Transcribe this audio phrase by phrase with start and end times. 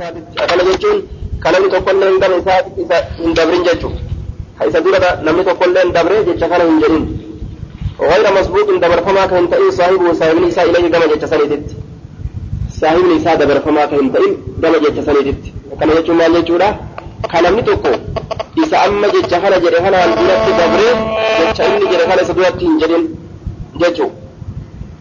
[0.00, 0.98] akkana jechuun
[1.42, 4.00] kan namni tokkollee hin dabre isaa isa hin dabrin jechuudha.
[4.58, 7.04] Ha isa dura namni tokkollee hin dabre jecha kana hin jedhin.
[8.02, 11.68] غير مسبوق دبر فما كان تئن صاحبه صاحبني إساء إليه كما جت سنيدت
[12.80, 14.32] صاحبني إساء دبر فما كان تئن
[14.62, 15.42] كما جت سنيدت
[15.80, 16.50] كما جت ما جت
[17.32, 17.92] كان من تكو
[18.64, 20.80] إسا أما جت خلا جري خلا الدولة دبر
[21.52, 23.04] جت إني جري خلا سدوة تنجرين
[23.80, 24.08] جتو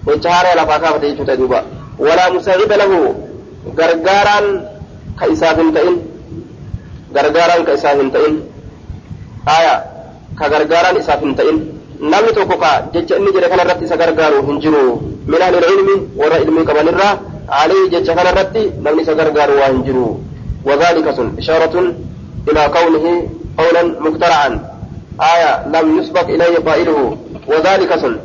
[0.07, 1.59] وجهارا لفاقا فتيجو تدوبا
[1.99, 2.91] ولا مساعد له
[3.77, 4.45] gargaaraan
[5.19, 5.95] ka isaaf hin ta'in
[7.15, 8.33] gargaaraan ka isaaf hin ta'in
[9.57, 9.75] aya
[10.39, 11.57] ka gargaaraan isaaf hin ta'in
[12.13, 14.83] namni tokko ka jecha inni jedhe kana irratti isa gargaaru hin jiru
[15.31, 17.13] min ahli ilmi warra ilmii qabanirraa
[18.17, 20.07] kana irratti namni isa gargaaru waa hin jiru
[20.65, 21.75] وذلك سن إشارة
[22.49, 23.05] إلى كونه
[23.57, 24.49] قولا مخترعا
[25.21, 28.17] آية لم يسبق إليه قائله وذلك سن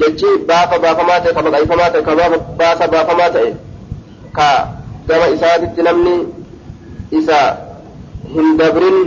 [0.00, 3.54] جتشي بافا بافا ماتي كبقى إفا ماتي كبافا بافا ماتي
[4.34, 4.66] ka
[5.08, 6.14] gama isaatitti namni
[7.18, 7.38] isa
[8.34, 8.98] hin dabrin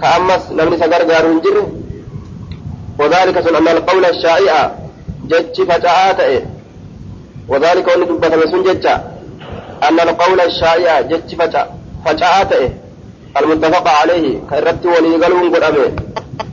[0.00, 1.64] ka ammas namni isa gargaaru hin jirre.
[2.98, 4.74] وذلك سن أن القول الشائع
[5.24, 6.46] جتش فجاء
[7.48, 8.86] وذلك أن دبت مسون جتش
[9.88, 11.34] أن القول الشائع جتش
[12.04, 12.72] فجاء
[13.40, 15.74] المتفق عليه كرت ولي قلون قد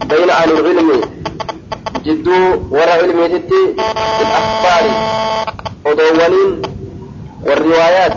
[0.10, 1.02] بين أهل العلم
[2.06, 3.62] جدو ورا علمي تتي
[4.22, 4.84] الأخبار
[5.86, 6.62] ودولين
[7.46, 8.14] والروايات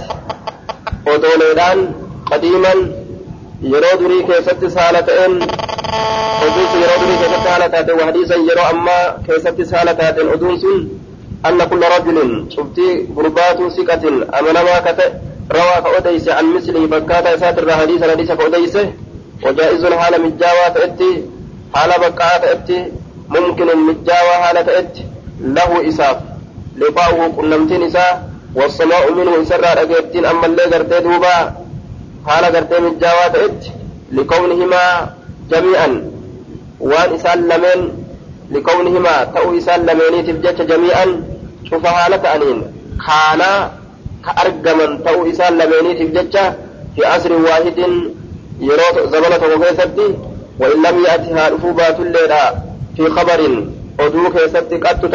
[1.06, 1.78] ودوليدان
[2.32, 2.74] قديما
[3.72, 5.34] yeroo durii keessatti saala ta'een
[6.46, 10.80] oduun yeroo durii keessatti haala taateen wahadiisan yeroo ammaa keessatti saala taateen oduun sun
[11.50, 15.10] anna kulla rajulin cuftii gurbaatuu siqatin amanamaa ka ta'e
[15.56, 18.82] rawaa ka odeyse an mislii fakkaataa isaatirraa hadiisan hadiisa ka odeyse
[19.46, 21.10] wajaa'izun haala mijjaawaa ta'etti
[21.78, 22.78] haala baqqa'aa ta'etti
[23.36, 25.02] mumkinun mijjaawaa haala ta'etti
[28.54, 31.36] والسماء منه سرى رقيتين أما اللي قرتي دوبا
[32.26, 33.62] حال قرتي من جاوات إت
[34.12, 34.84] لكونهما
[35.50, 36.10] جميعا.
[36.80, 37.80] وان إسان لمن
[38.50, 41.06] لكونهما تأو إسان لمني تفجج جميعا
[41.70, 42.58] شوف حالة أنين.
[43.06, 43.72] كانا
[44.24, 46.36] كأرقما تأو إسان لمني تفجج
[46.96, 47.78] في عصر واحد
[48.60, 50.08] يروت زمنة وكيستي
[50.60, 52.42] وإن لم يأتها رفوبات الليلة
[52.96, 53.40] في خبر
[53.98, 55.08] oduu keessatti qattu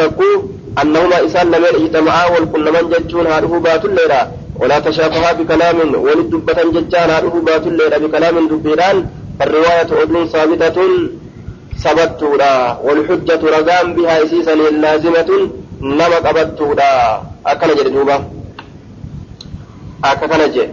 [0.82, 7.10] أنهما إسان لم تمعاول والكل من ججون هاره بات الليرة ولا تشافها بكلام وللدبة ججان
[7.10, 9.06] هاره بات الليرة بكلام دبيران.
[9.42, 10.78] الرواية أذن ثابتة
[11.78, 18.24] ثبتتورا والحجة رغام بها إسيسا لازمة نما قبتتورا أكنا جدوبا
[20.04, 20.72] أكنا جد.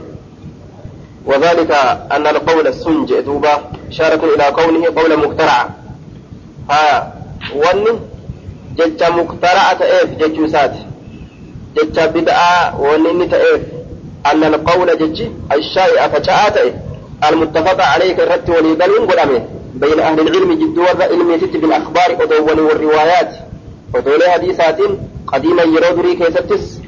[1.25, 1.71] وذلك
[2.11, 3.55] أن القول السنج دوبا
[3.89, 5.69] شارك إلى قوله قول مخترع
[6.69, 7.13] ها
[7.55, 7.99] ونه
[8.77, 10.81] jecha muktara'a ta'eef jechuu isaati.
[11.75, 13.61] Jecha bid'aa wanni inni ta'eef
[14.31, 16.73] أن القول جج الشائع فشاء تئه
[17.29, 23.31] المتفق عليه الرت وليقلون قدامه بين أهل العلم جد ور علم ست بالأخبار أدول والروايات
[23.95, 24.77] ودول حديثات
[25.27, 26.79] قديما يرو دري كيستس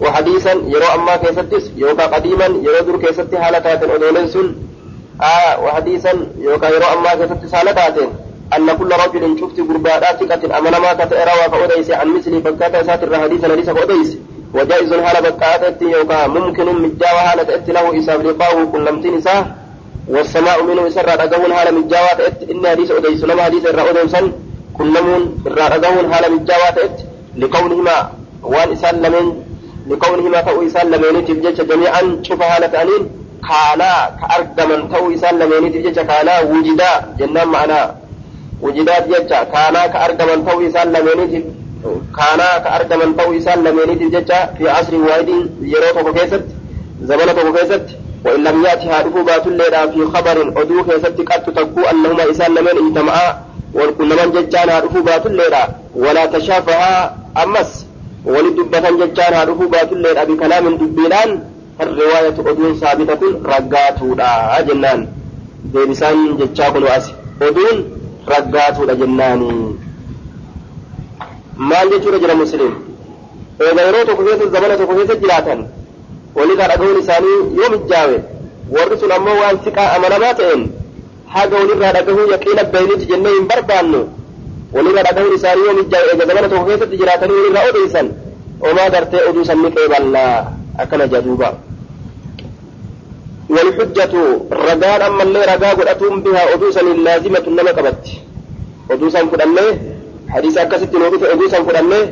[0.00, 4.54] وحديثا يرو أما كيستس يوكا قديما يرو در كيست حالتات أدول سن
[5.22, 7.94] آه وحديثا يوكا يرو أما كيستس حالتات
[8.56, 13.70] أن كل رجل شفت قرباء ثقة أمنما كتئرى فأوديس عن مثل فكاتا ساتر حديثا ليس.
[13.70, 14.18] فأوديس
[14.54, 16.26] وجائز هذا بكاتا يوكا.
[16.26, 19.46] ممكن مجاوى هالة أت له إساب لقاه كل إساه
[20.08, 24.32] والسماء منه سر رقون هالة مجاوى أت إن حديث أوديس لما حديث الرأوديسا
[24.78, 27.00] كل لمون رقون هالة مجاوى أت
[27.36, 28.10] لقولهما
[28.42, 29.26] وان لمن
[29.88, 32.20] لقولهما فأو إسان لمن تبجج جميعا.
[32.22, 33.02] شوف هالة أنين
[33.48, 36.92] كانا كأرقمن تو إسان لمن تبجج كانا وجدا.
[37.18, 37.97] جنان معنا.
[38.62, 41.44] Wujidaat jecha kaanaa ka argaman ta'uu isaan lameeniitiif
[42.18, 45.42] kaanaa ka argaman ta'uu isaan lameeniitiif jecha fi asri waahidin
[45.72, 46.54] yeroo tokko keessatti
[47.10, 52.30] zamana tokko keessatti وإن لم يأتي هادفو باتوليدا في خبر أدو كيست قد تكو أنهما
[52.30, 53.28] إسان لمن اجتمعا
[53.74, 55.62] والكل من ججان هادفو باتوليدا
[55.96, 57.86] ولا تشافها أمس
[58.24, 61.30] ولدبة ججان هادفو باتوليدا بكلام دبيلان
[61.80, 64.30] الرواية أدو ثابتة رقاتودا
[64.68, 65.08] جنان
[65.72, 67.12] ديبسان ججاكو أسي
[67.42, 67.76] أدون
[68.32, 69.50] raggaatuudha jennaani
[71.70, 72.72] maal jechuudha jira muslim
[73.66, 75.60] eega yeroo tokko keessa zamana tokko keessa jiraatan
[76.36, 78.16] walirraa dhagahuun isaanii yoo mijjaawe
[78.76, 80.62] warri sun ammoo waan siqaa amanamaa ta'een
[81.34, 84.00] haga walirraa dhagahuu yaqiina bayniiti jennee hin barbaannu
[84.76, 88.06] walirraa dhagahuun isaanii yoo mijjaawe eega zamana tokko keessatti jiraatanii walirraa odeysan
[88.70, 90.36] omaa gartee oduu san ni qeeballaa
[90.84, 91.48] akkana jaduuba
[93.50, 94.12] والحجة
[94.52, 98.06] رجال أما اللي رجا قدتهم بها أدوسا لازمة نما قبت
[98.90, 99.78] أدوسا فدمه
[100.28, 102.02] حديث أكست نوبت أدوسا فدمه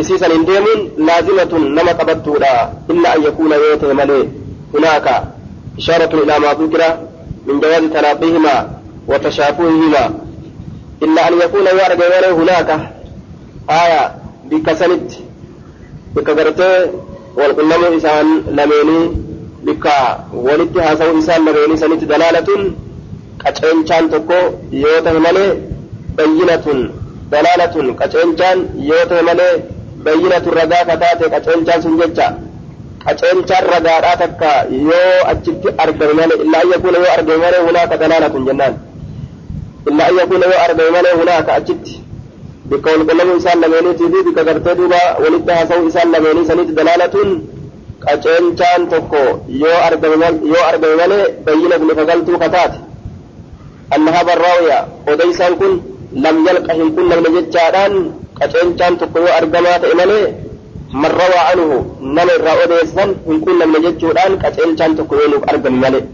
[0.00, 2.26] إسيسا انديمون لازمة نما قبت
[2.90, 4.28] إلا أن يكون يوته ملي
[4.74, 5.06] هناك
[5.78, 6.82] إشارة إلى ما ذكر
[7.46, 8.70] من جواز تلاقيهما
[9.08, 10.04] وتشافههما.
[11.02, 12.70] إلا أن يكون يرجع وله هناك
[13.70, 14.14] آية
[14.50, 15.12] بكسنت
[16.14, 16.90] بكغرته
[17.36, 18.26] والقلم إسان
[18.56, 19.27] لميني.
[19.66, 19.86] بك
[20.46, 22.48] ولد هاسو إسان لميني سنت دلالة
[23.44, 24.40] قچنچان تكو
[24.82, 25.46] يوته ملي
[26.18, 26.66] بينة
[27.34, 28.56] دلالة قچنچان
[28.90, 29.50] يوته ملي
[30.06, 32.28] بينة الرجاء كتاتي قچنچان سنججا
[33.04, 34.50] qaceelchaan ragaadhaa takka
[34.88, 38.74] yoo achitti argame malee illaa an yakuuna yoo argame malee hunaaka dalaalatun jennaan
[39.90, 41.94] illaa an yakuuna yoo argame malee hunaaka achitti
[42.70, 47.28] bikka walqunnamuu isaan lameeniitii fi bikka gartee duuba walitti haasa'uu isaan lameenii sanitti dalaalatun
[48.04, 49.20] qaceelchaan tokko
[49.62, 52.78] yoo argame malee bayyinatun ifa galtuu kataate
[53.94, 54.78] annahaa barraawya
[55.12, 55.72] odeysaan kun
[56.24, 57.94] lam yalqa hin qunnamne jechaadhaan
[58.40, 60.26] qaceelchaan tokko yoo argamaa ta'e malee
[61.02, 61.76] man rawaa anhu
[62.16, 66.04] nama irraa odeessan hin qunnamne jechuudhaan qaceelchaan tokko yoo nuuf argame malee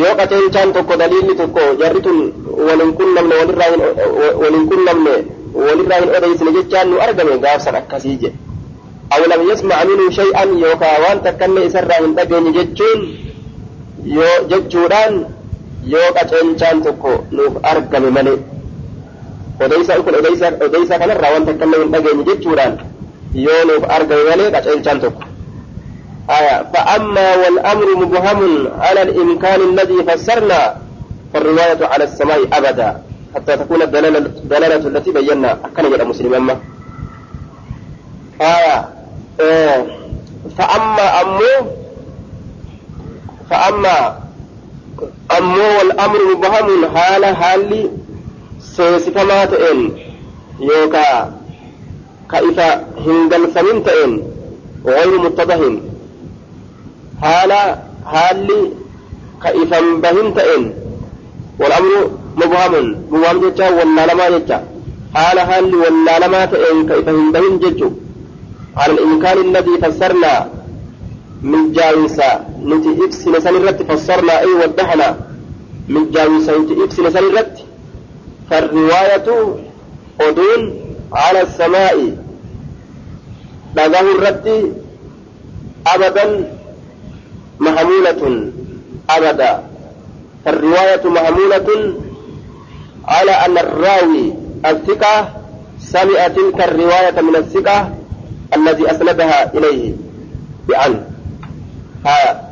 [0.00, 2.18] yoo qaceelchaan tokko daliilli tokko jarri tun
[2.68, 3.34] walin qunnamne
[5.66, 8.38] walirraa hin odeessine jechaan nu argame gaafsan akkasii jedhe
[9.14, 13.00] أو لم يسمع منه شيئا يوكا وان تكن إسرع من دقين ججون
[14.04, 15.14] يو ججوران
[15.84, 18.36] يوكا تنشان تكو نوف أرقى ممالي
[19.60, 22.72] وليس أكل وليس وليس كان الرawn تكلم من بعدين جت جوران
[23.34, 25.14] يونو بأرجع يعني كأي شانتوك
[26.30, 30.76] آية فأما والأمر مبهم على الإمكان الذي فسرنا
[31.34, 33.02] فالرواية على السماء أبدا.
[33.34, 35.58] حتى تكون الدلالة الدلالة التي بينا.
[35.64, 36.56] أكن يا مسلم أما.
[38.40, 38.88] آية
[40.58, 41.54] فأما أمو
[43.50, 44.18] فأما
[45.38, 47.90] أمو والأمر مبهم حال حالي
[48.74, 49.80] ta'een
[50.58, 51.30] yookaa
[52.26, 54.12] ka isa hin galfamin ta'een
[54.84, 55.60] غير متضح.
[57.22, 58.70] حالا حالي
[59.42, 60.72] كإفن بهن تئن
[61.60, 64.64] والأمر مبهم مبهم جتا ولا لما جتا.
[65.14, 67.90] حال حالي ولا لما تئن كإفن بهن جتو.
[68.76, 70.48] على الإمكان الذي فسرنا
[71.42, 75.16] من جاوسا نتي إبسنا سنرت فسرنا أي ودحنا.
[75.88, 77.58] من جاوسا نتي إبسنا سنرت
[78.50, 79.28] فالرواية
[80.20, 80.60] أدون
[81.12, 82.16] على السماء.
[83.76, 84.74] دغه الرد
[85.86, 86.24] أبدا
[87.60, 88.50] محمولة
[89.10, 89.62] أبدا.
[90.44, 91.94] فالرواية محمولة
[93.08, 94.34] على أن الراوي
[94.66, 95.28] الثقة
[95.80, 97.93] سمع تلك الرواية من الثقة
[98.56, 99.92] الذي أسندها إليه
[100.68, 101.04] بأن.
[102.06, 102.50] ها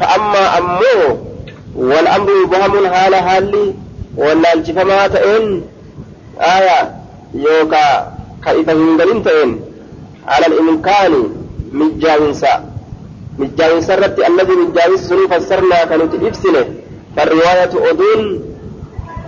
[0.00, 1.18] فأما أمه
[1.74, 3.74] والأمر يبهم هالة هالي
[4.16, 5.62] ولا الجفمات إن
[6.40, 6.94] آية
[7.34, 8.12] يوكا
[8.44, 9.60] كيف ينقلن تئن
[10.26, 11.12] على الإمكان
[11.72, 12.64] مجاوسا
[13.38, 16.64] مجاوسا رتي الذي مجاوس سنو فسرنا كانت إبسنة
[17.16, 18.42] فالرواية أدون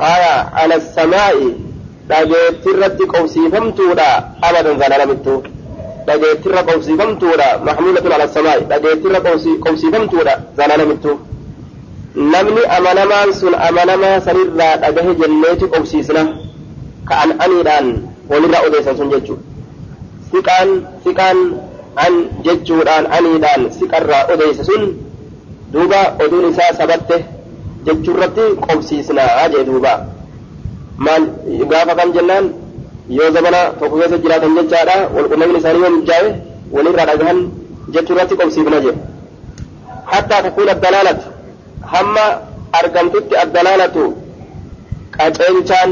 [0.01, 1.53] آية على السماء.
[2.09, 5.45] لا يترتك أو سيفمتو لا أبدا زلالة من توك
[6.07, 9.21] dhageetti irra qobsiifamtuudha maxmuulatun ala samaa'i dhageetti irra
[9.65, 11.11] qobsiifamtuudha zalalamittu
[12.35, 16.23] namni amanamaan sun amanamaa sanirraa dhagahe jenneeti qobsiisna
[17.09, 17.87] ka an aniidhaan
[18.31, 19.43] walirraa odeessan sun jechuudha
[20.31, 20.69] siqaan
[21.05, 21.39] siqaan
[22.05, 22.15] an
[22.47, 24.83] jechuudhaan aniidhaan siqarraa odeessa sun
[25.73, 27.17] duuba oduun isaa sabatte
[27.87, 29.93] jechuurratti qobsiisnaa jee duuba
[31.07, 31.25] maal
[31.71, 32.45] gaafa kam jennaan
[33.18, 36.30] yoo zamana tokko keessa jiraatan jechaadha walqunnamni isaanii yoo mijjaawe
[36.76, 37.40] walirraa dhagahan
[37.96, 38.96] jechuurratti qobsiifna jee
[40.14, 41.26] hattaa takuuna dalaalatu
[41.94, 42.26] hamma
[42.80, 44.04] argamtutti addalaalatu
[45.18, 45.92] qaceelchaan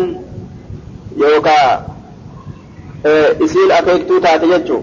[1.24, 1.66] yookaa
[3.46, 4.82] isiin akeektuu taate jechuu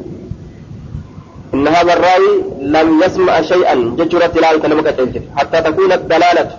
[1.54, 2.32] إن هذا الراوي
[2.76, 6.50] لم يسمع شيئا ججرت لا يتنم قتلت حتى تكون الدلالة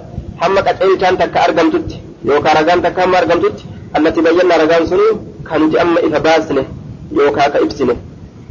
[0.44, 1.90] هم قتل كان تك أرقمتت
[2.30, 3.58] يوكا رقان تك هم أرقمتت
[3.98, 4.56] التي بينا
[5.47, 6.65] رقان سنو كانت أما إذا باسنه
[7.13, 7.97] يوكا كإبسنه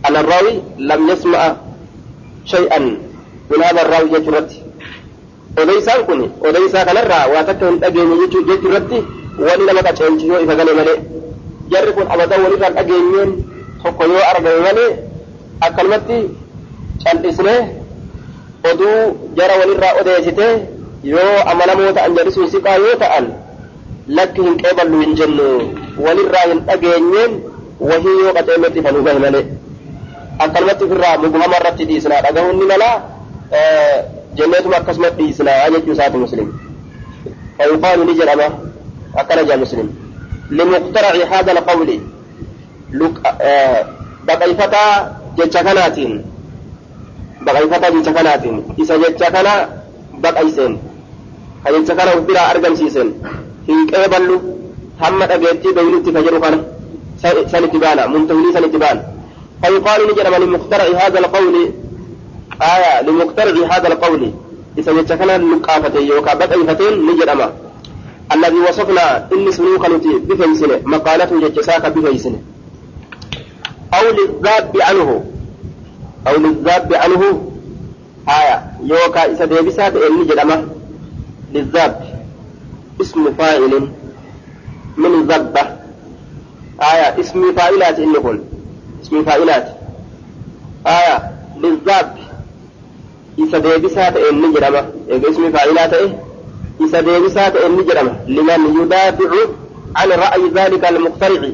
[0.09, 1.55] أن الراوي لم يسمع
[2.45, 2.79] شيئا
[3.51, 4.51] من هذا الراوي ججرت
[5.61, 8.99] odeysaan kun odeysaa kanarraa waa takka hin dhageenye jechuu jechu irratti
[9.47, 10.99] wani nama qaceelchu yoo ifa gale malee
[11.71, 13.31] jarri kun abadan walirraa dhageenyeen
[13.83, 14.89] tokko yoo argame malee
[15.67, 16.17] akkanumatti
[17.03, 17.59] cal'isnee
[18.71, 18.95] oduu
[19.37, 20.47] jara walirraa odeessite
[21.13, 23.25] yoo amanamoo ta'an jarri sun siqaa yoo ta'an
[24.17, 25.47] lakki hin qeeballu hin jennu
[26.05, 27.31] walirraa hin dhageenyeen
[27.89, 29.43] wahii yoo qaceelletti ifa nu gahe malee
[30.45, 32.95] akkanumatti ofirraa mubhama irratti dhiisnaa dhagahuun ni malaa
[34.37, 36.47] جنتهم أكسمة بإسنا أجد يسات مسلم
[37.57, 38.47] فيقال لجنبه
[39.17, 39.87] أكنجا مسلم
[40.51, 41.89] لمقترع هذا القول
[43.41, 43.85] آه
[44.27, 44.83] بقيفتا
[45.37, 45.97] جتشكنات
[47.45, 49.53] baqayfataa jecha kanaatiin isa jecha kana
[50.23, 50.73] baqayseen
[51.63, 53.09] ka jecha kana uf biraa argamsiisen
[53.67, 54.35] hin qeeballu
[55.01, 56.59] hamma dhageettii beeynutti ka jedhu kana
[57.21, 59.03] سنة بانا منتهي سنة بانا
[59.63, 61.71] فيقال نجرم لمخترع هذا القول
[62.61, 64.31] آية لمخترع هذا القول
[64.77, 67.41] إذا يتكلم النقافة يوكا بدأيفتين نجرم
[68.35, 72.41] الذي وصفنا إن سنوك نتي بفيسنه مقالته جتساك بفيسنه
[73.93, 75.23] أو للذاب عنه
[76.27, 77.51] أو للذاب عنه
[78.29, 79.43] آية يوكا إذا
[80.07, 80.69] إن نجرم
[81.53, 82.10] للذاب
[83.01, 83.87] اسم فاعل
[84.97, 85.61] من الذبة
[86.81, 88.43] آية اسم فاعلات إن يكون
[89.03, 89.67] اسم فاعلات.
[90.87, 91.31] آية
[91.63, 92.17] للذاب
[93.39, 94.75] إذا ديبسات إن نجرم.
[95.09, 96.19] اسم فاعلات إيه؟
[96.81, 98.07] إذا ديبسات إن نجرم.
[98.27, 99.31] لمن يدافع
[99.95, 101.49] عن رأي ذلك المخترع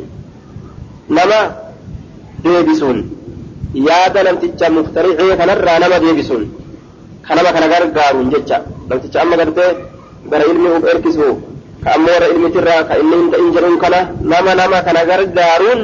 [1.10, 1.56] نما
[2.44, 3.18] ديبسون
[3.74, 6.44] yaada namticha muftaricee kanarraa nama deebisuun
[7.28, 8.58] kanama kana gargaaruun jecha
[8.90, 9.72] namticha amma gartee
[10.32, 11.28] gara ilmi uf erkisu
[11.84, 14.00] ka ammoo warra ilmitirraa ka inni hin ta'in jedhuun kana
[14.32, 15.82] nama nama kana gargaaruun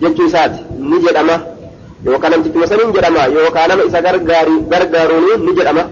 [0.00, 0.60] jechuu isaati
[0.90, 1.36] ni jedhama
[2.06, 5.84] yookaan namtichuma saniin jedhama yookaan nama isa gargaaruun ni jedhama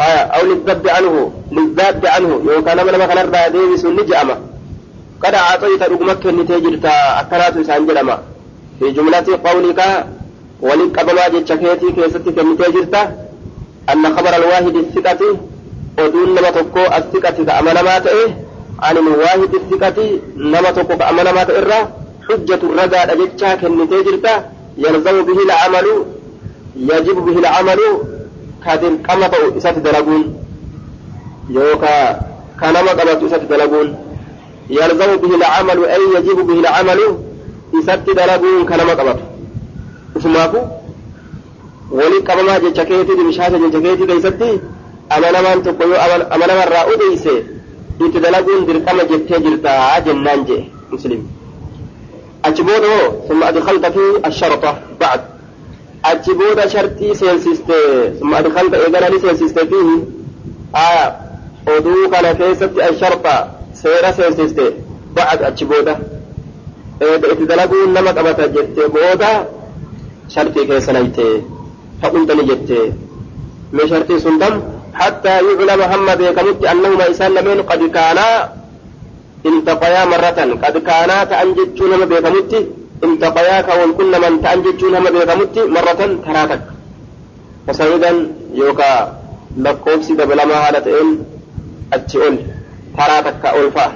[0.00, 4.36] أو للذب عنه للذاب عنه يوكا نما نما كان الرا ديبس نجأما
[5.22, 8.16] قد أعطيت رقمك نتيجرتا أكرات سان جلما
[8.78, 9.80] في جملة قولك
[10.66, 13.02] ولك أبما جتشكيتي كيستي كنتيجرتا
[13.92, 15.20] أن خبر الواحد الثقة
[16.04, 18.24] oduun nama tokko as-siqati ka amanamaa ta'e
[18.88, 20.06] ani waahid as-siqati
[20.52, 21.84] nama tokko ka amanamaa ta'e irraa
[22.28, 24.32] hujjatu ragaadha jechaa kennitee jirta
[24.84, 25.94] yalzamu bihi la'amalu
[26.90, 27.88] yajibu bihi la'amalu
[28.64, 30.24] ka dirqama ta'u isatti dalaguun
[31.56, 32.04] yookaa
[32.60, 33.88] ka nama qabatu isatti dalaguun
[34.78, 37.06] yalzamu bihi la'amalu ay yajibu bihi la'amalu
[37.80, 39.24] isatti dalaguun ka nama qabatu
[40.16, 40.60] ufumaafu
[41.98, 44.50] wali qabamaa jecha keetii bishaasa jecha keetii keessatti
[45.16, 46.00] amanamaan tokko yoo
[46.34, 47.34] amanamarraa odeyse
[48.06, 50.62] itti dalaguun dirqama jettee jirtaa jennaan jee
[50.92, 51.20] muslim
[52.48, 55.22] achi booda hoo summa adkalta fi asharta bacd
[56.10, 57.76] achi booda shartii seensiste
[58.18, 59.96] summa adkalta eegalani seensiste fiihi
[60.84, 61.06] aya
[61.76, 63.34] oduu kana keessatti asharta
[63.82, 64.64] seera seensiste
[65.16, 65.94] bacd achi booda
[67.32, 69.30] itti dalaguun nama qabata jette booda
[70.34, 71.26] shartii keessa nayte
[72.02, 72.78] haqumtani jette
[73.74, 74.54] mee shartii sun dam
[75.00, 78.28] حتى يعلم هم بكمت أنهما إسان لمن قد كانا
[79.46, 80.38] التقيا مرة.
[80.64, 82.52] قد كانا تأنجتون هم بكمت
[83.04, 86.60] التقيا كون كل من تأنجتون هم بكمت مرة تراتك.
[87.66, 88.92] فسيدا يوكا
[89.64, 91.24] لقوبسي دبلما هالتين
[91.92, 92.36] أتشئل
[92.98, 93.86] تراتك أولفا.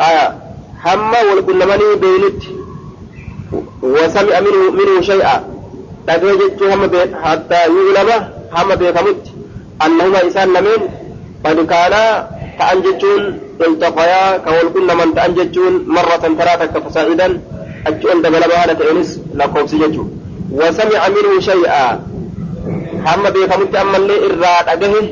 [0.00, 0.26] آية.
[0.84, 2.42] هم والكل مني بينت.
[3.82, 5.36] وسمع منه منه شيئا.
[6.06, 6.82] تجد هم
[7.24, 8.08] حتى يعلم
[8.56, 9.35] هم بكمت
[9.84, 10.80] أنهما إسان لمن
[11.44, 13.22] قد كانا تأنججون
[13.60, 17.40] التقيا كول كل من تأنججون مرة ثلاثة فصاعدا
[17.86, 20.04] أجون دبل بهالة إنس لقوس يجو
[20.52, 22.00] وسمع منه شيئا.
[23.06, 25.08] هم بيكمت أما اللي إراد أجهه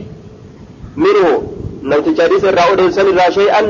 [0.97, 1.43] منه.
[1.83, 3.63] نمت جاديس إرى أوديسان إرى شيئا.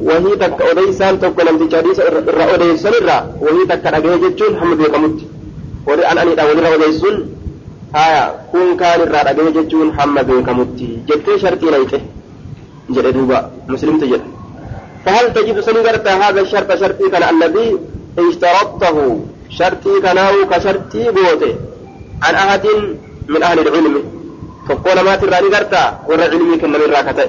[0.00, 5.18] وهي تك أوديسان تك نمت جاديس إرى أوديسان إرى وهي تك أجهه ججون هم بيكمت
[5.86, 7.16] ولي أن أني داولي أوديسون
[7.96, 8.22] haya
[8.52, 11.98] kun kaan irraa dhagee jechuun hamma beekamutti jettee shartii nayte
[12.94, 13.38] jedhe duuba
[13.74, 14.30] muslimtu jedha.
[15.04, 17.68] فهل تجد سنغرت هذا الشرط شرطي كان الذي
[18.18, 18.96] اشترطته
[19.58, 21.54] شرطي كناو كشرطي بوته
[22.22, 22.66] عن أحد
[23.28, 23.94] من أهل العلم
[24.68, 25.74] فقول ما ترى نغرت
[26.08, 27.28] ورى علمي كن من راكته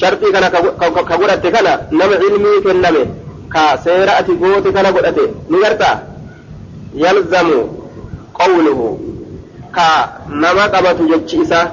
[0.00, 0.44] شرطي كان
[1.10, 2.96] كغرت كان نم علمي كن نم
[3.54, 5.82] كسيرأتي بوته كان غرته نغرت
[7.04, 7.48] يلزم
[8.40, 8.80] قوله
[9.76, 9.88] ka
[10.28, 11.66] nama qabatu jechi isaa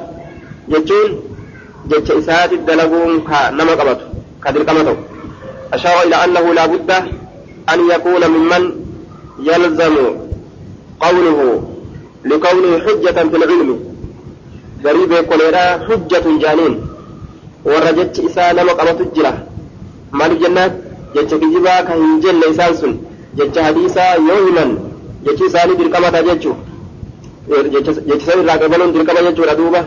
[0.72, 1.12] jechuun
[1.90, 4.06] jecha isaati dalaguun ka nama qabatu
[4.44, 4.98] ka dirqama ta'u.
[5.74, 6.92] أشار إلى أنه لا بد
[7.74, 8.64] أن يكون ممن
[9.40, 9.96] يلزم
[11.00, 11.64] قوله
[12.26, 13.80] لكونه حجة في العلم
[14.86, 15.40] غريب يكون
[15.88, 16.74] حجة جانين
[17.66, 19.34] ورجت إساء نما قبط الجرة
[20.12, 20.74] مال الجنات
[21.16, 22.98] جتش كجبا كهنجل ليسان سن
[23.38, 24.66] جتش حديثا يوهما
[25.26, 26.54] جتش إساني برقمة جتشو
[28.08, 29.82] jechisan irraa qabaluun dirqama jechuudha duuba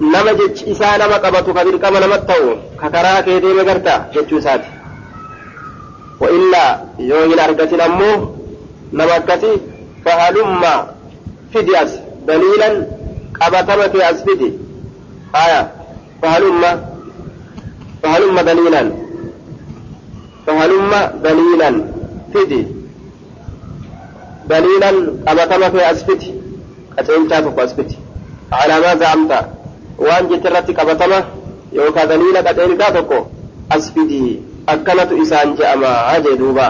[0.00, 2.48] nama jechi isaa nama qabatu ka dirqama namatti ta'u
[2.80, 4.68] ka karaa kee deeme garta jechuu isaati
[6.20, 8.34] وإلا يوهن أرقتنا أمو
[8.92, 9.52] نمكتي
[10.04, 10.62] فهلم
[11.54, 11.90] فدياس
[12.26, 12.86] دليلا
[13.40, 14.52] قبتمك أسفدي
[15.34, 15.72] آية
[16.22, 16.62] فهلم
[18.02, 18.92] فهلم دليلا
[20.46, 20.92] فهلم
[21.24, 21.70] دليلا
[22.34, 22.66] فدي
[24.50, 24.90] دليلا
[25.28, 26.34] قبتمك أسفدي
[26.98, 27.90] أتين تاتو قاسكت
[28.52, 29.32] على ما زعمت
[29.98, 31.24] وان جترت كبتما
[31.72, 33.24] يوكا دليل أتين تاتو
[33.70, 34.10] قاسكت
[34.68, 35.86] أكلت إسان جأما.
[35.86, 36.68] عجي دوبا.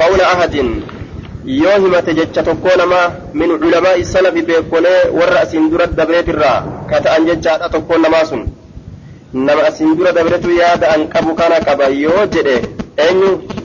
[0.00, 0.54] قول أحد
[1.44, 3.02] يوهما تجتش تقول ما
[3.34, 6.54] من علماء السلف بيقولي ورأس اندرد دبريت الرا.
[6.90, 8.46] كتا أن جتش تقول ما سن
[9.34, 11.86] نما اسن دورا دبريت ياد أن كبو كان كبا.
[11.86, 12.48] يوجد
[13.10, 13.18] أن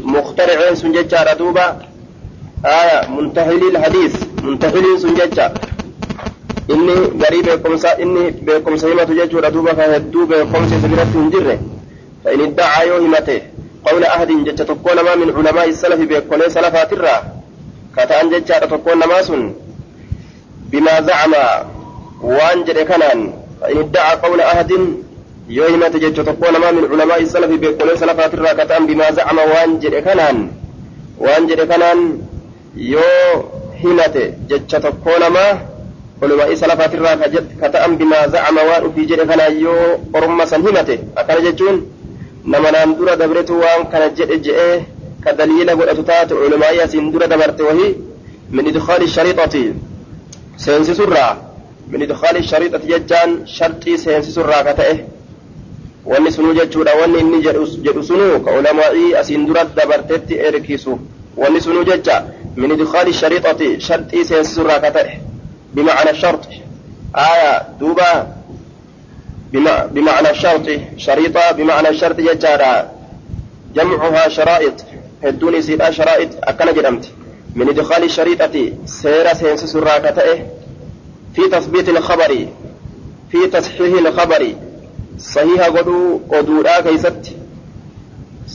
[0.03, 1.13] مخترعين سن جتش
[2.63, 4.13] hadiis
[4.43, 5.51] muntahiliin sun jecha
[6.69, 11.59] inni garii beekumsa inni beekumsa himatu jechuudha duuba ka hedduu beekumsa isa biratti hin jirre
[12.23, 13.43] fa in iddacaa yoo himate
[13.85, 17.21] qawla ahadin jecha tokkoo namaa min culamaa'i salafi beekolee salafaatirraa
[17.95, 19.53] ka ta'an jechaadha tokkoon namaa sun
[20.69, 21.65] bimaa zacama
[22.21, 25.03] waan jedhe kanaan fa in iddacaa qawla ahadin
[25.49, 29.41] yoo himate jecha tokkoo namaa min culamaa'i salafi beekolee salafaatirraa ka ta'an bimaa zacama
[32.75, 33.51] yoo
[33.81, 35.51] himate jecha tokkoo namaa
[36.19, 37.17] culamaa'i salafaatirraa
[37.59, 41.83] ka ta'an bimaa zacama waan ufii jedhe kanaan yoo orma san himate akkana jechuun
[42.45, 44.79] nama naan dura dabretu waan kana jedhe je'ee
[45.25, 47.93] كدليل قلت تات علماء ياسين دور دبرت وهي
[48.51, 49.55] من إدخال الشريطة
[50.57, 51.41] سينس سرة
[51.91, 54.97] من إدخال الشريطة ججان شرطي سينس سرة كتئه
[56.05, 57.41] wanni sunuu jechuudha wanni inni
[57.85, 60.97] jedhu sunuu ka ulamaa'i asiin dura dabartetti erkisu
[62.55, 65.19] min idkaali shariixati sharxii seensisurraa ka ta'e
[65.73, 66.61] bimacna sharxi
[67.13, 68.27] aya duuba
[69.51, 72.71] bimacna sharxi shariixa bimacna sharxi jechaadha
[73.75, 74.83] jamcuhaa sharaa'ix
[75.23, 77.13] hedduun isiidha sharaa'it akkana jedhamti
[77.55, 80.35] min idkaali shariixati seera seensisurraa ka ta'e
[81.35, 82.49] fi tasbiiti ilkhabari
[83.31, 84.57] fi tasxiihi ilkhabari
[85.17, 87.37] sahiha godhuu oduudhaa keeysatti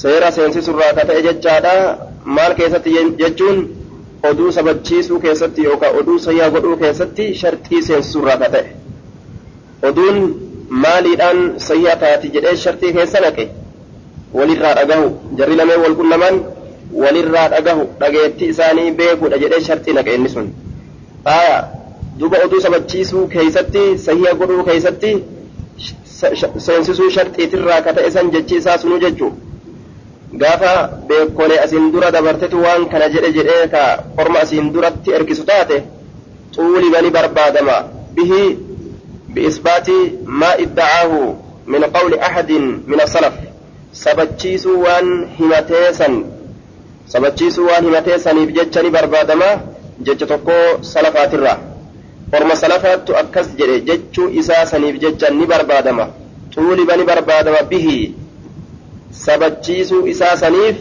[0.02, 1.74] seera seensisurraa ka ta'e jechaadha
[2.26, 3.58] maal keessatti jechuun
[4.30, 8.70] oduu sabachiisuu keessatti yookaan oduu sahiha godhuu keessatti sharxii seensisurraa ka ta'e
[9.90, 10.18] oduun
[10.84, 13.48] maaliidhaan sahiha taati jedhee sharxii keessa naqe
[14.40, 15.06] walirraa dhagahu
[15.40, 16.42] jarri lameen wal qunnaman
[17.04, 20.52] walirraa dhagahu dhageettii isaanii beekuudha jedhee sharxii naqe inni sun
[21.36, 21.56] aya
[22.18, 25.12] duba oduu sabachiisuu keeysatti sahiha godhuu keeysatti
[26.66, 29.32] seensisuu sharxiitirraa ka ta'e san jechi isaa sunuu jechuu
[30.42, 30.72] gaafa
[31.08, 33.82] beekolee asiin dura dabartetu waan kana jedhe jedhee ka
[34.22, 35.76] orma asiin duratti erkisu taate
[36.54, 37.76] xuuliba ni barbaadama
[38.16, 38.42] bihi
[39.34, 39.98] biisbaati
[40.40, 41.20] maa iddacaahu
[41.72, 43.34] min qawli ahadin min asalaf
[44.02, 46.14] sabachiisuu waan himatee san
[47.14, 49.48] sabachiisuu waan himatee saniif jecha ni barbaadama
[50.06, 50.56] jecha tokko
[50.92, 51.58] salafaatirraa
[52.38, 56.06] orma salafaattu akkas jedhe jechuu isaa saniif jecha ni barbaadama
[56.54, 57.98] xuuliba ni barbaadama bihi
[59.24, 60.76] sabachiisuu isaa saniif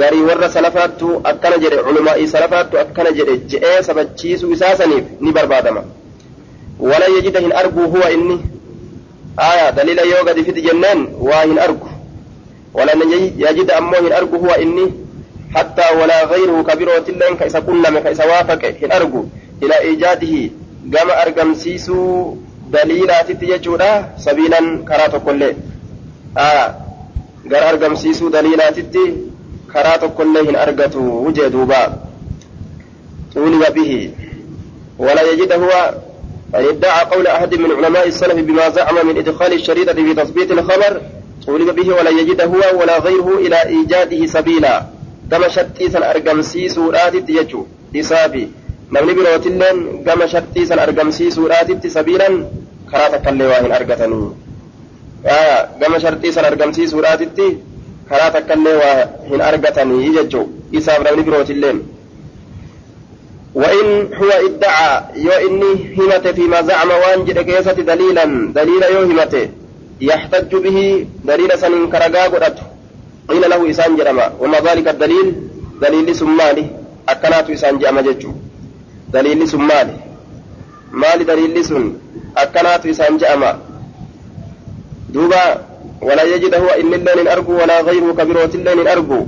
[0.00, 5.82] garii warra salafaattu akkana jedhe culumaa'ii salafaattu akkana jedhe je'ee sabachiisuu isaa saniif ni barbaadama
[6.90, 8.38] wala yajida hin arguu huwa inni
[9.36, 11.88] aya daliila yoo gadi fidi jenneen waa hin argu
[12.74, 12.92] wala
[13.46, 14.86] yajida ammoo hin argu huwa inni
[15.54, 19.28] hattaa walaa gayruhu kabirootilleen ka isa qunname ka isa waafaqe hin argu
[19.62, 20.34] إلى إيجاده
[20.94, 22.34] قام أرقمسيسو
[22.72, 25.54] دليلات تيجودا سبيلا كراتو كله
[27.52, 28.78] آه قال أرقمسيسو دليلات
[29.72, 31.96] كراتو كله أرقتو وجه دوبا
[33.34, 34.10] طولب به
[34.98, 35.94] ولا يجد هو
[36.54, 41.02] أن ادعى قول أحد من علماء السلف بما زعم من إدخال الشريطة في تثبيت الخبر
[41.46, 44.86] طولب به ولا يجد هو ولا غيره إلى إيجاده سبيلا
[45.30, 45.46] كما
[47.06, 48.48] آتي تيجو إصابي
[48.90, 52.34] namni birootilleen gama shartii san argamsiisuudhaatitti sabiilan
[52.90, 54.45] karaa takkallee waa hin argatanii.
[55.80, 57.46] Gama shartii san argamsiisuudhaatitti
[58.08, 61.80] karaa takkallee waa hin argatanii jechuu isaaf namni birootilleen
[63.56, 68.24] وإن هو ادعى يو إني همت فيما زعم وانجد كيسة دليلا
[68.58, 69.34] دليل يو همت
[70.00, 72.58] يحتج به دليل سن كرقا قدت
[73.28, 75.26] قيل له إسان جرما وما ذلك الدليل
[75.82, 76.66] دليل سمالي
[77.08, 78.32] أكنات إسان جرما جتشو
[79.12, 79.92] daliilli sun maali
[80.90, 81.64] maali daliilli
[85.16, 85.44] دوبا
[86.02, 89.20] ولا يجد هو إن الله أرجو ولا غيره كبيرة إلا إن أرجو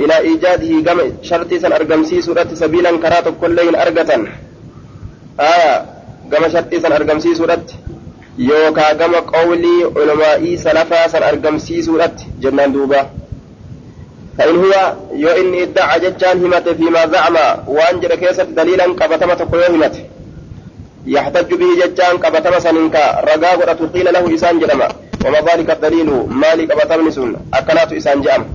[0.00, 4.10] إلى إيجاده جمع شرط سن أرجمسي سورة سبيلا كرات كل لين أرجة
[5.40, 5.76] آه
[6.32, 7.64] جمع شرط سن أرجمسي سورة
[8.38, 13.02] يوكا جمع قولي علماء سلفا سن أرجمسي سورة جنان دوبا
[14.38, 14.74] فإن هو
[15.22, 19.96] يو إن إدعى ججان همت فيما زعم وأنجر كيسة دليلا كبتما تقوى همت
[21.06, 24.88] يحتج به ججان كبتما سننكا رقاق رتقيل له إسان جرمه
[25.24, 28.46] وما ذلك الدليل؟ مالك قبتما نسون أكلات إسان جام.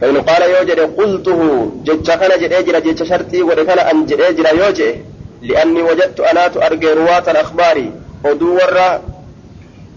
[0.00, 5.04] فإن قال يوجد قلته جتش كان جديجرا جتش شرطي ولكان أن جديجرا يوجد
[5.42, 7.90] لأني وجدت أنا أرجي رواة الأخبار.
[8.24, 9.00] أدو ورّا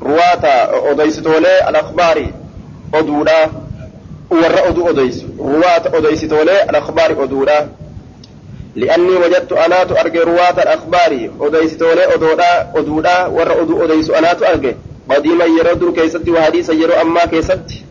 [0.02, 0.46] رواة
[0.91, 2.26] أديستولي الأخبار.
[2.93, 3.50] أدولا
[4.30, 5.24] ورّا أدو أديس.
[5.39, 7.24] رواة أديستولي الأخبار.
[7.24, 7.67] أدولا
[8.76, 11.30] لأني وجدت أنا أرجي رواة الأخبار.
[11.41, 14.76] أديستولي أدولا أدولا ورّا أدو أديس أنا أرجي.
[15.13, 17.84] قديما يرو در كيستي وحديثا يرو أما كيستي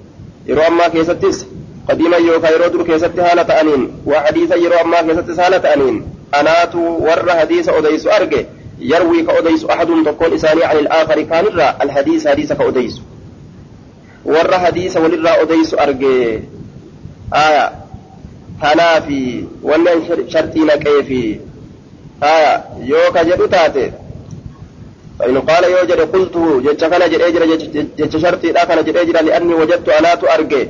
[0.47, 1.47] يرو أما كيستيس
[1.89, 6.05] قديما يوكا يرو در كيستي حالة أنين وحديثا يرو أما كيستي حالة أنين
[6.35, 8.47] أنات ور حديث أديس أرجي
[8.81, 13.01] يروي كأديس أحد تكون إساني عن الآخر كان الرا الحديث حديث كأديس
[14.25, 16.41] ور حديث وللرا أديس أرجي
[17.35, 17.73] آية
[18.63, 21.41] تنافي ولن شرطينا كيفي
[22.23, 23.93] آية يوكا جدو تاتي
[25.23, 27.43] فإن قال يوجد قلت جتش كان جد أجر
[27.99, 30.69] جتش شرطي لا كان جد أجر لأني وجدت أنا أرجي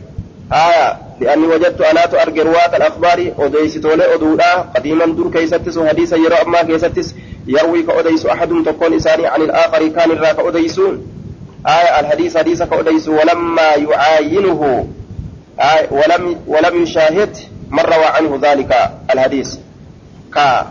[0.53, 0.99] آية.
[1.21, 3.33] لأني وجدت أنا أرجي رواة الأخبار.
[3.39, 7.15] أديس تولي أدودا قديما دور كيستس حديثا يرى أما كيستس.
[7.47, 11.07] يروي كأديس أحد تكون إساني عن الآخر كان الراك أديسون
[11.67, 12.01] آية.
[12.01, 14.87] الحديث حديث كأديس ولما يعاينه.
[15.61, 15.89] آية.
[15.91, 17.37] ولم ولم يشاهد.
[17.71, 19.57] من روى عنه ذلك الحديث.
[20.35, 20.67] كا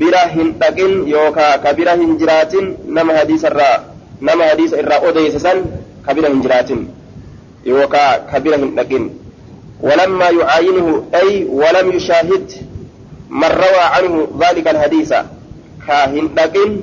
[0.00, 2.66] bira hin dhaqin yookaa ka bira hin jiraatin
[2.98, 3.76] nama hadiisa irraa
[4.20, 5.58] nama hadiisa irraa odeyse san
[6.06, 6.28] ka bira
[9.80, 12.52] ولما يعاينه أي ولم يشاهد
[13.30, 15.12] من روى عنه ذلك الحديث
[15.86, 16.80] كاهن لكن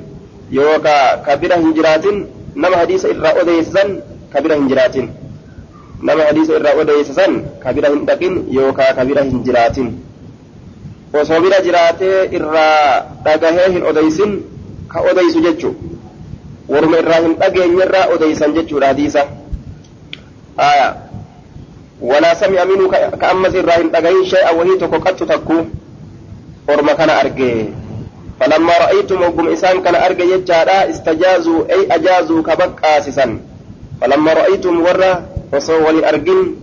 [0.51, 2.05] يوكا كبيرة هنجرات
[2.55, 3.83] نما حديث إرى أديسا
[4.33, 4.95] كبيرة هنجرات
[6.03, 7.25] نما حديث إرى أديسا
[7.65, 8.21] كبيرة هنجرات
[8.57, 9.77] يوكا كبيرة هنجرات
[11.21, 14.31] osoo bira jiraatee irraa dhagahee hin odeysin
[14.93, 15.75] ka odeysu jechu
[16.69, 19.25] waruma irraa hin dhageenyerraa odeysan jechuudha hadiisa
[20.57, 20.95] aya
[22.01, 25.57] walaa sami'a minuu ka ammas irraa hin dhagahin shay'a wahii tokko qaxxu takku
[26.67, 27.53] orma kana arge
[28.39, 33.39] فلما رأيتم وقم إسان كان أرجى يجادا استجازوا أي أجازوا كبقاسسا
[34.01, 35.11] فلما رأيتم ورا
[35.53, 36.55] وصو ولي أرجن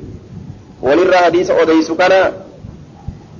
[0.82, 2.32] ولي حديث أوديس كان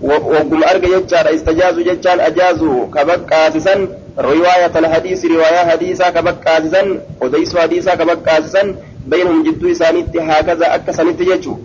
[0.03, 7.57] وقل أرجع يجتر استجاز يجتر أجازو كبك عزيزا رواية الحديث رواية حديثا كبك عزيزا وديس
[7.57, 11.57] حديثا كبك عزيزا بينهم جدو سانيتي هكذا أكا سانيتي يجو.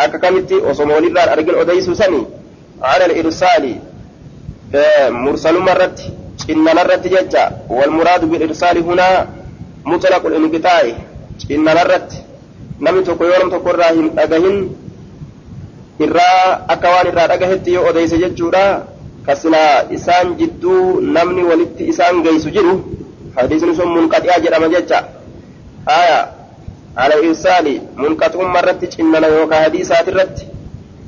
[0.00, 2.22] أكا كمتي وصمون الله أرجل وديس سني
[2.82, 3.76] على الإرسال.
[4.74, 6.00] آه، مرسل مرت
[6.50, 7.50] إن مرت يجا.
[7.68, 9.28] والمراد بالإرسال هنا
[9.84, 10.82] مطلق الانقطاع.
[11.50, 12.12] إن مرت
[12.80, 14.70] نمتو قيورم تقرى هم أجهن
[16.00, 18.64] irraa akka waan irraa dhagahetti yoo odeyse jechuudha.
[19.26, 22.74] Kasilaa isaan jidduu namni walitti isaan geeysu jiru
[23.36, 24.98] hadiisni sun munqaxi'a jedhama jecha.
[25.86, 26.18] Aya
[26.96, 30.46] على الإرسال منقطع مرة إننا يوكا حديثات الرت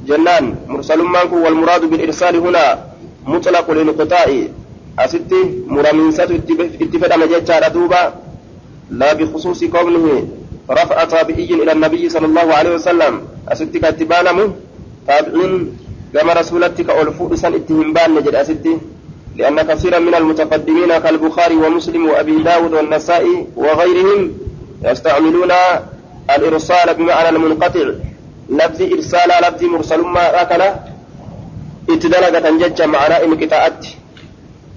[0.06, 2.84] جنان مرسل مانكو والمراد بالإرسال هنا
[3.26, 4.26] مطلق الانقطاع
[4.98, 6.24] أستي مرمينسة
[6.82, 8.02] اتفاد مجيتشا دوبا
[8.90, 10.28] لا بخصوص قوله
[10.70, 13.12] رفع تابعي إلى النبي صلى الله عليه وسلم
[13.48, 14.46] أستي كاتبانمو
[15.08, 15.52] تابعين
[16.14, 18.74] كما رسولتك ألفو إسان اتهمبان نجد أستي
[19.36, 24.20] لأن كثيرا من المتقدمين كالبخاري ومسلم وأبي داود والنسائي وغيرهم
[24.84, 25.52] يستعملون
[26.34, 27.86] الإرسال بمعنى المنقطع.
[28.50, 30.70] لفظ إرسال لفظ مرسل ما أكله
[31.90, 33.86] اتدلقة جج معنى انقطاعات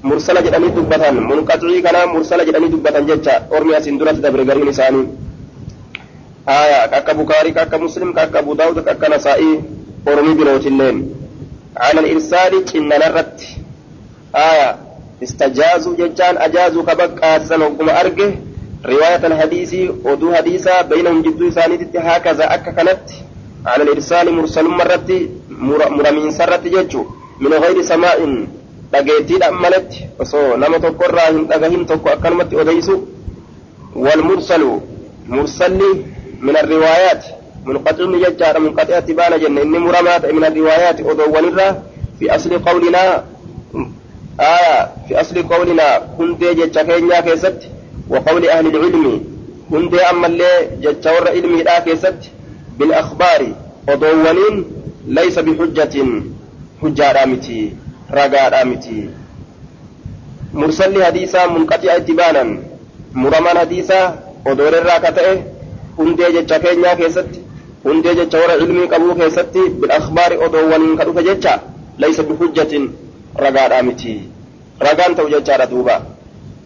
[0.04, 3.28] مرسل جدني دبة منقطعي كان مرسل جدني دبة جج.
[3.56, 5.08] أرمي سندرة دبر غرين إساني
[6.50, 9.62] آية كاكا بخاري كاكا مسلم كاكا أبو داود كاكا نسائي.
[10.08, 11.16] أرمي بروت اللين
[11.78, 13.42] على الإرسال إن نرت
[14.36, 14.76] آية
[15.24, 18.32] استجازوا ججان أجازوا كبقى سنوكم أرجه
[18.86, 23.06] رواية الحديث ودو حديثا بينهم جدو ثانيتي هكذا أكا كانت
[23.66, 25.10] على الإرسال مرسل مرت
[25.98, 27.06] مرمين سرت ججو
[27.40, 28.20] من غير سماء
[28.92, 32.96] dhageettii dhammalatti osoo nama tokko irraa hin dhagahin tokko akkanumatti odeysu
[34.06, 34.72] walmursalu
[35.36, 35.92] mursalli
[36.48, 37.30] min arriwaayaati.
[37.66, 39.62] منقطع يجار منقطع تبان جنة.
[39.62, 41.82] إن مرمات من الروايات أدو ونرى
[42.20, 43.24] في أصل قولنا
[44.40, 47.60] آية في أصل قولنا كنت يجتكين يا كيست.
[48.10, 49.24] وقول أهل العلم
[49.72, 52.20] كنت أما اللي يجتور علمي لا كيست.
[52.78, 53.42] بالأخبار
[53.90, 54.08] أدو
[55.08, 55.96] ليس بحجة
[56.82, 57.74] حجة رامتي
[58.14, 59.10] رقا رامتي.
[60.54, 62.58] مرسل حديثا منقطع اتبانا
[63.14, 65.44] مرمان حديثا أدو ررا كتئه
[65.98, 67.41] كنت يجتكين يا كيست.
[67.86, 71.60] هندي جتشور علمي قبو كيست بالأخبار وضوانين كدوك جتشا
[72.00, 72.74] ليس بحجة
[73.40, 74.16] رقا رامتي
[74.82, 75.98] رقان تو جتشا دوبا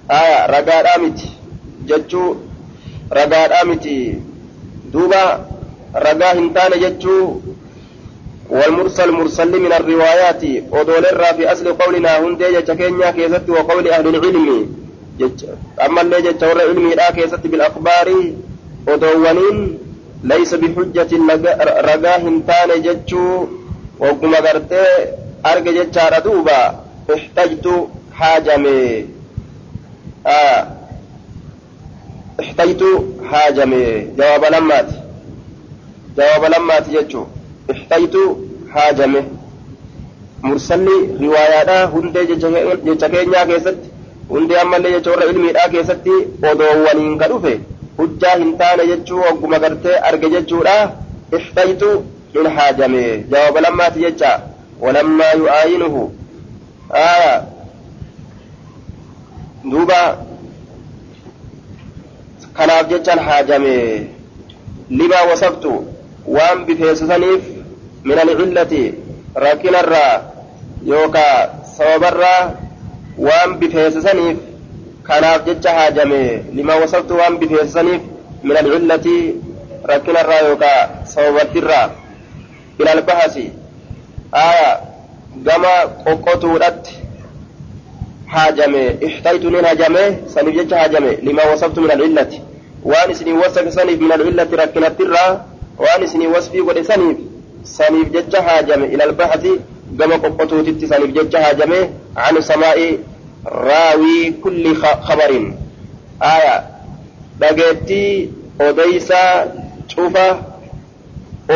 [0.10, 1.30] aya ragaadhaa miti
[1.86, 2.38] jechuu
[3.10, 4.21] ragaadhaa miti.
[4.91, 5.39] Duuba
[5.93, 7.41] ragaa hin taane jechuu
[8.49, 11.04] والمرسل مرسل من الروايات ودول
[11.38, 14.69] في أصل قولنا هندي جتكينيا كيست وقول أهل العلم
[15.86, 18.13] أما اللي جتور علمي لا كيست بالأخبار
[18.88, 19.78] ودوانين
[20.31, 21.11] ليس بحجة
[21.89, 23.25] رقاه تان جتشو
[23.99, 24.83] وقم قرتي
[25.45, 26.59] أرق جتشار دوبا
[27.15, 27.65] احتجت
[28.19, 29.05] حاجمي
[30.27, 30.61] آه
[32.41, 32.83] احتجت
[33.29, 33.85] حاجمي
[34.17, 34.89] جواب لمات
[36.17, 37.23] جواب لمات جتشو
[37.71, 38.15] احتجت
[38.73, 39.23] حاجمه
[40.47, 43.88] mursalli riwaayaadhaa hundee jecha keenyaa keessatti
[44.33, 46.17] hundee ammallee jecha warra ilmiidhaa keessatti
[46.51, 47.53] odoowwaniin ka dhufe
[47.97, 50.75] hujjaa hin taane jechuu ogguma gartee arge jechuudha
[51.39, 51.89] ixtaytu
[52.34, 53.03] hin haajame
[53.34, 54.31] jawaaba lammaati jecha
[54.81, 56.03] walammaa yu'aayinuhu
[57.03, 57.34] aya
[59.71, 59.99] duuba
[62.58, 63.75] kanaaf jechaan haajame
[64.89, 65.73] limaa wasaftu
[66.38, 67.43] waan bifeessisaniif
[68.03, 68.84] min alcillati
[69.45, 70.13] rakkinarraa
[70.91, 71.38] yookaa
[71.77, 72.51] sababarraa
[73.27, 74.38] waan bifeessisaniif
[75.08, 78.02] kanaaf jecha haajame limaa wasaftu waan bifeessisaniif
[78.44, 79.36] min alcillati
[79.84, 81.89] rakkinarraa yookaa sababattirraa
[82.80, 83.52] ila albahasi
[84.32, 84.80] aya
[85.44, 86.96] gama qoqqotuudhatti
[88.26, 92.41] haajame ixtaytu nin hajame saniif jecha haajame limaa wasaftu min alcillati
[92.84, 95.32] waan isinii wasfe saniif min alcillati rakkinattirraa
[95.86, 97.18] waan isinii wasfii godhe saniif
[97.63, 99.52] saniif jecha haajame ila albahasi
[100.00, 101.80] gama qoqqotuutitti saniif jecha haajame
[102.15, 103.00] an samaa'i
[106.19, 106.63] aya
[107.39, 108.29] dhageettii
[108.69, 109.45] odeysaa
[109.88, 110.25] cufa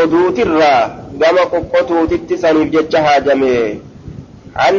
[0.04, 3.80] oduutirraa gama qoqqotuutitti saniif jecha haajame
[4.56, 4.76] an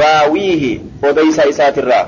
[0.00, 2.06] raawiihi odeysa isaatirraa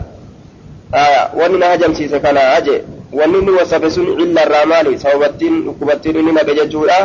[0.92, 6.32] aya wanni na hajamsiise kana aje wanni inni wasafe sun illarraa maali sababattiin dhukkubattiin inni
[6.32, 6.98] naqe jechuudha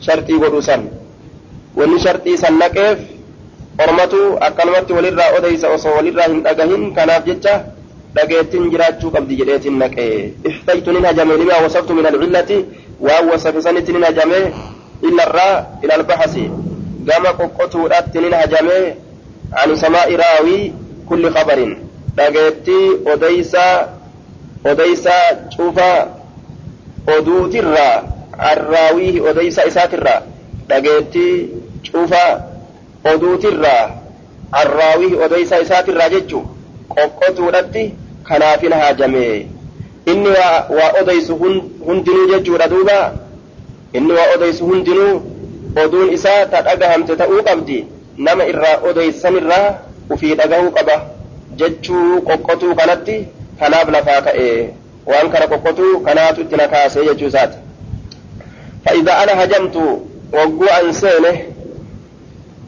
[0.00, 0.82] sharxii godhu san
[1.76, 2.98] wanni sharxii san naqeef
[3.84, 7.54] ormatu akkanumatti walirraa odeysa osoo walirraa hin dhagahin kanaaf jecha
[8.14, 10.06] dhageettiin jiraachuu qabdi jedheetiin naqe
[10.50, 12.58] ixtaytu nin hajame limaa wasaftu min alcillati
[13.08, 14.40] waan wasafe sanitti nin hajame
[15.10, 16.44] illarraa ila albahasi
[17.10, 18.78] gama qoqqotuudhatti nin hajame
[19.62, 20.72] an samaa'i raawii
[21.08, 21.72] kulli khabarin
[22.16, 23.74] dhageettii odeysaa
[24.72, 25.24] odeysaa
[25.56, 25.90] cufa
[27.16, 28.02] oduutirraa
[28.52, 30.20] arraawiihi odeysa isaatirraa
[30.68, 31.34] dhageettii
[31.92, 32.24] cufa
[33.04, 33.90] oduutirraa
[34.52, 36.42] arraawiihi odeysa isaatirraa jechu
[36.94, 37.94] qoqqotuudhatti
[38.28, 39.46] kanaafin haajame
[40.12, 41.36] inni waa odeysu
[41.86, 43.12] hundinuu jechuudha duuba
[43.92, 45.22] inni waa odeysu hundinuu
[45.84, 49.74] oduun isaa ta dhagahamte ta'uu qabdi nama irraa odeysanirraa
[50.10, 51.00] ufii dhagahuu qaba
[51.62, 53.16] jechuu qoqqotuu kanatti
[53.60, 54.50] kanaaf lafaa ka'e
[55.06, 57.58] waan kana qoqqotuu kanaatu itti na kaasee jechuu isaati
[59.30, 59.76] هجمت
[60.32, 61.36] وقوع أن سينه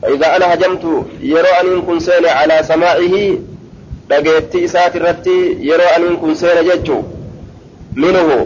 [0.02, 0.84] فإذا أنا هجمت
[1.20, 3.14] يرى أن كن سينه على سماعه
[4.10, 5.34] dhageettii isaati irratti
[5.68, 6.96] yeroo aniin kun seena jechu
[7.94, 8.38] minhu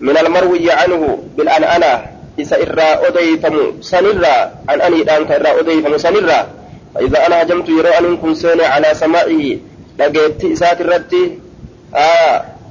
[0.00, 1.90] min almarwiyyi anhu bilan'ana
[2.36, 4.40] isa irraa odeyfamu sanirraa
[4.72, 6.44] an'aniidhaan ka irraa odeyfamu sanirraa
[6.94, 9.42] فإذا أنا هجمت يرى أن كن سيني على سماعه
[9.98, 11.22] dhageettii isaati irratti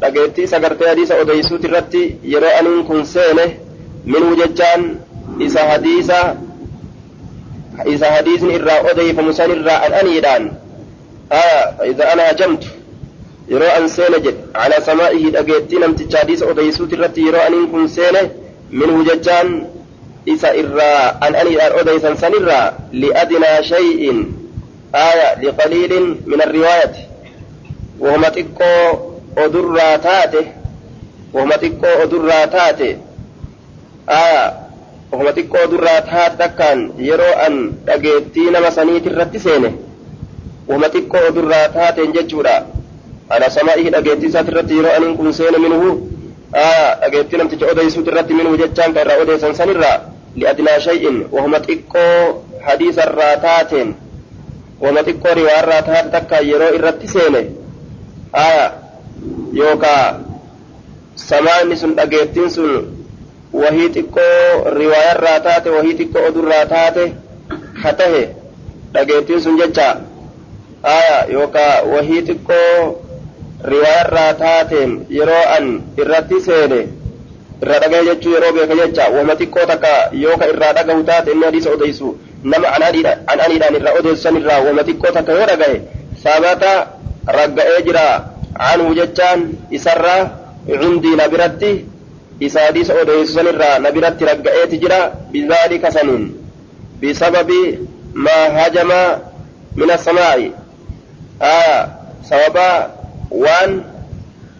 [0.01, 2.01] dhageettii sagartee hadiisa odeysuuti irratti
[2.33, 3.45] yeroo aniin kun seene
[4.05, 4.81] minhu jechaan
[5.39, 6.35] isa hadiisa
[7.85, 10.51] isa hadiisni irraa odeyfamu sanirraa an'aniidhaan
[11.29, 12.63] فإذا أنا هجمت
[13.49, 18.29] يرى أن سينة على سمائه دقيتي نمت حديث أديسوت الرتي يرى أن كن سينة
[18.71, 19.67] منه ججان
[20.29, 24.25] إسا إرى أن أني أديسا سنرى لأدنى شيء
[24.95, 26.93] آية لقليل من الرواية
[27.99, 28.97] وهم تقو
[29.37, 30.45] أدراتاته
[31.33, 32.97] وهم تقو أدراتاته
[34.09, 34.58] آية
[35.11, 39.73] وهم تقو أدراتات تكان يرى أن دقيتي نما سنيت الرتي سينه
[40.69, 42.57] وما تكو أدرا تاتين ججورا
[43.31, 46.07] على سمائه أجيتي سات الرتي يرى أن كن سين منه
[46.55, 49.93] آه أجيتي لم تجي أدي سوت الرتي منه ججان كرا أدي سنسن الرا
[50.35, 53.95] لأدنى شيء وهم تكو حديث الراتاتين
[54.81, 57.55] وما تكو رواية الراتات تكا يرى الرتي سين
[58.35, 58.71] آه
[59.53, 60.21] يوكا
[61.15, 61.75] سماني
[63.53, 64.19] وهي تكو
[64.65, 66.97] رواية الراتات وهي تكو أدر الراتات
[67.83, 68.27] حتة
[68.95, 70.01] أجيتين سن ججا
[70.83, 72.95] aya yookaa wahii xiqqoo
[73.71, 75.65] riwaayarraa taateen yeroo an
[76.01, 76.79] irratti seene
[77.61, 79.91] irraa dhagahe jechuu yeroo beeka jecha wama xiqqoo takka
[80.23, 84.59] yoo ka irraa dhagahu taate inni hadiisa odeysu nama an aniidhaan irraa odeysu san irraa
[84.67, 85.81] wama xiqqoo takka yoo dhagahe
[86.23, 86.71] sabata
[87.39, 88.05] ragga'ee jira
[88.71, 89.39] anhu jechaan
[89.79, 90.21] isarraa
[90.81, 91.71] cindii na biratti
[92.47, 94.99] san irraa na biratti ragga'eeti jira
[95.31, 96.39] bizaalika saniin
[97.03, 97.51] بسبب
[98.13, 98.91] ما هجم
[99.75, 100.51] من السماء
[101.41, 101.87] آه
[102.23, 102.91] سببا
[103.31, 103.83] وان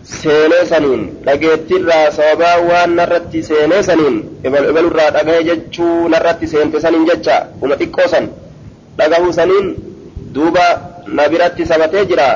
[0.09, 4.15] seenee saniin dhageettirraa sababaa waan narratti seenee saniin
[4.47, 8.25] ibalurraa dhagahe jechuu narratti seente saniin jecha uma xiqqoo san
[8.97, 9.67] dhagahuu saniin
[10.33, 10.65] duuba
[11.17, 12.27] na biratti sabatee jira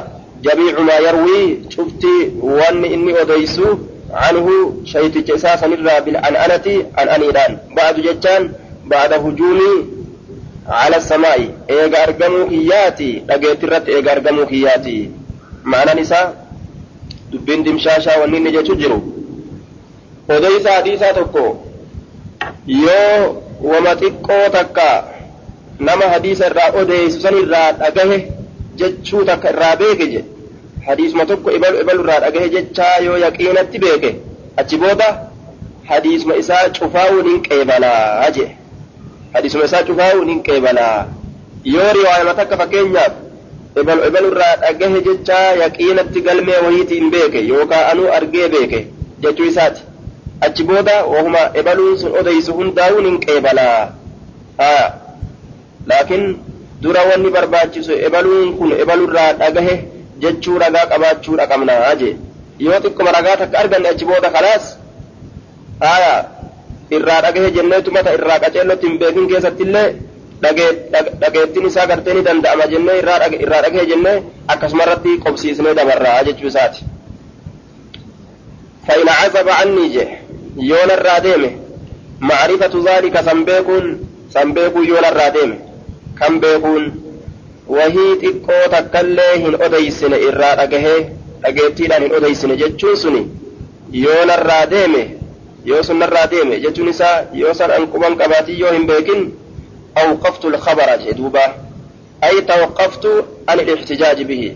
[0.45, 2.13] jabiicu maa yarwii cufti
[2.59, 3.65] wanni inni odeysu
[4.13, 8.51] عنه شيط جساس نرى بالأنأنة أنأنيدان بعد جتان
[8.85, 9.85] بعد هجومي
[10.67, 15.11] على السماء إيغا أرقمو كياتي لقيت الرت إيغا أرقمو كياتي
[15.63, 16.47] معنى نساء
[17.31, 19.01] دبين دمشاشا ونين جتو جرو
[20.29, 21.55] وديسا حديثا تكو
[22.67, 25.03] yoo wama xiqqoo takka
[25.79, 28.17] nama hadiisa irraa odeysu san irraa dhagahe
[28.79, 30.32] jechuu takka irraa beeke jedhe
[30.87, 34.11] hadiisuma tokko ibalu ibalu irraa dhagahe jechaa yoo yaqiinatti beeke
[34.57, 35.07] achi booda
[35.89, 38.45] hadiisuma isaa cufaa'uun hin qeebalaa je
[39.33, 40.97] hadiisuma isaa cufaa'uun hin qeebalaa
[41.75, 43.13] yoo riwaayama takka fakkeenyaaf
[43.83, 48.79] ebalu ebalu irraa dhagahe jechaa yaqiinatti galmee wayiitiin beeke yookaan anuu argee beeke
[49.25, 49.81] jechuu isaati
[50.47, 53.81] achi booda wahuma ebaluun sun odeysu hundaa'uun hin qeebalaa
[55.87, 56.25] laakiin
[56.83, 59.75] dura wanni barbaachisu ebaluun kun ebalurraa dhagahe
[60.21, 62.15] jechuu ragaa qabaachuudha qabnaa jee
[62.59, 64.65] yoo xiqquma ragaa takka arganne achi booda kalaas
[65.83, 66.17] haa
[66.95, 69.87] irraa dhagahe jenneetu mata irraa qaceellotti hin beekin keessattillee
[71.21, 74.17] dhageettiin isaa gartee ni danda'ama jennee irraa dhagahee jennee
[74.55, 76.81] akkasuma irratti qobsiisnee dabarraa jechuu isaati.
[78.87, 80.07] فإن عزب عني جه
[80.57, 81.51] يون الراديمه
[82.19, 83.99] معرفة ذلك سنبيكون
[84.33, 85.57] سنبيكو يون الراديمه
[86.19, 87.02] كم بيكون
[87.67, 91.09] وهي تقو تكالي هن أديسن إرى رقه
[91.45, 93.27] رقيتينا هن أديسن جتشون سني
[93.91, 95.07] يون الراديمه
[95.65, 99.33] يوسن الراديمه جتشون إسا يوسن أنكمان قباتي يوهم بيكين
[99.97, 101.45] أوقفت الخبر جدوبا
[102.23, 103.05] أي توقفت
[103.49, 104.55] عن الاحتجاج به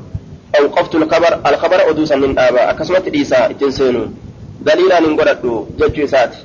[4.65, 6.39] daliilaan hin godhadhu jechuu isaati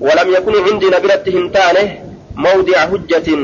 [0.00, 1.82] walam yakun cindii na biratti hin taane
[2.34, 3.42] mawdica hujjatin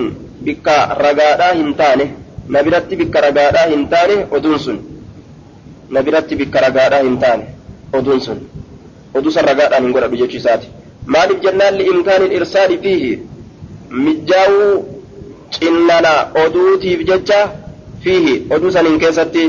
[0.49, 2.07] bikka ragaadhaa hin taane
[2.49, 4.79] na biratti bikka ragaadhaa hin taane oduun sun
[5.91, 7.45] na biratti bikka ragaadhaa hin taane
[8.01, 8.41] oduun sun
[9.15, 10.69] oduu san ragaadhaan hin godhadhu jechuu isaati
[11.17, 13.13] maaliif jennaan liimkaani irsaali fiihi
[14.07, 14.73] mijjaa'uu
[15.59, 16.13] cinnana
[16.45, 17.41] oduutiif jecha
[18.07, 19.45] fiihi oduu saniin keessatti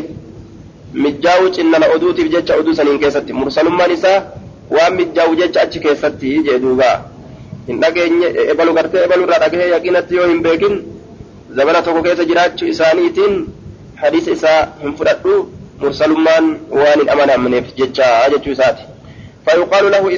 [1.06, 4.17] mijjaa'uu cinnana oduutiif jecha oduu saniin keessatti mursalummaan isaa
[4.78, 6.89] waan mijjaa'u jecha achi keessatti jee duuba
[7.67, 10.76] hin dhageenye ebalu gartee ebalu irraa dhagahee yaqiinatti yoo hin beekin
[11.62, 13.39] zabana tokko keessa jiraachuu isaaniitiin
[14.04, 15.39] hadiisa isaa hin fudhadhu
[15.86, 18.84] mursalummaan waan hin amanamneef jecha jechuu isaati
[19.48, 20.15] فيقال له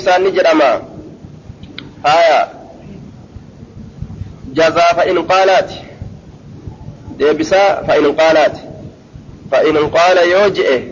[7.19, 8.55] ديبسا فإن قالت
[9.51, 10.83] فإن قال يوجئ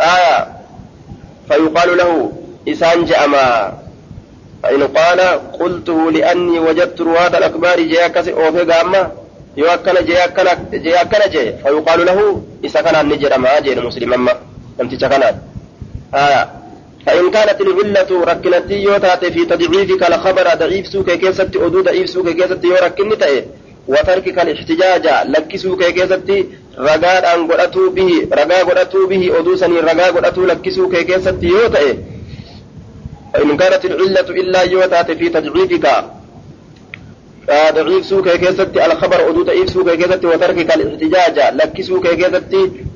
[0.00, 0.46] آية
[1.48, 2.32] فيقال له
[2.68, 3.72] إسان جأما
[4.62, 5.20] فإن قال
[5.60, 9.12] قلته لأني وجدت رواد الأكبار جياكس أوفي قاما
[9.56, 14.32] يوكل جياكنا جياكنا جي فيقال له إسا كان نجرما جين مسلما
[14.80, 15.34] لم تتكنات
[16.14, 16.50] آية
[17.06, 22.64] فإن كانت العلة ركنتي يوتات في تضعيفك الخبر ضعيف سوك كيست أدو ضعيف سوك كيست
[22.64, 23.44] يوركن تأي
[23.88, 26.30] وتركك الاحتجاج لك سوك كيست
[26.78, 31.98] رقا أن قرأتوا به رقا قرأتوا به أدو سني رقا قرأتوا لك سوك كيست يوتأي
[33.34, 35.86] فإن كانت العلة إلا يوتأت في تضعيفك
[37.74, 42.54] ضعيف سوك كيست الخبر أدو ضعيف سوك كيست وتركك الاحتجاج لك سوك كيست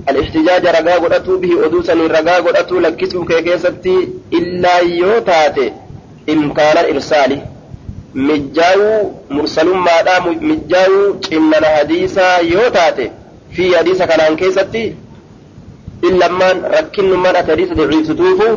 [0.09, 5.73] الاحتجاج رقا قدأتو به أدوسني رقا قدأتو لكسو كيكيستي إلا يوتاتي
[6.29, 7.41] إمكان الإرسال.
[8.15, 13.11] mijjaa'uu mursalummaadhaa mijjaa'uu cimmana hadiisaa yoo taate
[13.51, 14.97] fi hadiisa kanaan keessatti
[16.11, 18.49] illammaan rakkinummaan ati hadiisa daciifsituufu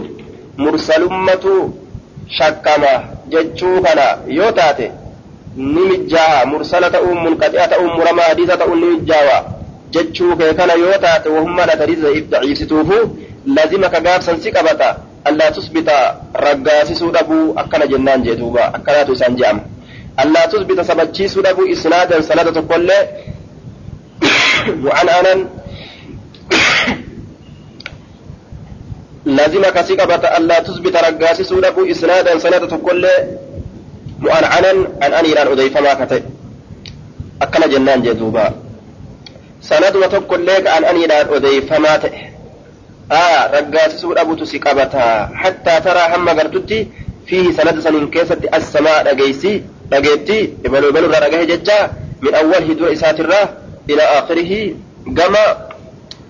[0.57, 1.73] mursalummatu
[2.37, 2.93] shakkama
[3.35, 4.07] jechuu kana
[4.39, 4.91] yoo taate
[5.55, 9.37] ni mijjaaha mursala ta'uun munqaxi'a ta'uun muramaa hadiisa ta'uun ni mijjaawa
[9.91, 12.97] jechuu kee kana yoo taate wahummaan ati hadiisa daciifsituufu
[13.55, 15.10] lazima ka si qabata.
[15.23, 19.61] Allaa tusbita raggaasisuu dhabuu akkana jennaan jee duuba akkanaatu isaan je'ama
[20.17, 23.03] allaa tusbita sabachiisuu dhabuu isnaadan sanada tokkollee
[24.85, 25.39] mu'anaanan
[29.25, 33.19] lazima ka si qabata allaa tusbita raggaasisuu dhabuu isnaadan sanada tokkollee
[34.19, 36.23] mu'anaanan an aniidhaan odeyfamaa ka ta'e
[37.39, 38.51] akkana jennaan jee duubaa
[39.69, 42.30] sanaduma tokkollee ka'an aniidhaan odeeyfamaa ta'e aa
[43.09, 46.87] raggaasisuu dhabutu si qabata hattaa taraa hamma gartutti
[47.25, 51.89] fiihi sanada saniin keessatti assamaa dhageeysi dhageetti ibaluu ibaluu irraa dhagahe jecha
[52.21, 53.47] min awwalihi dura isaatirraa
[53.87, 54.75] ila aakhirihi
[55.07, 55.43] gama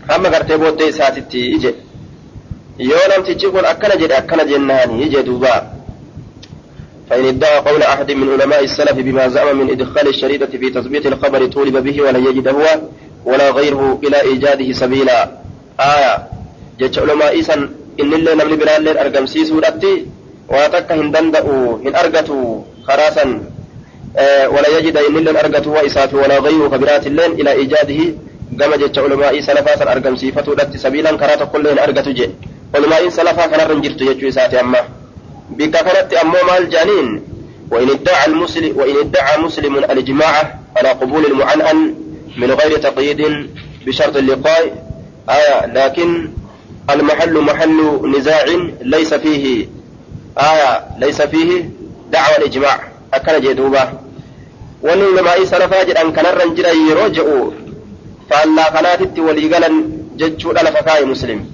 [0.07, 1.75] hamma gartee booddee isaatitti ije
[2.77, 5.53] yoo namtichi kun akkana jedhe akkana jennaani duuba
[7.11, 11.45] فإن ادعى قول أحد من علماء السلف بما زعم من إدخال الشريطة في تثبيت الخبر
[11.45, 12.65] طولب به ولن يجد هو
[13.25, 15.31] ولا غيره إلى إيجاده سبيلا
[15.79, 16.27] آية
[16.83, 17.69] إسان
[18.01, 20.05] إن اللي نمني بران لين أرقم سيسو رأتي
[20.49, 23.25] واتك هندندأوا هن أرقتوا خراسا
[24.17, 28.01] آه ولا يجد إن اللي أرقتوا وإسافي ولا غيره كبرات اللين إلى إيجاده
[28.59, 32.29] قام جتش علماء سلفا أرقم سيفتو رأتي سبيلا كرات كلهن أرقتوا جي
[32.75, 34.79] علماء سلفا كان رنجرت جتش إساتي أما
[35.57, 37.07] بك كانت أمو مال جانين
[37.71, 40.33] وإن ادعى المسلم وإن ادعى مسلم الإجماع
[40.77, 41.95] على قبول المعنعن
[42.37, 43.21] من غير تقييد
[43.85, 44.63] بشرط اللقاء
[45.29, 46.29] آية لكن
[46.89, 48.45] المحل محل نزاع
[48.81, 49.67] ليس فيه
[50.37, 51.69] آية ليس فيه
[52.11, 52.79] دعوى الإجماع
[53.13, 53.89] أكن جدوبة
[54.81, 57.51] وأن لما سلفا جد كان الرنجر يرجعوا
[58.29, 59.69] فألا قناتت وليقلا
[60.17, 61.45] ججو لفكاي مسلم.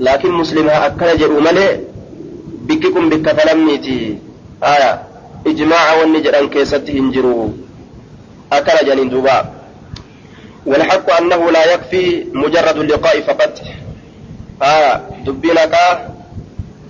[0.00, 1.76] لكن مسلمها أكن جدوا ملئ
[2.68, 4.18] بككم بك فلمنيتي
[4.64, 5.02] آية
[5.46, 7.48] إجماع والنجر كيست هنجروا
[8.52, 9.52] أكل جنين دوبا.
[10.66, 13.52] والحق أنه لا يكفي مجرد اللقاء فقط.
[14.61, 15.75] آية دبينك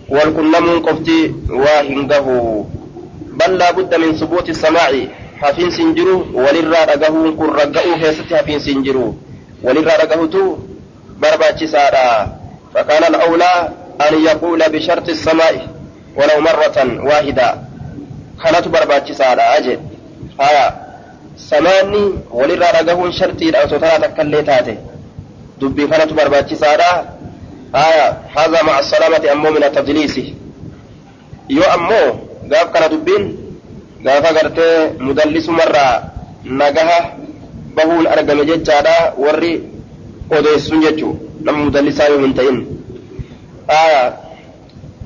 [0.09, 2.25] والكنم قفتي واهنده
[3.39, 4.91] بل لا بد من ثبوت السماع
[5.41, 9.15] حفين سنجرو وللرا رقه كن رقه كيست حفين سنجرو
[9.63, 10.57] وللرا رقه تو
[11.21, 12.39] برباتي سارا
[12.73, 13.69] فكان الأولى
[14.07, 15.67] أن يقول بشرط السماء
[16.15, 16.77] ولو مرة
[17.09, 17.55] واحدة
[18.43, 19.79] كانت برباتي سارة أجل
[20.41, 20.75] آية
[21.37, 24.77] سماني ولرا رقهون شرطي أو سترى تكلي تاتي
[25.61, 27.12] دبي كانت برباتي سارة
[27.75, 28.07] آية
[28.37, 30.17] هذا مع السلامة أمو من التدليس
[31.49, 32.01] يو أمو
[32.51, 33.23] قاف كان دبين
[34.07, 36.03] قاف قرتي مدلس مرة
[36.45, 37.17] نقها
[37.77, 39.53] بهون أرقم ججارا وري
[40.29, 42.57] odeessun jechuu nama mudallisaa yoo hin ta'in
[43.69, 44.17] آية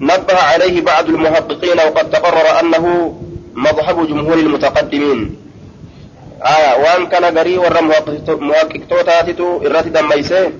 [0.01, 2.85] نبه عليه بعض المحققين وقد تقرر أنه
[3.55, 5.35] مذهب جمهور المتقدمين
[6.45, 7.75] آية وان كان غري ور
[8.39, 10.51] محقق توتاتتو إرات دميسه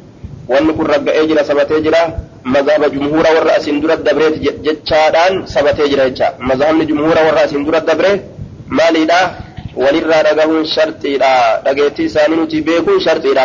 [0.49, 2.03] جرا سبتي جرا
[2.45, 4.35] مذهب جمهور ور أسين درت دبريت
[4.67, 8.21] جتشادان سبتي جرا جتشا مذهب جمهور ور أسين درت دبريت
[8.79, 9.21] مالي دا
[9.83, 11.31] ولرا رقهون شرطي دا
[11.67, 13.45] رقيتي ساني نتي بيكون شرطي دا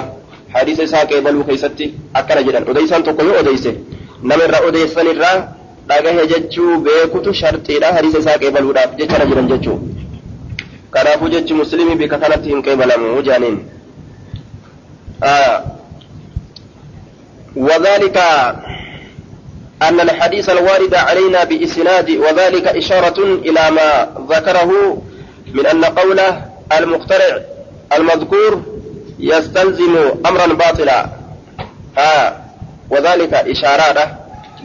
[0.55, 1.85] حديث isaa qeebaluu keessatti
[2.19, 3.71] akkana jedhan odeysaan tokko yoo odeyse
[4.29, 5.37] nama irraa odeessan irraa
[5.89, 9.77] dhagahe jechuu beekutu sharxiidha hadiisa isaa qeebaluudhaaf jechana jiran jechuu
[10.93, 13.57] kanaafuu jechi muslimii bika kanatti hin qeebalamu jaaniin
[17.55, 18.17] وذلك
[19.81, 25.01] أن الحديث الوارد علينا بإسناد وذلك إشارة إلى ما ذكره
[25.53, 26.45] من أن قوله
[26.77, 27.41] المخترع
[27.97, 28.61] المذكور
[29.19, 31.05] يستلزم أمرا باطلا.
[31.97, 32.35] آه
[32.89, 34.17] وذلك إشارة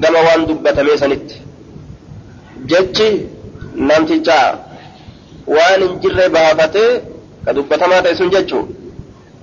[0.02, 1.30] كما وان دبة ميسنت.
[2.66, 3.20] جتشي
[3.76, 4.58] نمتجا
[5.46, 7.00] وان انجر بهافته
[7.46, 8.66] كدبة ما تيسن جتشو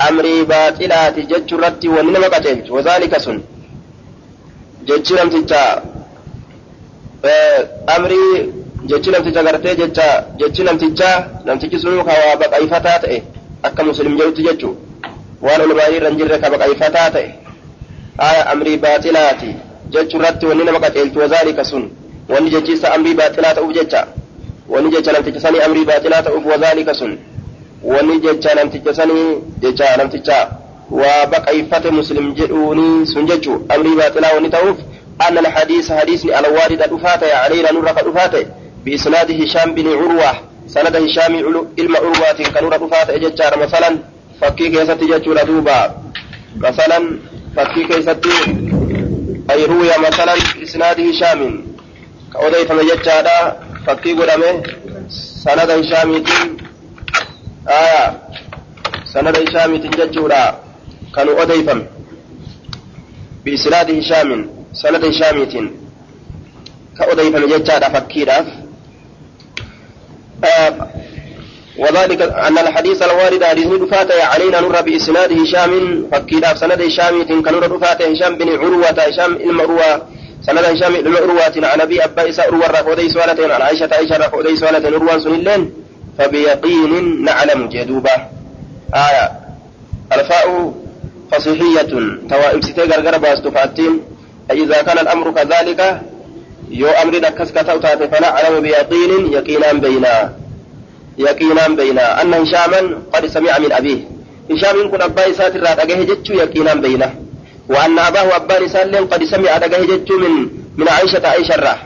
[0.01, 3.41] أمري باطلات جتشو رتي ونما قتلت وذلك سن
[4.87, 5.83] جتشي نمتجا
[7.97, 8.25] أمري
[8.85, 13.23] jechi namticha gartee jecha jechi namticha namtichi sun kawaa baqayfataa ta'e
[13.63, 14.75] akka muslim jedhutti jechuu
[15.41, 17.29] waan ulmaanii irra hin jirre ka baqayfataa ta'e
[18.17, 19.55] aya amrii baaxilaati
[19.93, 21.89] jechuu irratti wanni nama qaceelchu wazaalika sun
[22.29, 24.07] wanni jechiisa amrii baaxilaa ta'uuf jecha
[24.69, 27.17] wanni jecha namticha sanii amrii baaxilaa ta'uuf wazaalika sun
[27.91, 29.27] wanni jecha namticha sanii
[29.61, 30.37] jecha namticha
[30.91, 34.77] waa baqayfate muslim jedhuuni sun jechuu amrii baaxilaa wanni ta'uuf
[35.27, 38.45] أن الحديث حديث الوارد دفاته علينا نور دفاته
[38.85, 40.31] بإسناد هشام بن عروة
[40.67, 41.33] سند هشام
[41.79, 43.89] علم عروة كان دفاته ججار مثلا
[44.39, 45.93] fakkii keessatti jechuudha duuba
[46.63, 47.19] masalan
[47.55, 48.29] fakkii keessatti
[49.47, 51.53] ay ruuya masalan isnaadi hishaamin
[52.33, 53.37] ka odeeyfame jechaadha
[53.85, 54.49] fakkii godhame
[55.43, 55.77] sanada
[57.65, 58.15] aya
[59.03, 60.55] sanada hishaamiitiin jechuudha
[61.11, 61.85] kanu odeeyfame
[63.43, 65.67] biisnaadi hishaamin sanada hishaamiitiin
[66.97, 68.47] ka odeeyfame jechaadha fakkiidhaaf
[71.77, 76.07] وذلك أن الحديث الوارد حديث دفاته علينا نر بإسناد هشام.
[76.11, 80.07] فكيدا سند هشام كنور دفاته هشام بن عروة هشام المروة
[80.45, 84.89] سند هشام المروة عن أبي أبا إساء روى الرفودي سوالة عن عائشة عائشة الرفودي سوالة
[84.89, 85.84] نروى سنلين
[86.17, 88.15] فبيقين نعلم جدوبة.
[88.93, 89.31] آية.
[90.13, 90.73] الفاء
[91.31, 91.91] فصيحية.
[92.29, 93.99] توائبستي غرغر باستو فاتين.
[94.49, 96.01] فإذا كان الأمر كذلك
[96.71, 100.33] يو أمر دكس كتوتات فنعلم بيقين يقينا بينا.
[101.17, 102.21] يقينا بينا.
[102.21, 102.81] أن هشاما
[103.13, 104.01] قد سمع من أبيه.
[104.51, 107.09] هشام كن أبا إسات الرات أجه جتشو يقينا بينا.
[107.69, 110.33] وأن أباه أبا إسات قد سمع أجه جتشو من
[110.77, 111.77] من عائشة عائشة الراه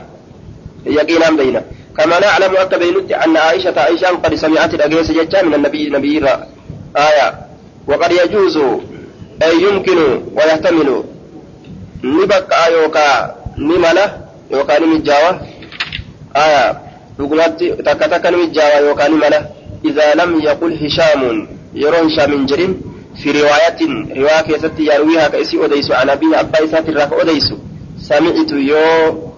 [0.86, 1.62] يقينا بينا.
[1.98, 6.26] كما نعلم أكا بينت أن عائشة عائشة قد سمعت الأجهس جتشا من النبي نبي
[6.96, 7.34] آية.
[7.88, 8.56] وقد يجوز
[9.42, 9.98] أي يمكن
[10.34, 11.04] ويحتمل.
[12.04, 14.06] نبقى يوكا نملة
[14.50, 15.40] يوكا نمجاوة.
[16.36, 16.90] آية.
[17.84, 19.44] takka takka nimijjaawa yookaan mala
[19.84, 22.80] إذا لم يقل هشام يرون هشام جرين
[23.22, 23.80] في رواية
[24.16, 27.44] رواية كيست يرويها كيسي أديس عن أبيه أبا إسات الراك أديس
[28.00, 29.29] سمعت يو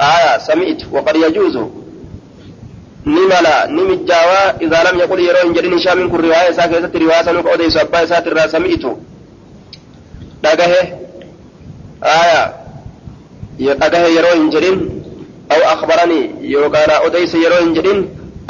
[0.00, 1.56] آية سمعت وقد يجوز
[3.06, 8.02] نملا نمجاوا إذا لم يقل يرون جرين هشام كل رواية ساكيست رواية سنوك أديس أبا
[8.04, 8.84] إسات الراك سمعت
[10.42, 10.80] dhagahe
[12.02, 12.40] aya
[13.58, 14.78] dhagahe yeroo hin jedhin
[15.54, 18.00] aw akhbaranii yookaan odeyse yeroo hin jedhin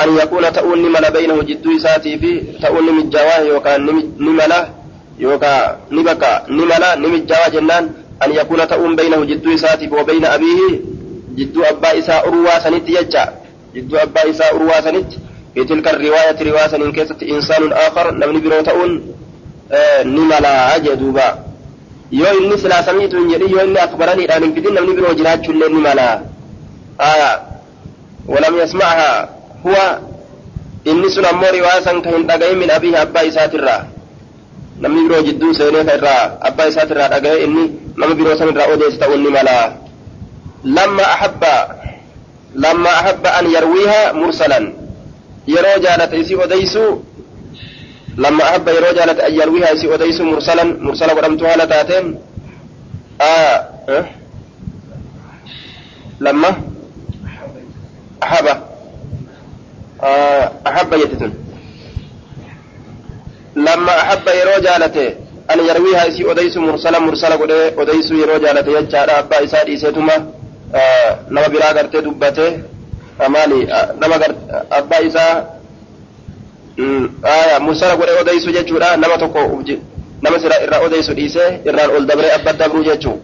[0.03, 2.31] an yakuuna ta'uun ni mala baynahu jidduu isaatii fi
[2.63, 3.85] ta'uun ni mijjaawaa yookaan
[4.25, 4.61] ni mala
[5.19, 7.85] yookaan ni bakka ni mala ni mijjaawaa jennaan
[11.37, 13.23] jidduu abbaa isaa urwaa sanitti jecha
[13.75, 15.19] jidduu abbaa isaa urwaa sanitti
[15.55, 18.93] في تلك الرواية رواية إن كيست إنسان آخر نمني بروتؤون
[20.05, 21.29] نملا جدوبا
[22.13, 25.81] yoo inni silaa samiitu hin jedhin yoo inni akbaraniidhaan hin fidin namni biroo jiraachuullee ni
[25.87, 26.09] mala
[26.99, 27.31] aya
[28.29, 29.29] walam yasmacha
[29.63, 29.85] huwa
[30.85, 33.81] inni sun ammoo riwaayaa san ka hin dhagahin min abiihi abbaa isaatirraa
[34.81, 37.65] namni biroo jidduu seenee ka irraa abbaa isaatirraa dhagahe inni
[37.97, 39.57] nama biroo san irraa odeessi ta'uun ni mala
[40.65, 41.55] lamma ahabba
[42.55, 44.73] lamma ahabba an yarwiiha mursalan
[45.47, 47.03] yeroo jaalate isii odeysuu
[48.17, 50.65] لما أحب يرو جالت أن يرويها سي أديس مرسلا.
[50.65, 52.19] مرسلا ودمتها لتاتين.
[53.21, 54.05] آه أه؟
[56.21, 56.49] لما
[58.23, 58.47] أحب
[60.05, 61.33] آه أحب يتتن.
[63.57, 64.97] لما أحب يرو جالت
[65.51, 66.99] أن يرويها سي أديس مرسلا.
[66.99, 67.35] مرسلا
[67.83, 70.27] أديس يرو جالت يجعل أبا إسادي سيتما.
[70.75, 71.19] آه
[71.73, 72.59] غرتي دبته
[73.27, 74.17] أمالي آه نما
[74.73, 75.47] أبا إسا
[77.23, 79.39] aya mursala godhe odeysu jechuudha nama tokko
[80.23, 83.21] nama sira irraa odeysu dhiise irraan ol dabre abba dabruu jechuu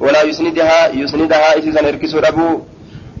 [0.00, 2.66] walaa yusnidahaa yusnidahaa isiisan hirkisuu dhabuu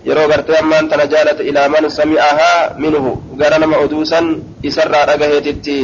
[0.08, 3.10] yeroo gartee ammaan tana jaalate ilaa sami'ahaa minhu
[3.40, 5.78] gara nama oduusan isarraa dhagaheetitti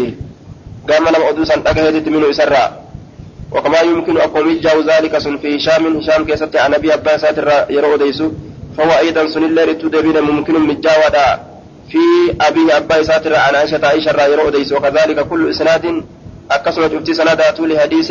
[0.88, 2.68] gama nama oduusan dhagaheetitti minhu isarraa
[3.54, 7.94] وكما يمكن أقوم يجاو ذلك سن في هشام هشام كيست عن أبي أبا ساتر يرو
[7.94, 8.28] أديسو
[8.76, 9.88] فهو أيضا سن الله رتو
[10.32, 11.26] ممكن مجاودا
[11.90, 12.02] في
[12.48, 15.84] أبي أبا ساتر عن عائشة عائشة رأي ديس وكذلك كل إسناد
[16.50, 18.06] أكسمت شفت سندات لحديث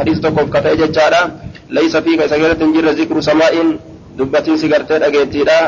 [0.00, 1.22] حديث تقف كتاجة جارة
[1.70, 3.54] ليس فيك سجلة جر ذكر سماء
[4.62, 5.58] سجرت أجيتي لا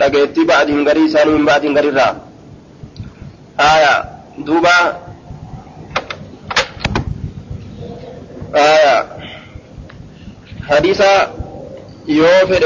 [0.00, 2.08] أجيتي بعد هنغري ثاني من بعد هنغري را.
[3.60, 3.94] آية.
[4.46, 4.76] دوبا
[8.54, 8.96] آية
[10.68, 11.00] حديث
[12.08, 12.64] يوفر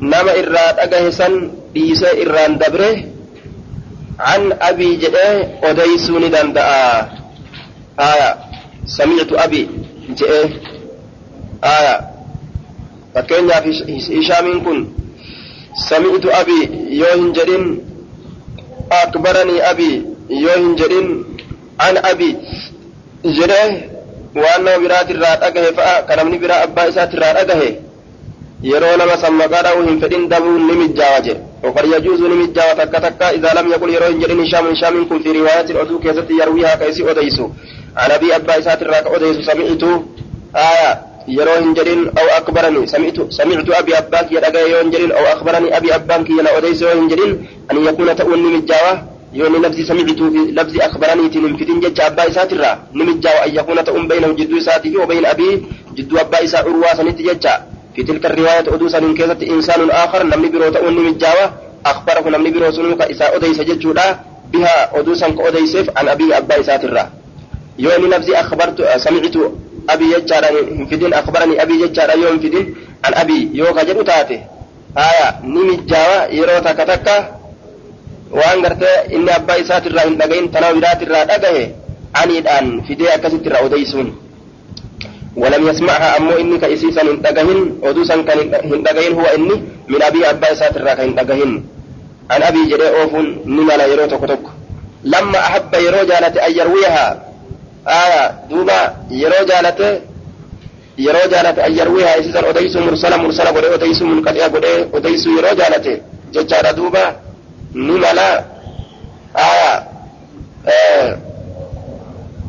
[0.00, 1.32] nama irraa dhagahe san
[1.72, 3.08] dhiisee irraan dabre
[4.32, 7.08] an abii jedhee odeysuu ni danda'a
[8.08, 8.28] aya
[8.96, 9.62] samictu abi
[10.20, 10.52] jedhee
[11.64, 11.94] aya
[13.14, 14.78] fakkeenyaaf hishaamiin kun
[15.88, 16.58] samictu abi
[17.00, 17.64] yoo hin jedhin
[19.00, 19.90] akbaranii abi
[20.44, 21.08] yoo hin jedhin
[21.88, 22.30] an abi
[23.40, 23.95] jedhee
[24.34, 26.02] waan nama biraatirraa dhagahe fa'a.
[26.08, 27.70] Ka namni biraa abbaa isaatirraa dhagahe
[28.62, 31.42] yeroo nama san maqaa dha'uu hin fedhin dabuun ni mijjaawa jedhe.
[31.66, 35.60] وقد يجوز نمجا وتكا تكا إذا لم يقل يروي جرين هشام هشام كن في رواية
[35.74, 37.46] الأدو كيست يرويها كيسي أديسو
[37.96, 39.82] عن أبي أبا إسات الراك أديسو سمعت
[40.56, 40.90] آية
[41.28, 46.30] يروي جرين أو أكبرني سمعت سمعت أبي أباك يدقى يون جرين أو أخبرني أبي أباك
[46.30, 47.32] يلا أديسو جرين
[47.70, 48.92] أن يكون تؤون نمجاوة
[49.32, 54.08] يون لفظ سمعت في لفظ أخبرني تنمفتن جج أبا إسات الرا نمجاوة أن يكون تؤون
[54.08, 55.62] بينه جدو إساته وبين أبي
[55.96, 57.54] جدو أبا إسا عروة سنت ججا
[57.96, 61.46] في تلك الرواية أدوسا كيست إنسان آخر نمني برو تؤون نمجاوة
[61.86, 64.06] أخبره نمني برو سنوك إساء أديس ججودا
[64.52, 67.10] بها أدوسا كأديسف عن أبي أبا إسات الرا
[67.78, 69.36] يوني نفسي أخبرت سمعت
[69.90, 70.50] أبي يجارا
[70.90, 72.74] فدين أخبرني أبي يجارا يوم فدين
[73.04, 74.40] عن أبي يوكا جدو تاتي
[74.98, 77.35] آية نمجاوة يرو تكا
[78.38, 81.64] waan gartee inni abbaa isaati irraa hin dhagahin tanaa biraati irraa dhagahe
[82.22, 84.10] aniidhaan fidee akkasitti irraa odeysuun
[85.42, 88.38] ولم يسمعها أمو إني كإسيسا إن دقهن ودوسا كان
[89.06, 89.54] إن هو إني
[89.92, 91.52] من أبي أبا إسات الراك إن دقهن
[92.32, 93.12] عن أبي جري أوف
[93.44, 94.44] نما لا يرو تك تك
[95.04, 97.06] لما أحب يرو جالت أن يرويها
[97.86, 99.88] aya duuba yeroo jaalate
[100.98, 106.02] yeroo jaalate an yarwihaa isiisan odeysu mursala mursala godhe odeysu munqaxi'a godhe odeysu yeroo jaalate
[106.34, 107.04] jechaadha duuba
[107.76, 108.36] numanaa
[109.36, 110.72] haya ah.
[110.72, 111.08] eh.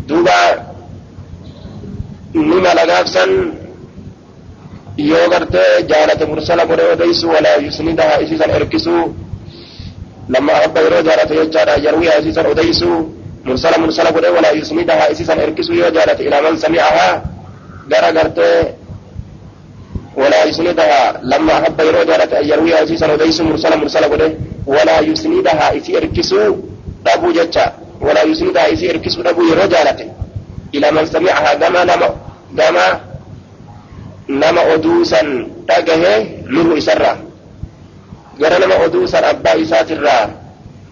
[0.07, 0.39] duuba
[2.34, 3.32] nima lagaabsan
[4.97, 9.13] yoo gartee jaalate mursala godhe odeysu walaa yusnidaha isiisan erkisu.
[10.30, 12.89] Lamma ahabba yeroo jaalate jechaadha yarwiha isiisan odeysu
[13.45, 17.21] mursala mursala godhe walaa yusnidaha isiisan erkisu yoo jaalate ilaa man sami'ahaa
[17.91, 18.75] gara gartee
[20.15, 24.28] walaa yusnidaha lamma ahabba yeroo jaalate yarwiha isiisan odeysu mursala mursala godhe
[24.68, 26.55] ولا يسندها إسي إركسو
[27.05, 27.65] دابو جتشا
[28.01, 29.99] ولا يسندها إسي إركسو دابو يرو جالت
[30.76, 32.09] إلى من سمعها دما نما
[32.59, 32.88] دما
[34.30, 35.22] نما أدوسا
[35.68, 36.03] تاقه
[36.53, 37.28] منه إسرّا
[38.39, 40.30] gara nama oduu san abbaa isaatirraa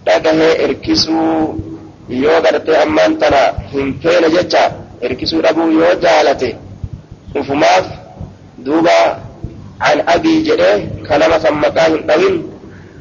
[0.05, 1.61] dhagahee erkisuu
[2.09, 3.41] yoo gartee ammaan tana
[3.73, 4.63] hin feene jecha
[5.01, 6.49] erkisuu dhabuu yoo jaalate
[7.41, 7.86] ufumaaf
[8.65, 8.97] duuba
[9.89, 10.78] an abii jedhee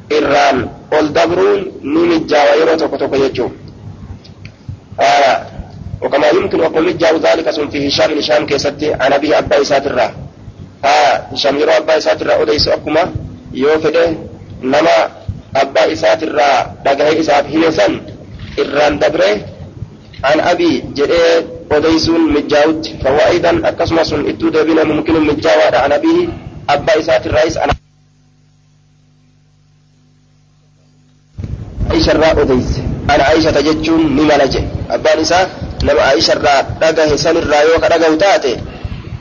[0.09, 3.51] irraan ol dabruun ni mijjaawa yeroo tokko tokko jechuu
[6.01, 10.07] وكما يمكن أن يجاو ذلك سن في هشام هشام كيستي عن أبيه أبا إساترا
[10.85, 13.11] ها هشام يرى أبا إساترا أديس أكما
[13.53, 14.13] يوفده
[14.61, 14.89] nama
[15.53, 18.01] abbaa isaatirraa dhagahee isaaf hime san
[18.57, 19.29] irraan dabre
[20.23, 21.45] an abii jedhee
[21.77, 26.29] odeysuun mijjaawutti fawaa'idan akkasuma sun ittuu deebina mumkinu mijjaawaadha an abii
[26.75, 27.73] abbaa isaatirraayis ana
[32.43, 35.47] odeyse an aishata jechuun ni mala jedhe abbaan isaa
[35.83, 38.51] nama aisharraa dhagahe sanirraa yoo ka dhagahu taate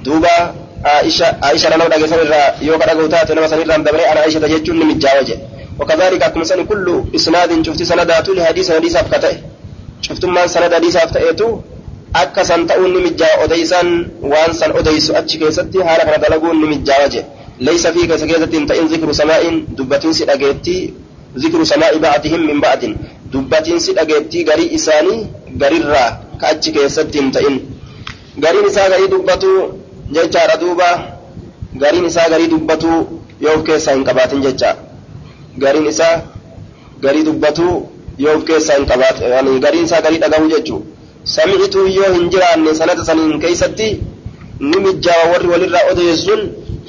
[0.04, 0.54] duuba
[0.84, 4.98] عائشة عائشة لو دغه سنرا يو كدا غوتا تنما سنرا دبري أنا عائشة جچون من
[4.98, 5.36] جاوجه
[5.80, 9.32] وكذلك كما سن كل اسناد شفت سندات لحديث حديث افكته
[10.06, 11.48] شفت ما سند حديث افتئتو
[12.22, 13.88] akka san ta'uun ni mijjaa odeysan
[14.32, 17.20] waan san odeysu achi keessatti haala kana dalaguun ni mijjaawa je
[17.66, 20.82] laysa fi keessa keessatti hin ta'in zikru samaa'in dubbatiinsi dhageettii
[24.78, 25.20] isaanii
[25.62, 26.10] garirraa
[26.40, 27.56] ka achi keessatti hin ta'in
[28.44, 29.50] gariin isaa garii dubbatu
[30.16, 30.88] jechaadha duuba
[31.82, 32.90] gariin isaa garii dubbatu
[33.40, 34.70] yoo of keessaa hin qabaatin jecha
[35.64, 36.16] gariin isaa
[37.04, 37.68] garii dubbatu
[38.24, 40.80] yoo of keessaa hin qabaatin gariin isaa garii dhagahu jechuu
[41.36, 43.88] sami'itu yoo hin jiraanne sanata saniin keeysatti
[44.60, 46.42] ni mijjaawa warri walirraa odeessuun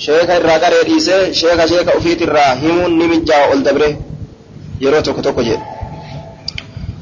[0.08, 3.88] sheeka irraa qaree dhiisee sheeka sheeka ofiitirraa himuun ni mijjaawa ol dabre
[4.82, 5.64] yeroo tokko tokko jedhe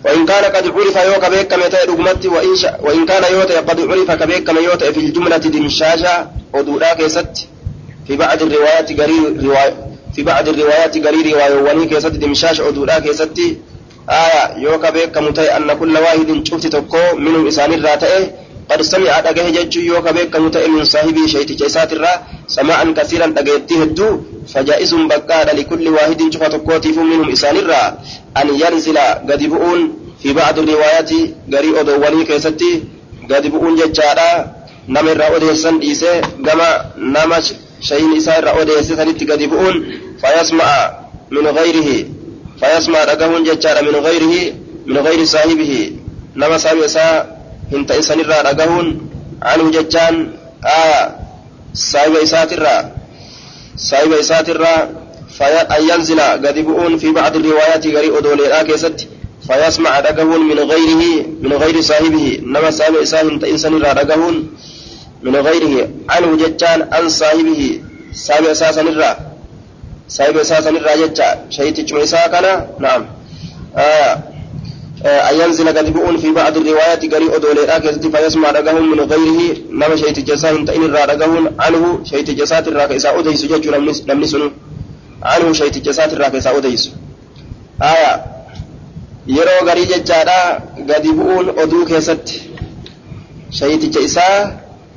[0.06, 2.66] وإن كان قد عرف يو كبيك كما يتأي رقمتي وإن, ش...
[2.82, 4.60] وإن كان يو قد عرف كبيك كما
[4.92, 7.48] في الجملة دمشاشة ودولا كيست
[8.08, 9.74] في بعض الروايات قري رواية
[10.16, 13.32] في بعض الروايات قري رواية وني كيست دمشاشة ودولا كيست
[14.10, 18.32] آية يو كبيك كما أن كل واحد شفت تكو منهم إسان الراتئه
[18.70, 22.14] قد سمع دغه جچو يو كبه كمت من صاحبي شيت جيسات الرا
[22.48, 24.10] سماعا كثيرا دغيتي هدو
[24.54, 27.84] فجائز بقى لكل واحد شفا تكوتي منهم إسان الرا
[28.40, 28.98] أن ينزل
[29.30, 29.80] غدبؤون
[30.22, 31.12] في بعض الروايات
[31.54, 32.84] غري أدواني كيستي
[33.32, 34.30] غدبؤون جچادا
[34.88, 37.38] نم الرا أديسن إيسه غما نما
[37.90, 39.76] شيء إسان الرا أديسه سنت غدبؤون
[40.22, 40.70] فيسمع
[41.36, 41.90] من غيره
[42.60, 44.34] فيسمع دغهون جچادا من غيره
[44.86, 45.92] من غير صاحبه
[46.36, 46.78] نما صاحب
[47.74, 48.88] hin ta'in sanirraa dhagahuun
[49.54, 50.16] anhu jechaan
[51.74, 52.82] saahiba isaatirraa
[53.90, 54.82] saahiba isaatirraa
[55.76, 59.06] an yanzila gadi bu'uun fi bacdi riwaayaati garii odooleedhaa keessatti
[59.48, 64.36] فيسمع دقهون من غيره من غير صاحبه نما صاحب إساه إنسان را دقهون
[65.24, 67.82] من غيره عنه جتان عن صاحبه
[68.14, 69.18] صاحب أساسا الرا
[70.08, 73.06] صاحب أساسا الرا جتا شهيد إساه كان نعم
[73.78, 74.33] آه
[75.06, 80.20] أن ينزل كذبون في بعض الروايات قري أدولي راكزتي فيسمع رقهم من غيره نما شيت
[80.20, 83.68] جساه تئن را رقهم عنه شيت جسات الراكزة أديس جج
[84.10, 84.52] نمني سنو
[85.24, 86.92] عنه شيت جسات الراكزة أديس
[87.82, 88.34] آية
[89.28, 92.42] yeroo garii jechaadha gadi bu'uun oduu keessatti
[93.60, 94.52] shayiticha isaa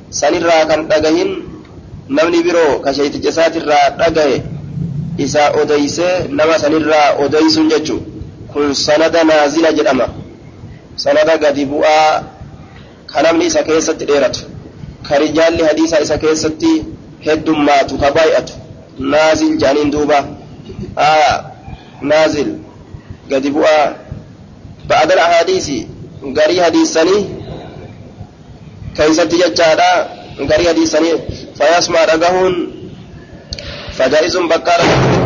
[0.09, 1.29] sanirraa kan dhagahin
[2.09, 4.43] namni biroo ka shayiticha isaatirraa dhagahe
[5.25, 8.01] isaa odeysee nama sanirraa odeysuun jechuu
[8.57, 10.09] kun sanada naazila jedhama.
[10.95, 12.23] Sanada gadi bu'aa
[13.05, 14.39] ka namni isa keessatti dheeratu.
[15.07, 16.71] Ka rijaalli hadiisaa isa keessatti
[17.25, 18.53] heddummaatu ka baay'atu.
[19.13, 20.19] Naazil jaaniin duuba.
[22.01, 22.49] Naazil.
[23.29, 23.85] Gadi bu'aa.
[24.89, 25.77] Ba'adal ahadiisi
[26.33, 27.21] garii hadiisanii
[28.97, 29.91] keessatti jechaadha.
[30.49, 31.13] Garii hadiisanii
[31.57, 32.55] fayasmaa dhagahuun
[33.97, 34.73] fajaa'izuun bakka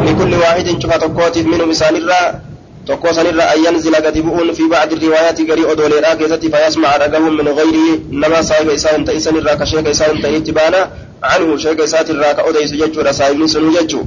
[0.04, 2.51] ni kulli waahidin cufa tokkootiif minum isaanirraa
[2.88, 8.00] تقوصن الرأي ينزل قدبؤن في بعض الروايات قري دولي راكي ذاتي فيسمع رقهم من غيره
[8.12, 10.92] نما صاحب إسان تأسن الراك شيخ إسان تأتبانا
[11.24, 14.02] عنه شيخ إسان الراك أدعي سججو رسائب نسن ججو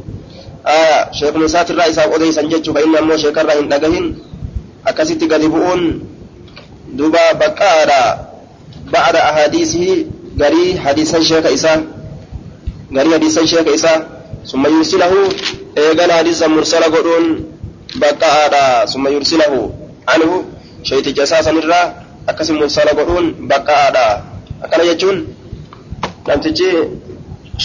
[0.66, 4.14] آه شيخ نسات الرأي صاحب أدعي سنججو فإن أمو شيخ الرأي نقهن
[4.86, 6.00] أكسيت قدبؤن
[6.92, 8.04] دوبا بكارا
[8.92, 10.04] بعد أحاديثه
[10.40, 11.80] قري حديثا شيخ إسان
[12.96, 14.00] قري حديثا شيخ إسان
[14.50, 15.12] ثم يرسله
[15.78, 17.53] إيقنا حديثا مرسلة قدون
[18.02, 19.60] baqqa'aadha summa yursilahu
[20.14, 20.34] anhu
[20.88, 21.86] shayticha isaa sanirraa
[22.30, 24.06] akkasi mursala godhuun baqqa'aadha
[24.64, 25.18] akkana jechuun
[26.28, 26.68] namtichi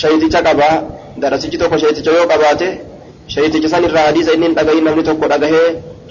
[0.01, 0.75] shayticha qabaa
[1.21, 2.67] darasichi tokko shayticha yoo qabaate
[3.35, 5.67] shayticha sanirraa hadiisa inni hin dhagahin namni tokko dhagahee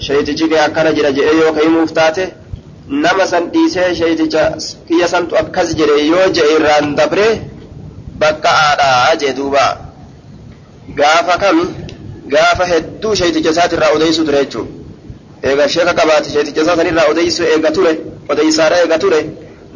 [0.07, 2.23] shaytichi kee akkana jedha jedhee yoo kahimuuf taate
[3.03, 4.43] nama san dhiisee shayticha
[4.87, 7.27] kiyya santu akkas jedhe yoo jedhe irraan dabre
[8.21, 8.89] baqqa'aadha
[9.21, 9.65] jee duuba
[10.99, 11.65] gaafa kami
[12.33, 14.71] gaafa hedduu sheeticha isaatirraa odeysu ture jechuudha
[15.49, 17.93] eega sheeka qabaate sheeticha isaa sanirraa odeysu eega ture
[18.31, 19.19] odeysaadha eega ture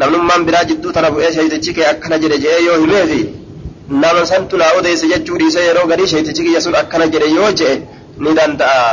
[0.02, 3.22] namnummaan biraa jidduu tana bu'ee sheetichi kee akkana jedhe jedhee yoo himeefi
[4.04, 7.76] nama santu naa odeyse jechuu dhiisee yeroo garii sheetichi kiyya sun akkana jedhe yoo jedhe
[8.24, 8.86] ni danda'a.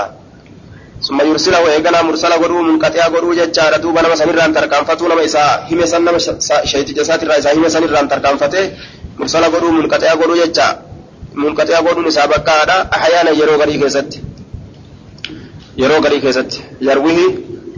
[1.06, 5.84] summa yursilahu eeganaa mursala godhuu munqaxiyaa godhuu jechaadha duuba nama sanirraan tarkaanfatuu nama isaa hime
[6.06, 6.18] nama
[6.70, 8.64] sheeticha isaatirraa isaa hime sanirraan tarkaanfatee
[9.20, 10.72] mursala godhuu munqaxiyaa godhuu jechaa.
[11.34, 14.18] Munqaxiyaa godhuun isaa bakkaadha ahyaana yeroo garii keessatti
[15.76, 16.58] yeroo garii keessatti
[16.88, 17.26] yarwihi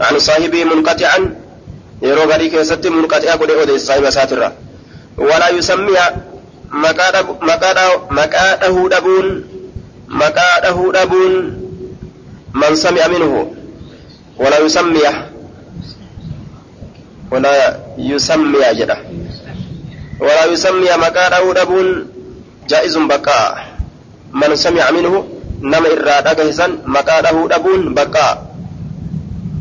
[0.08, 1.22] an saahibii munqaxi'an
[2.02, 4.48] yeroo garii keessatti munqaxiyaa godhee odeessa saahiba isaatirra
[5.28, 6.04] walaa yusammiya
[6.84, 7.10] maqaa
[8.62, 9.28] dhahuu dhabuun
[10.22, 11.34] maqaa dhahuu dhabuun
[12.52, 13.56] man sami'a minhu
[14.38, 15.12] walaa yusammiya
[17.30, 18.96] walaa yusammiya jedha
[20.20, 22.11] walaa yusammiya maqaa dhahuu dhabuun
[22.68, 23.66] جائز بقاء
[24.32, 25.28] من سمع منه
[25.60, 28.46] نما إراد أجهزا مقاله أبون بقاء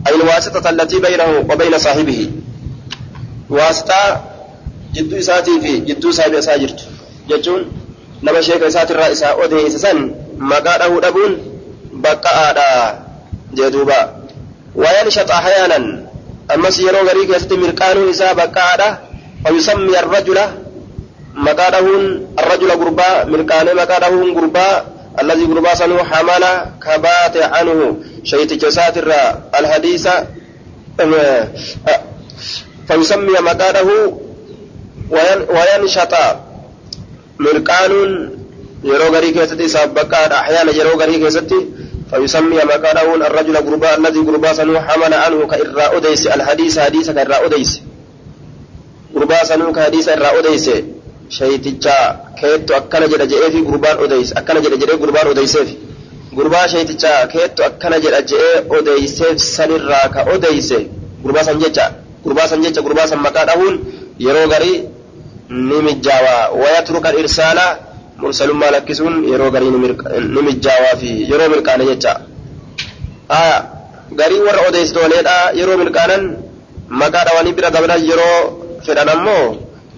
[0.08, 2.30] أي الواسطة التي بينه وبين صاحبه
[3.49, 4.22] واسطة
[4.93, 6.80] جدو إساتي في جدو صاحب إساجرت
[7.30, 7.72] جتون
[8.24, 11.38] نما شيخ إسات الرئيسة أودي إسسان مقاله أبون
[11.93, 12.58] بقاء
[13.54, 14.16] جدوبا
[14.76, 16.06] وينشط أحيانا
[16.54, 19.10] أما سيرو غريك يستمر كانوا إسا بقاء
[19.52, 20.38] ويسمي الرجل
[21.36, 24.86] مقادهون الرجل غربا من كان مقادهون غربا
[25.21, 26.43] الذي غربا سنو حمل
[26.86, 29.13] كبات عنه شيء جساتر
[29.59, 30.07] الحديث
[32.88, 34.13] فيسمي مقاده
[35.55, 36.13] وينشط
[37.39, 37.93] مرقان
[38.84, 41.59] yeroo garii keessatti isaaf bakkaadha ahyaana yeroo keessatti
[42.11, 47.82] فيسمي مقاله الرجل غرباء الذي غرباء سنو حمل عنه كإراء أديس الحديث حديث كإراء أديس.
[49.15, 50.69] غرباء سنو كحديث إراء أديس.
[51.38, 51.95] Shayiticha
[52.39, 55.69] keettu akkana jedha jedhee fi gurbaan odeyse akkana jedha jedhee gurbaan odeyseef
[56.38, 60.77] gurbaa shayiticha keettu akkana jedha jedhee odeyseef sanirraa ka odeyse
[61.23, 61.86] gurbaa san jecha
[62.25, 63.75] gurbaa san jecha gurbaa san maqaa dhahuun
[64.25, 64.77] yeroo garii
[65.69, 67.65] ni mijjaawaa wayatruka irsaala
[68.21, 69.71] mursalummaa lakkisuun yeroo garii
[70.34, 72.13] ni mijjaawaa fi yeroo milkaane jecha
[73.39, 73.57] aya
[74.19, 76.23] garii warra odeystooleedha yeroo milkaanan
[77.01, 78.38] maqaa dhawanii bira dabran yeroo
[78.86, 79.45] fedhan ammoo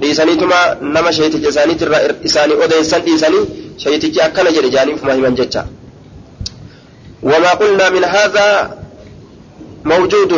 [0.02, 0.60] dhiisaniituma
[0.96, 1.98] nama sheeticha isaaniitirra
[2.30, 3.44] isaanii odeessan dhiisanii
[3.84, 5.64] sheetichi akkana jedhe jaanii ufuma himan jecha.
[7.24, 8.78] وما قلنا من هذا
[9.86, 10.32] موجود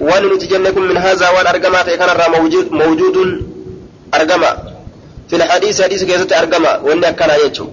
[0.00, 3.16] وان نتجنكم من هذا وان أرقما كان موجود موجود
[4.14, 4.50] أرقما
[5.28, 7.66] في الحديث حديث كيسة أرقما وان كان يجو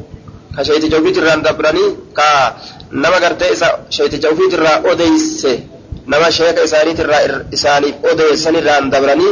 [0.57, 1.85] كشيت جوفيت الران دبراني
[2.17, 2.55] كا
[2.91, 3.45] نما قرتي
[3.89, 5.47] شيت جوفيت الرا أوديس
[6.07, 9.29] نما شيخ إسانيت الرا إسانيف أوديس الران دبراني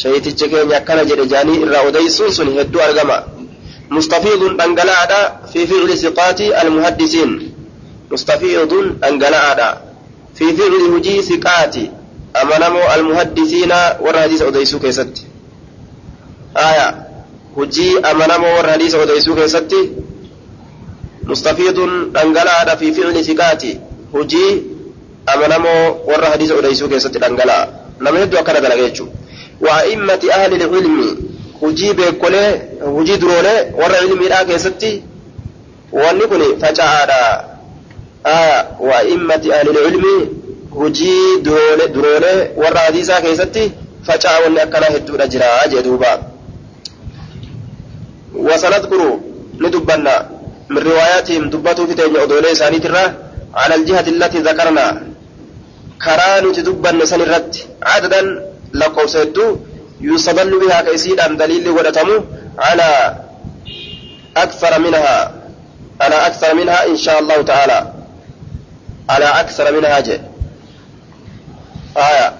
[0.00, 3.16] shayiticha keenya akkana jedhe jaanii irraa odeysuun sun hedduu argama
[3.96, 5.20] mustafiidun dhangala'aadha
[5.52, 7.32] fi ficli siqaati almuhaddisiin
[8.10, 9.68] mustafiidun dhangala'aadha
[10.34, 11.84] fi ficli hujii siqaati
[12.42, 15.22] amanamoo almuhaddisiina warra hadiisa odeysuu keessatti
[16.68, 16.86] aya
[17.56, 19.80] hujii amanamoo warra hadiisa odeysuu keessatti
[21.30, 23.72] mustafiidun dhangala'aadha fi ficli siqaati
[24.12, 24.52] hujii
[25.34, 27.66] amanamoo warra hadiisa odeysuu keessatti dhangala'a
[28.00, 29.25] nama hedduu akkana dalaga jechuudha
[29.60, 31.16] وأئمة أهل العلم
[31.96, 35.02] beekolee hujii duroolee warra ilmiidhaa keessatti
[35.92, 37.20] wanni kun faca'aadha
[38.88, 40.14] waa immati ahlil ilmi
[40.70, 41.40] hujii
[41.94, 43.72] duroolee warra hadiisaa keessatti
[44.06, 46.12] faca'a wanni akkanaa hedduudha jira jee duuba
[48.46, 49.00] وسنذكر
[49.64, 50.14] ندبنا
[50.70, 53.04] من رواياتهم دبتوا في تيجي أدولي سانيترا
[53.54, 54.86] على الجهة التي ذكرنا
[56.04, 57.52] كران تدبن سنرت
[57.82, 58.22] عددا
[58.72, 59.50] lakkoofsa hedduu
[60.00, 61.70] yuusaballu bihaa ka isiidhaan daliilli
[62.56, 63.16] calaa
[64.34, 65.46] akthara minhaa
[66.00, 67.92] على أكثر منها إن شاء الله تعالى
[69.10, 70.20] على أكثر منها جي
[71.96, 72.34] آية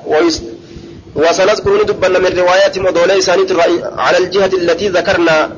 [1.17, 3.53] وسنذكر ندبن من روايات مدولي سانيت
[3.99, 5.51] على الجهة التي ذكرنا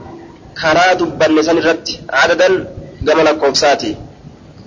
[0.62, 2.48] كرا دبن سنرت عددا
[3.08, 3.96] قمنا كوفساتي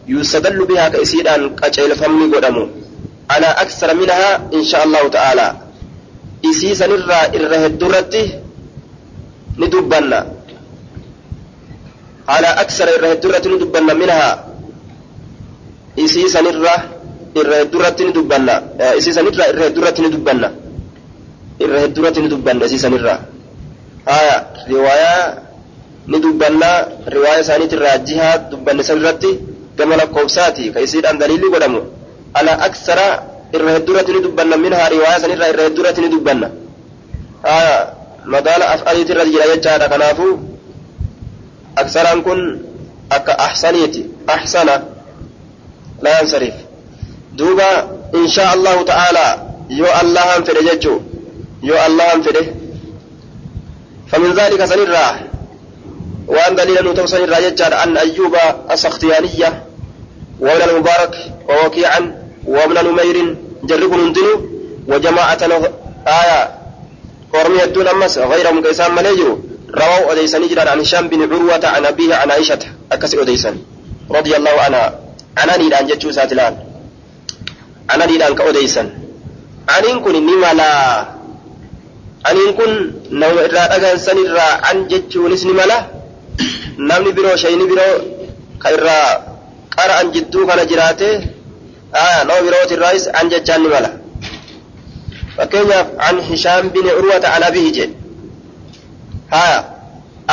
[0.08, 2.32] يستدل بها كيسيدان قجيل فمي
[3.30, 5.56] على أكثر منها إن شاء الله تعالى
[6.52, 8.24] إسي سنرى إره الدرتي
[9.62, 10.20] ندبنا
[12.34, 14.30] على أكثر إره الدرة ندبنا منها
[16.00, 16.76] إسي سنرى
[17.40, 18.56] إره الدرة ندبنا
[19.00, 20.50] إسي سنرى إره الدرة ندبنا
[21.62, 23.20] irra hedduurratti ni dubbanna siisan irraa
[24.10, 24.36] haya
[24.68, 25.26] riwaayaa
[26.10, 26.70] ni dubbanna
[27.16, 29.32] riwaayaa isaaniit irraa jihaa dubbanne san irratti
[29.78, 31.82] gama lakkoofsaati ka isiidhaan daliilli godhamu
[32.34, 33.08] ala aksara
[33.56, 36.48] irra hedduurratti ni dubbanna minhaa riwaayaa san irraa irra hedduurratti ni dubbanna
[37.44, 37.76] haya
[38.34, 40.28] madaala af'aliit irra jira jechaadha kanaafu
[41.82, 42.40] aksaraan kun
[43.18, 44.02] akka ahsaniiti
[44.36, 44.76] ahsana
[46.04, 46.58] laa yansariif
[47.40, 47.70] duuba
[48.20, 49.32] inshaa allahu ta'aalaa
[49.80, 50.98] yoo allahan fedhe jechuu
[51.64, 52.46] يو الله فده
[54.12, 55.20] فمن ذلك سنرى
[56.28, 58.36] وأن دليل نتوصل الراجل أن أيوب
[58.72, 59.64] السختيانية
[60.40, 61.16] وابن المبارك
[61.50, 64.34] ووكيعا وابن نمير جرب نندنو
[64.88, 65.42] وجماعة
[66.08, 66.40] آية
[67.34, 69.38] ورمي الدون أمس غيرهم كيسان مليجروا
[69.82, 72.60] رووا أديسان جرا عن هشام بن عروة عن أبيه عن عائشة.
[72.92, 73.56] أكسي أديسان.
[74.12, 75.00] رضي الله عنها.
[75.44, 76.58] أنا نيدان جتشو ساتلان.
[77.94, 78.88] أنا نيدان كأديسان.
[79.78, 80.72] أنين كن نملا
[82.58, 82.72] kun
[83.10, 85.78] nama irraa dhagaan san irraa an jechuunis ni mala
[86.78, 87.96] namni biroo shayni biroo
[88.62, 89.10] ka irraa
[89.76, 91.10] qara an jidduu kana jiraate
[91.94, 93.90] nama birooti irraayis an jechaan ni mala
[95.38, 97.96] fakkeenyaaf an hishaam bin urwata an abihi jedhe
[99.36, 99.60] haya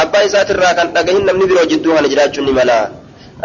[0.02, 2.76] abbaa isaatirraa kan dhagahin namni biroo jidduu kana jiraachuun ni mala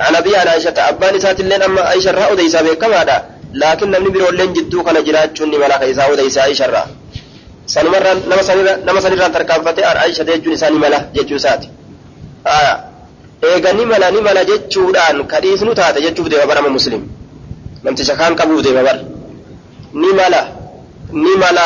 [0.07, 3.15] an abii an aishata abbaan isaatilleen amma aisharraa odeysaa beekamaadha
[3.61, 6.87] laakin namni biroolleen jidduu kana jiraachuun ni mala ka isaa odeysaa aisharraa
[7.73, 8.19] sanumarraan
[8.85, 11.67] nama sanirraan tarkaanfatee aisha jechuun isaa ni mala jechuu isaati
[13.49, 17.01] eega ni mala ni mala jechuudhaan kadhiisnu taate jechuuf deema barama muslim
[17.83, 18.97] namticha kaan qabuuf deema bar
[20.01, 20.41] ni mala
[21.23, 21.65] ni mala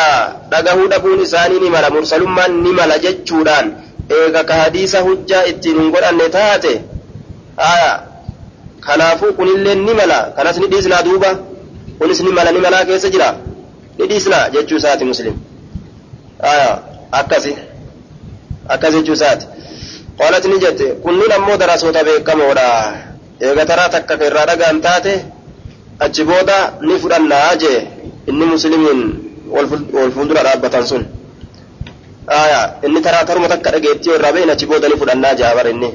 [0.51, 3.68] dhagahuu dhabuun isaanii ni mala mursalummaan ni mala jechuudhaan
[4.18, 6.74] eega ka hadiisa hujjaa ittiin hin godhanne taate
[8.88, 11.30] kanaafuu kunillee ni mala kanas ni dhiisnaa duuba
[11.99, 13.30] kunis ni mala ni malaa keessa jira
[13.97, 15.36] ni dhiisnaa jechuu isaati muslim
[17.11, 17.53] akkasi
[18.74, 19.45] akkas jechuu isaati
[20.20, 22.68] qaalat ni jette kunniin ammoo darasoota beekamoodha
[23.47, 25.13] eega taraa takka irraa dhagaan taate
[26.05, 27.79] achi booda ni fudhannaa jee
[28.29, 29.01] inni muslimiin
[29.55, 31.03] wal fuuldura dhaabbatan sun
[32.41, 35.89] aya inni taraa taruma takka dhageettii irraa behin achi booda ni fudhannaa jaabar inni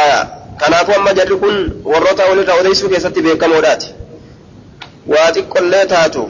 [0.00, 0.18] aya
[0.60, 1.56] kanaafuu amma jarri kun
[1.92, 3.88] warroota walirraa odeysuu keessatti beekamoodhaati
[5.12, 6.22] waa xiqqollee taatu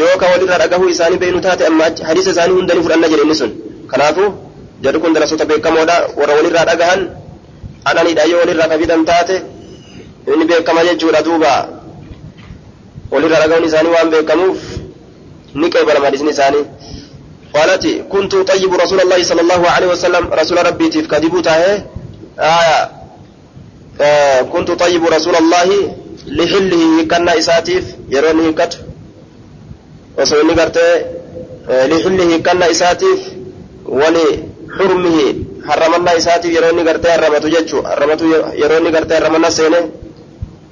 [0.00, 3.36] yoo ka walirraa dhagahuu isaanii beenu taate amma hadiisa isaanii hunda ni fudhanna jedhe inni
[3.42, 3.50] sun
[3.92, 4.28] kanaafuu
[4.84, 7.00] jarri kun darasoota beekamoodha warra walirraa dhagahan
[7.90, 9.36] ananidha yoo walirraa kafidan taate
[10.32, 11.52] inni beekama jechuudha duuba
[13.10, 14.58] walirraa dhagahuun isaanii waan beekamuuf
[15.54, 16.64] ni qeebalama hadiisni isaanii
[17.54, 21.82] قالت كنت طيب رسول الله صلى الله عليه وسلم رسول ربي تيف كذبوا تاه
[22.38, 22.90] آية
[24.00, 25.68] آه كنت طيب رسول الله
[26.26, 28.52] لحله كنا إساتيف يروني
[30.60, 30.94] gartee
[31.88, 33.20] lixillihi kanna isaatiif
[34.00, 34.26] wali
[34.76, 35.26] xurmihi
[35.68, 38.24] harramannaa isaatiif yeroo inni gartee harramatu jechuu harramatu
[38.60, 39.80] yeroo inni gartee harramanna seene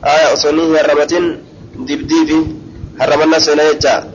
[0.07, 1.25] آية أصنيه هربتين
[1.89, 2.41] دبديبي
[3.01, 4.13] هربنا سنيتا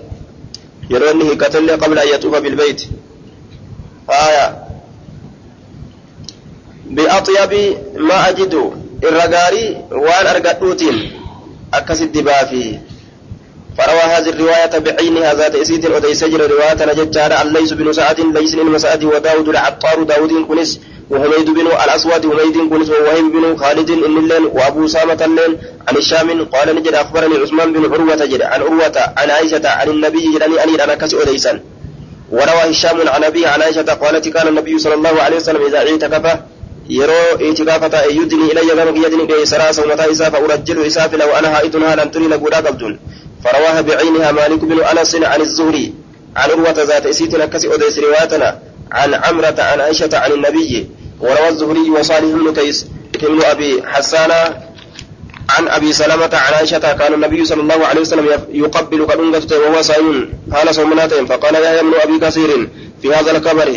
[0.90, 2.82] يرونه قتل قبل أن يطوف بالبيت.
[4.10, 4.48] آية.
[6.86, 7.54] بأطيب
[7.96, 8.54] ما أجد
[9.04, 11.12] الرجاري وان أرقدوتين
[11.74, 12.80] أكسد دبافي
[13.78, 18.76] فروى هذه الرواية بعينها هذا إسيد وذي رواية نجد جارة ليس بن سعد ليس بن
[19.06, 20.80] وداود العطار داود كنس
[21.12, 25.52] وحميد بن الأسود حميد كنس ووهيب بن خالد إن اللين وأبو سامة اللين
[25.88, 30.24] عن الشام قال نجد أخبرني عثمان بن عروة جد عن عروة عن عائشة عن النبي
[30.34, 31.54] جلني أني أنا كسي أديسا
[32.32, 36.26] وروى هشام عن أبيه عن عائشة قالت كان النبي صلى الله عليه وسلم إذا اعتكف
[36.90, 41.38] yeroo itikafata yudni ilayya gama kiyyatini dhiye saraa sawmataa isaa fa urajjilu isaa fila wa
[41.38, 43.00] ana haa'itun haalan tuni na guudhaa qabduun
[43.44, 45.94] فرواها بعينها مالك بن أنس عن الزهري
[46.36, 48.60] عن عروة ذات إسيت نكسي اوديس روايتنا
[48.92, 50.88] عن عمرة عن عائشة عن النبي.
[51.22, 52.86] وروى الزهري وصالح بن كيس
[53.24, 54.32] ابن أبي حسان
[55.50, 60.34] عن أبي سلمة عن عائشة كان النبي صلى الله عليه وسلم يقبل كدنغته وهو صائم.
[60.54, 61.26] قال صومناتهم.
[61.26, 62.70] فقال يا ابن أبي كثير
[63.02, 63.68] في هذا الكبر.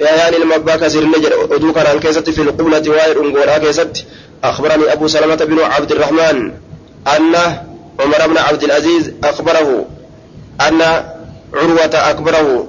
[0.00, 4.04] يا يعني المبا كثير نجر ادوك عن كيست في القبلة وائر انغورا كيست؟
[4.44, 6.52] أخبرني أبو سلمة بن عبد الرحمن
[7.16, 7.34] أن
[8.00, 9.86] عمر بن عبد العزيز أخبره.
[10.60, 10.82] أن
[11.54, 12.68] عروة أخبره.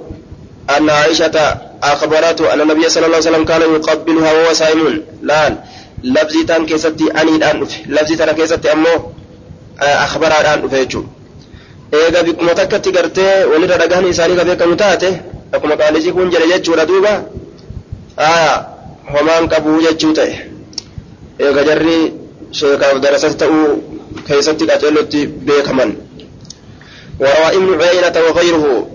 [0.78, 5.58] أن عائشة أخبرته أن النبي صلى الله عليه وسلم كان يقبلها وهو صائم الآن
[6.04, 8.96] لفظي تان كيستي أني الآن لفظي تان كيستي أمو
[9.82, 11.04] آه، أخبر الآن فيتشو
[11.94, 15.22] إذا بك متكة تقرتي ولد رقاني ساريك فيك متاتي
[15.54, 17.14] أكما قال لي جيكون جري جيتشو ردوبا
[18.20, 18.68] آه
[19.08, 20.30] همان كبو جيتشو تي
[21.40, 22.14] إذا جري
[22.52, 23.78] شيكا ودرسة تأو
[24.28, 25.96] كيستي قتلتي بيكمن.
[27.20, 28.88] وروا إبن عينة وغيره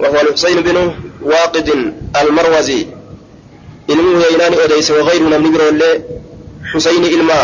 [0.00, 0.94] وهو الحسين بنه
[1.24, 1.68] واقد
[2.22, 2.86] المروزي.
[3.88, 5.96] ilmu heynaani odeyse wagayru namni biroo illee
[6.72, 7.38] xusayni ilma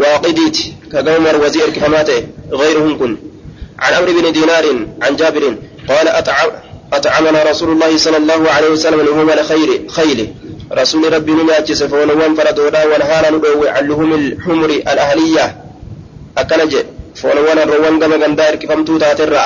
[0.00, 2.20] waaqidiiti kagama marwazii erkifamaa ta'e
[2.60, 3.12] gayruhum kun
[3.82, 4.64] عن عمرو بن دينار
[5.02, 5.56] عن جابر
[5.88, 6.50] قال أطعم
[6.92, 10.28] أطعمنا رسول الله صلى الله عليه وسلم لهم الخير خيله.
[10.72, 15.56] رسول ربي نماتس فونوان فردودا ونهانا ندوي عن لهم الحمر الأهلية.
[16.38, 16.76] أكنج
[17.14, 19.44] فونوان الروان كما غندار كفمتو تاترا.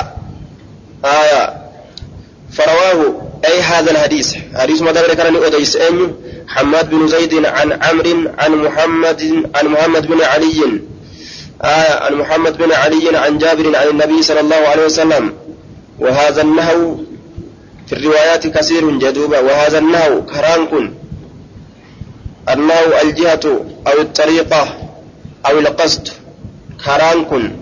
[1.05, 1.43] آية.
[2.53, 6.15] فرواه أي هذا الحديث؟ حديث ما دبر كان أديس أن
[6.49, 9.23] حماد بن زيد عن عمرو عن محمد
[9.55, 10.81] عن محمد بن علي.
[11.65, 15.33] آية عن محمد بن علي عن جابر عن النبي صلى الله عليه وسلم.
[15.99, 16.97] وهذا النهو
[17.87, 20.95] في الروايات كثير جدوبا وهذا النهو كرانكن
[22.49, 24.63] النهو الجهة أو الطريقة
[25.47, 26.09] أو القصد
[26.85, 27.53] كرانكن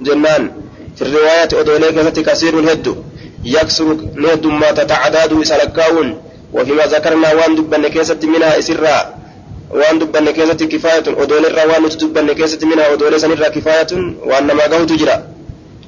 [0.00, 0.50] جنان.
[0.96, 2.96] في الروايات أدوليك كثير هدو.
[3.54, 3.88] يكسر
[4.24, 6.08] نهد ما تتعداد سلكاون.
[6.52, 8.98] وفيما ذكرنا وان دبن كيسة منها إسرا
[9.70, 11.06] وان دبن كيسة كفاية.
[11.18, 13.90] ودول الرا وان دبن كيسة منها ودول سنرا كفاية.
[14.28, 15.16] وأن ما قهو تجرى.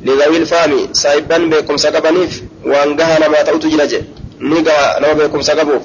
[0.07, 4.03] لذوي الفام سايبا بكم سقبنيف وأن قهنا ما تأو تجرى
[4.41, 5.83] نيقا نو بكم سقبوف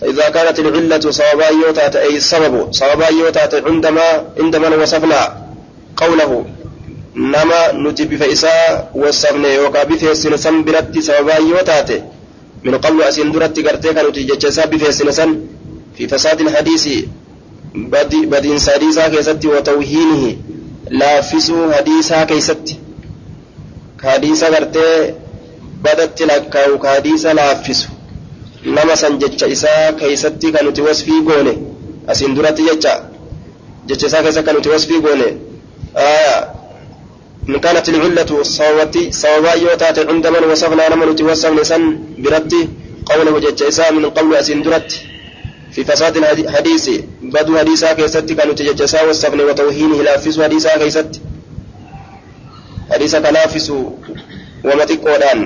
[0.00, 5.20] فإذا كانت العلة صوابا يوتات أي السبب صوابا يوتات عندما عندما وصفنا
[5.96, 6.44] قوله.
[7.16, 12.02] Nama nuti bifa isaa wassafne yookaan bifeessine san biratti sababaa yoo taate
[12.62, 15.30] min qablu asiin duratti gartee kan nuti jecha isaa bifeessine san
[15.94, 17.08] fi fasaadil hadiisi
[18.30, 20.38] badiinsa hadiisaa keessatti watawhiinihi
[20.90, 22.78] laaffisuu hadiisaa keessatti
[23.96, 25.14] ka hadiisa gartee
[25.82, 27.88] badatti lakkaa'u ka hadiisa laaffisu
[28.64, 31.58] nama san jecha isaa keessatti kan nuti wasfii goone
[32.06, 32.92] asiin duratti jecha
[33.86, 35.28] jecha isaa keessa kan nuti wasfii goone
[37.48, 42.68] إن كانت العلة صوتي صوابا يوتات عند من وصفنا نمن توصفنا سن برتي
[43.06, 44.90] قوله ججسا من قول أسندرت
[45.72, 46.90] في فساد الحديث
[47.22, 51.20] بدو حديثا كيست كانوا تججسا وصفنا وتوهينه لافس حديثا كيست.
[52.90, 53.72] حديثا كلافس
[54.64, 55.38] ومتقودان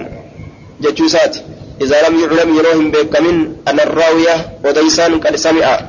[0.80, 1.36] ججوسات
[1.82, 3.36] إذا لم يعلم يروهم بكمن
[3.68, 4.34] أن الراوية
[4.64, 5.80] وديسان قد سمع.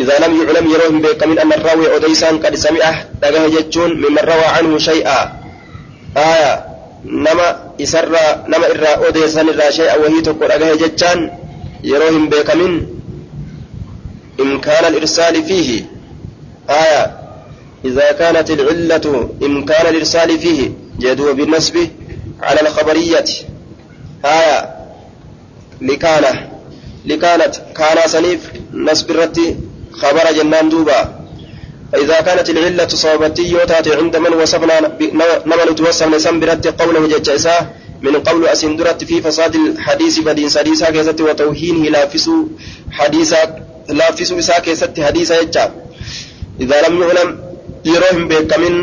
[0.00, 4.78] إذا لم يعلم يروهم بكمن أن الراوي أديسان قد سمعه دقه جتون ممن روى عنه
[4.78, 5.40] شيئا.
[6.16, 6.66] آية.
[7.04, 7.48] نما
[7.80, 11.30] إسرى نما إرى أديسان إرى شيئا وهي تقول دقه جتان
[11.84, 12.86] يروهم بكمن
[14.40, 15.84] إمكان الإرسال فيه.
[16.70, 17.04] آية.
[17.84, 21.88] إذا كانت العلة إمكان الإرسال فيه جدوا بالنسب
[22.42, 23.24] على الخبرية.
[24.24, 24.58] آية.
[25.80, 26.48] لكانة.
[27.06, 28.40] لكانت كان سنيف
[28.74, 29.56] نسب الرتي
[29.92, 31.20] خبر جنان دوبا.
[31.92, 34.80] فإذا كانت العلة صوبتي يوتات عند من وصفنا
[35.46, 37.66] نمن توصفنا سنبرت قوله ججسا
[38.02, 42.30] من قول أسندرت في فساد الحديث بدين سديسا كيست وتوهينه لافس
[42.90, 43.42] حديثا
[43.88, 45.72] لافس إسا كيست حديثا يجا.
[46.60, 47.38] إذا لم يعلم
[47.84, 48.74] يروهم بكمن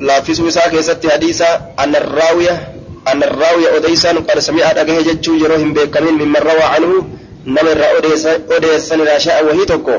[0.00, 1.50] لافس إسا كيست حديثا.
[1.78, 2.68] أن الراوية
[3.08, 6.92] أن الراوية أديسا قد سمع أجه ججو يروهم بكمن ممن روى عنه.
[7.46, 7.80] نمر
[8.50, 9.96] أديسا راشاء وهي تكو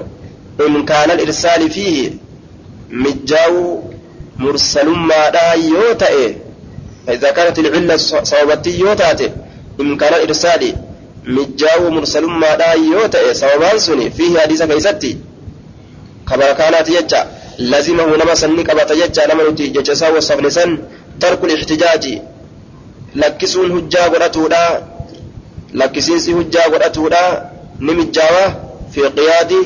[0.62, 2.12] إمكان الإرسال فيه
[2.90, 3.84] مجاو
[4.38, 6.36] مرسل ما دا يوتأ
[7.08, 9.22] فإذا كانت العلة صوبتي يوتأت
[9.82, 10.74] إمكان الإرسال
[11.26, 15.18] مجاو مرسل ما دا يوتأ صوبان سني فيه حديث كيستي.
[16.30, 17.22] كما كانت يجا
[17.60, 20.78] لزمه نما سني قبط يجا نما نتي ججسا وصفنسا
[21.20, 22.22] ترك الاحتجاج.
[23.16, 24.84] لكسون هجا قرأتودا
[25.74, 28.46] لكسينسي هجا قرأتودا نمجاوة
[28.94, 29.64] في قياده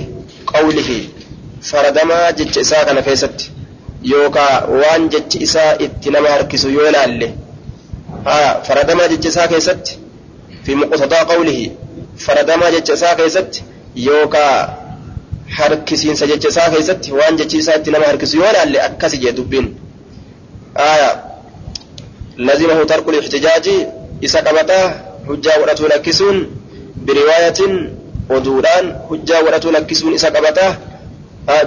[0.56, 1.00] qawlihi
[1.72, 3.52] faradamaa jecha isaa kana keessatti
[4.04, 7.34] yookaa waan jechi isaa itti nama harkisu yoo ilaalle
[8.26, 10.00] haya faradamaa jecha isaa keessatti
[10.64, 11.72] fi muqtadaa qawlihi
[12.26, 13.64] faradamaa jecha isaa keessatti
[13.96, 14.56] yookaa
[15.58, 19.68] harkisiinsa jecha isaa keessatti waan jechi isaa itti nama harkisu yoo ilaalle akkasi jee dubbiin
[22.38, 23.76] lazimahu tarku lixtijaaji
[24.22, 24.86] isa qabataa
[25.28, 26.38] hujjaa godhatu lakkisuun
[27.06, 27.74] biriwaayatin
[28.36, 30.66] oduudhaan hujjaa godhatu lakkisuun isa qabata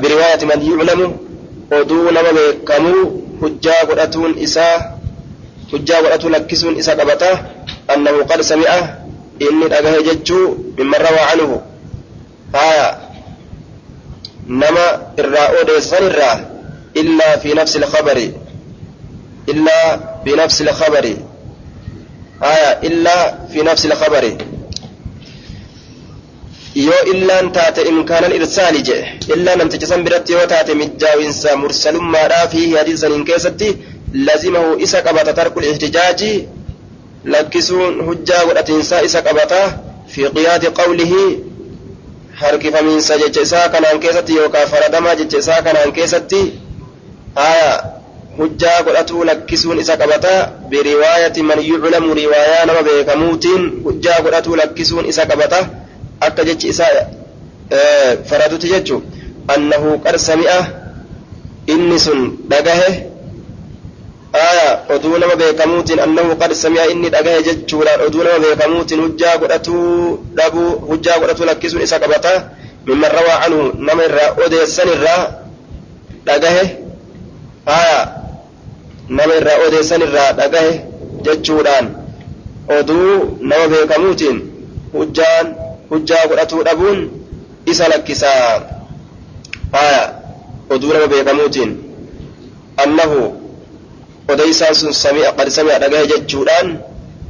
[0.00, 1.06] biriwaayati man yuclamu
[1.80, 3.04] oduu nama beekamuu
[3.40, 4.76] hujjaa godhatuun isaa
[5.72, 7.30] hujjaa godhatu lakkisuun isa qabata
[7.94, 8.78] annahu qad sami'a
[9.46, 10.46] inni dhagahe jechuu
[10.78, 11.56] mimman rawaa canhu
[12.56, 12.86] haya
[14.62, 14.86] nama
[15.22, 16.36] irraa odeessan irraa
[17.02, 18.26] illaa fi nafsi ilkhabari
[19.52, 19.88] illaa
[20.24, 21.14] fi nafsi ilkhabari
[22.40, 24.32] haya illaa fi nafsi ilkhabari
[26.74, 32.62] yoo illaan taate imkaanan irsaali jedhe illaan namticha san biratti yoo taate mijjaawinsa mursalummaadhaa fi
[32.76, 33.68] hadiisa saniin keessatti
[34.28, 36.30] lazimahu isa qabata tarkul ihtijaaji
[37.34, 39.60] lakkisuun hujjaa godhatiinsaa isa qabata
[40.14, 41.22] fi qiyaati qawlihi
[42.42, 46.42] harkifamiinsa jecha isaa kanaan keessatti yookaan faradamaa jecha isaa kanaan keessatti
[47.34, 47.70] haya
[48.38, 50.34] hujjaa godhatuu lakkisuun isa qabata
[50.74, 55.66] biriwaayati man yuclamu riwaayaa nama beekamuutiin hujjaa godhatuu lakkisuun isa qabata
[56.28, 57.06] akka jechi isaa
[58.28, 59.02] faraduti jechu
[59.48, 60.58] annahu qad sami'a
[61.66, 62.90] inni sun dhagahe
[64.32, 70.18] aya oduu nama beekamuutiin annahu qad sami'a inni dhagahe jechuudhaan oduu nama beekamuutiin hujjaa godhatuu
[70.36, 72.32] dhabuu hujjaa godhatuu lakkisuun isa qabata
[72.86, 75.22] mimman rawaa canhu nama irraa odeessan irraa
[76.26, 76.64] dhagahe
[77.66, 77.98] aya
[79.08, 80.72] nama irraa odeessan irraa dhagahe
[81.26, 81.86] jechuudhaan
[82.78, 84.38] oduu nama beekamuutiin
[84.92, 85.46] hujjaan
[85.90, 87.00] hujjaa godhatuu dhabuun
[87.66, 88.60] isa lakkisaa
[89.72, 90.00] aya
[90.70, 91.70] oduu nama beekamuutiin
[92.84, 93.18] annahu
[94.28, 96.68] odeysaan sun sami'a qad sami'a dhagahe jechuudhaan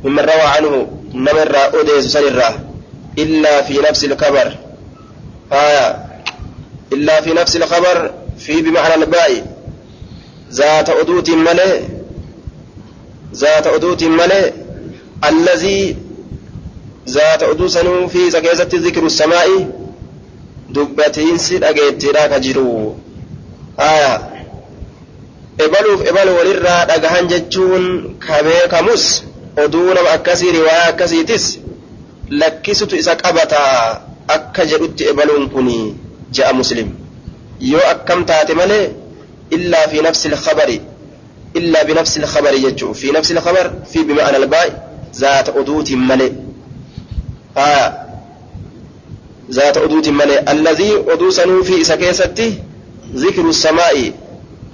[0.05, 0.79] mimman rawaa canhu
[1.27, 2.55] nama irraa odeessu san irraa
[3.23, 4.49] illaa fi nafsi ilkabar
[5.51, 5.85] aya
[6.97, 7.99] illaa fi nafsi ilkabar
[8.45, 9.39] fi bimacna albaa'i
[10.59, 11.77] zaata oduutiin malee
[13.43, 14.47] zaata oduutiin malee
[15.29, 15.97] allazii
[18.13, 19.59] fi isa keessatti zikru samaa'i
[20.75, 22.97] dubbatiinsi dhageettiidha ka jiru
[23.77, 24.13] aya
[25.59, 27.85] ebaluuf ebalu walirraa dhagahan jechuun
[28.19, 29.05] ka beekamus
[29.65, 31.45] oduu nama akkasii riwaayaa akkasiitis
[32.31, 34.01] lakkisutu isa qabataa
[34.37, 35.69] akka jedhutti ebaluun kun
[36.37, 36.89] je'a muslim
[37.61, 38.85] yoo akkam taate malee
[39.57, 40.81] illaa fi nafsi ilkhabari
[41.61, 44.73] illaa binafsi ilkhabari jechuu fi nafsi ilkhabar fi bima'ana albaa'i
[45.21, 46.33] zaata oduutiin malee
[47.55, 48.07] aya
[49.49, 52.59] zaata oduutiin malee allazii oduu sanuu fi isa keessatti
[53.15, 54.13] zikru samaa'i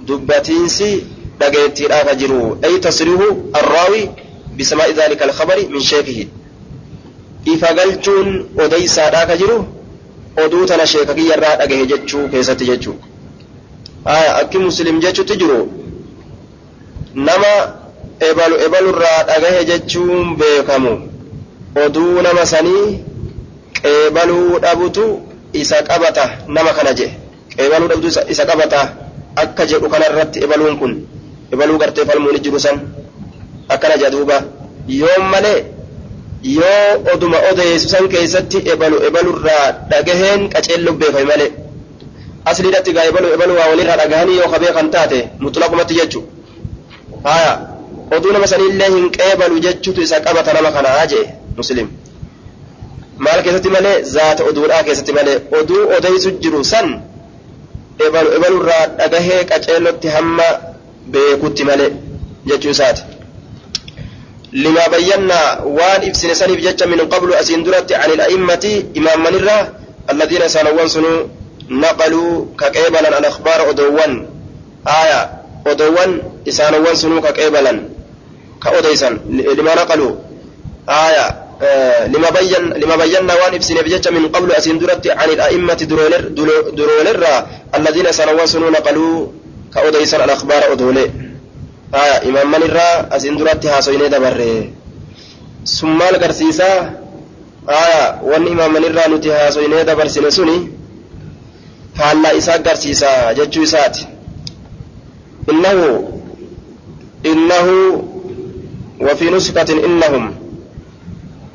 [0.07, 1.05] dubbatiinsi
[1.39, 4.09] dhageettiidhaa ka jiru ay tasrihu arraawi
[4.57, 6.29] bisamaa'i dhalika alkhabari min sheekihi.
[7.53, 9.65] Ifa galchuun odeysaadhaa ka jiru
[10.45, 12.95] oduu tana sheeka kiyyarraa dhagahe jechuu keessatti jechuu.
[14.05, 15.61] Aya akki muslim jechutti jiru.
[17.15, 17.53] Nama
[18.19, 21.10] ebalu ebalurraa dhagahe jechuun beekamu
[21.75, 22.99] oduu nama sanii
[23.81, 25.21] qeebaluu dhabutu
[25.53, 27.07] isa qabata nama kana je
[27.57, 28.81] qeebaluu dhabutu isa qabata
[29.35, 30.93] akka jedhu kanarratti ebaluun kun
[31.53, 32.77] ebaluu gartee falmuun jiru san
[33.69, 34.37] akkana jedhuuba
[34.87, 35.59] yoo malee
[36.43, 41.51] yoo oduma odeessu san keessatti ebalu ebalurraa dhagaheen qaceellu beekame malee
[42.45, 46.23] asliidhatti gaa ebalu ebalu waa walirraa dhagahanii yoo kabee kan taate mutlaqumatti jechu
[47.23, 47.51] haya
[48.15, 51.25] oduu nama sanillee hin qeebalu jechutu isa qabata nama kanaa jee
[51.57, 51.91] مسلم.
[53.17, 55.41] مال كيسة مالي؟ ذات أدورا كيسة مالي.
[55.53, 57.01] أدو أدي سجر سن.
[58.01, 60.41] إبال إبال راد أدهيك أجل تهم
[61.07, 61.91] بيكوت مالي.
[62.47, 62.71] جتشو
[64.53, 66.51] لما بينا وان إبسن سن
[66.89, 69.71] من قبل أسين درت عن الأئمة إمام منرة
[70.09, 71.27] الذين سنوان سنو
[71.69, 74.27] نقلوا كأيبالا الأخبار أدوان.
[74.87, 75.31] آية
[75.67, 77.73] أدوان إسانوان سنو كأيبالا
[78.63, 79.09] كأديسا
[79.57, 80.15] لما نقلوا.
[80.89, 81.25] آية
[82.07, 86.21] لما بين لما بينا وان ابسن بجج من قبل أسين درت عن الأئمة درولر
[86.77, 87.23] درولر
[87.75, 89.27] الذين سنوان سنو نقلوا
[89.73, 91.11] كأديسا عن أخبار أدولي.
[91.93, 94.69] آية إمام من الرا أسين درت هاسويني دبره
[95.65, 96.71] ثم القرسيسا
[97.69, 100.81] آية وان إمام من الرا نتي هاسويني دبرسين سني
[101.97, 104.07] haala isaa agarsiisa jechuu isaati
[105.51, 106.21] innahu
[107.23, 108.07] innahu
[109.01, 110.35] وفي نسخة إنهم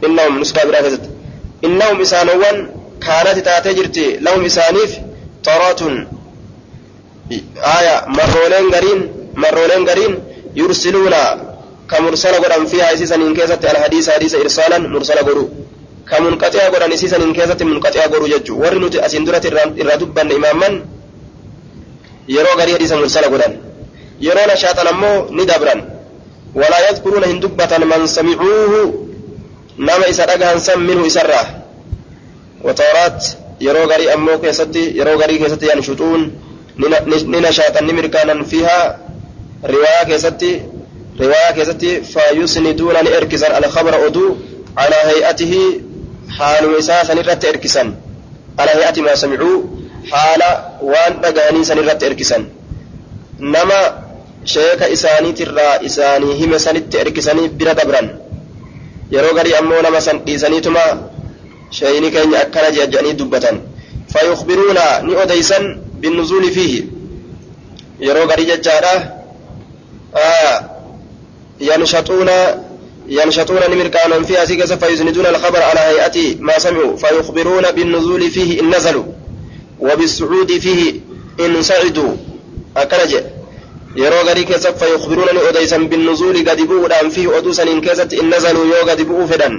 [0.04, 1.00] إنهم نسخة براكزت
[1.64, 2.70] إنهم إسانوان
[3.00, 4.98] كانت تاتجرتي لهم إسانيف
[5.44, 5.80] طرات
[7.78, 10.18] آية مرولين قرين مرولين قرين
[10.56, 11.14] يرسلون.
[11.90, 15.48] كمرسل قرآن فيها إسيسا إن كيست الحديث حديث إرسالا مرسل قرآن
[16.10, 18.60] كمنقطع قرآن إسيسا إن كيست منقطع قرآن ججو.
[18.62, 19.42] ورنوت أسين درة
[19.82, 20.84] الردبا إماما.
[22.28, 23.52] يرو قري حديث مرسل قرآن.
[24.20, 25.74] يرو نشاطا أمو ندبرا.
[26.54, 29.05] ولا يذكرون هندبة من سمعوه.
[29.78, 31.40] نما رقها سم منه إسره
[32.64, 33.24] وتورات
[33.60, 36.22] garii ammoo keessatti yeroo garii keessatti yaanshutun
[36.78, 38.98] ننشاطا نمركانا فيها
[39.64, 40.62] رواية كيستي
[41.20, 44.36] رواية كيستي فيسندون لإركسا الخبر أدو
[44.76, 45.80] على هيئته
[46.38, 47.94] حال إساسا نرت إركسا
[48.58, 49.62] على هيئة ما سمعوا
[50.12, 50.42] حال
[50.82, 52.48] وان دقاني سنرت إركسا
[53.40, 54.04] نما
[54.44, 58.18] شيك إساني ترى إساني هم سنت إركساني بلا دبرا
[59.10, 60.80] yeroo garii ammoo nama san dhiisaniituma
[61.70, 63.60] shayini keenya akkana jedhanii dubbatan
[64.12, 65.64] fayukhbiruuna ni odeysan
[66.00, 66.80] binnuzuuli fiihi
[68.00, 68.94] yeroo garii jechaadha
[71.60, 72.36] yanshaxuuna
[73.08, 79.04] ينشطون نمركانا فيها سيكس فيسندون الخبر على هيئة ما سمعوا فيخبرون بالنزول فيه إن نزلوا
[79.80, 81.00] وبالصعود فيه
[81.40, 82.16] إن صعدوا
[82.76, 83.16] أكنج
[83.96, 88.64] yeroo garii keessatti fayyukhbiruuna ni odeysan binnuzuuli gadi bu'uudhaan fihi oduu saniin keessatti in nazaluu
[88.72, 89.54] yoo gadi bu'uu fedhan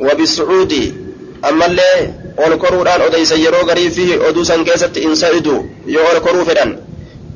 [0.00, 0.94] wabisucuudi
[1.42, 2.14] ammallee
[2.46, 5.56] ol koruudhaan odeysan yeroo garii fihi oduu san keessatti in sa'idu
[5.86, 6.76] yoo ol koruu fedhan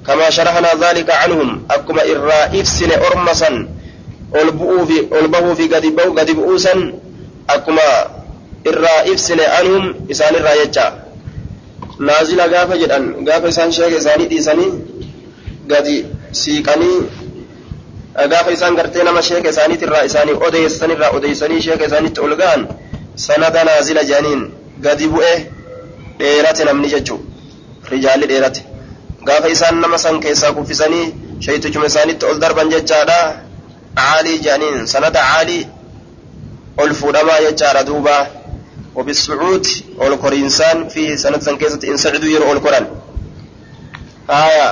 [0.02, 3.68] kamaa sharahanaa dhaalika canhum akkuma irraa ibsine orma san
[4.40, 6.92] ol bu'uufi ol bahuufi gadi bahu gadi bu'uu san
[7.56, 7.82] akkuma
[8.64, 10.86] irraa ibsine canhum isaanirraa jecha
[11.98, 12.74] naazila gaafa
[15.71, 15.95] gadi
[16.41, 16.97] siiqanii
[18.31, 22.61] gaafa isaan gartee nama sheeka isaaniitirraa isaanii odeessanirraa odeessanii sheeka isaaniitti ol ga'an
[23.27, 24.41] sanada naazila jedhaniin
[24.85, 25.33] gadi bu'e
[26.19, 27.19] dheerate namni jechuu
[27.93, 28.61] rijaalli dheerate
[29.29, 31.05] gaafa isaan nama san keessaa kuffisanii
[31.47, 33.19] shaytichuma isaaniitti ol darban jechaadha
[33.99, 35.63] caalii jedhaniin sanada caalii
[36.83, 38.17] ol fuudhamaa jechaadha duuba
[38.95, 39.67] وبالصعود
[40.01, 42.85] أول كورينسان في سنة سنكيسة إن سعدوا يروا القرآن
[44.29, 44.67] آية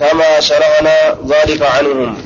[0.00, 2.16] كما شرعنا ذلك عنهم.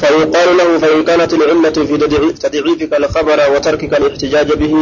[0.00, 1.96] فيقال له فإن كانت العلة في
[2.42, 4.74] تضعيفك الخبر وتركك الاحتجاج به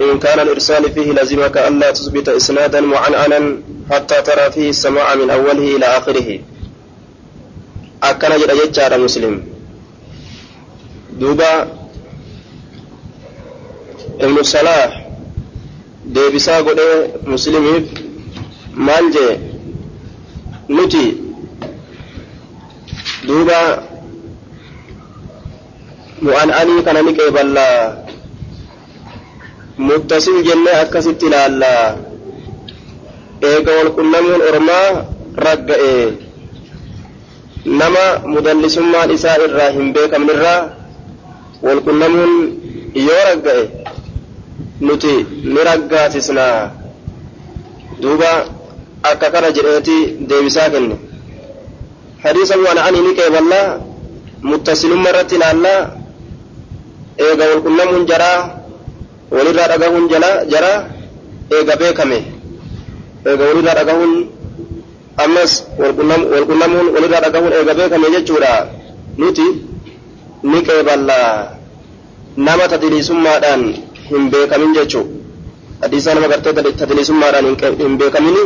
[0.00, 3.56] إن كان الإرسال فيه لزمك ألا تثبت إسنادا معنعنا
[3.90, 6.38] حتى ترى فيه السماع من أوله إلى آخره.
[8.02, 9.44] أكن جد يجار مسلم.
[11.12, 11.68] دوبا
[14.20, 15.07] ابن الصلاح
[16.14, 16.96] deebisaa godhee
[17.32, 17.86] muslimiif
[18.86, 19.32] maal jee
[20.76, 21.04] nuti
[23.26, 23.58] duuba
[26.26, 27.80] mu'an'anii kana ni qeeballaa
[29.88, 31.84] muttasil jennee akkasitti ilaallaa
[33.50, 34.88] eega walqunnamuun ormaa
[35.46, 35.92] ragga'e
[37.80, 38.04] nama
[38.34, 40.60] mudallisummaan isaa irraa hin beekamnirraa
[41.66, 42.32] walqunnamuun
[43.06, 43.62] yoo ragga'e
[44.80, 45.12] nuti
[45.52, 46.70] ni raggaasisnaa
[48.02, 48.30] duuba
[49.10, 49.96] akka kana jedheeti
[50.28, 50.96] deebisaa kenne
[52.22, 53.68] hadiisa waan ani ni qeeballaa
[54.50, 55.80] muttasilumma irratti ilaallaa
[57.26, 58.38] eega walqunnamuun jaraa
[59.36, 60.06] walirraa dhagahuun
[60.52, 60.78] jaraa
[61.56, 62.18] eega beekame
[63.28, 64.12] eega walirraa dhagahuun
[65.24, 65.52] ammas
[65.82, 68.52] walqunnamuun walirraa dhagahuun eega beekame jechuudha
[69.20, 69.46] nuti
[70.50, 71.32] ni qeeballaa
[72.46, 73.62] nama tadiliisummaadhaan
[74.10, 75.04] hin beekamin jechuu
[75.82, 76.52] hadiisaa nama gartee
[76.82, 77.46] tadiliisummaadhaan
[77.82, 78.44] hin beekamini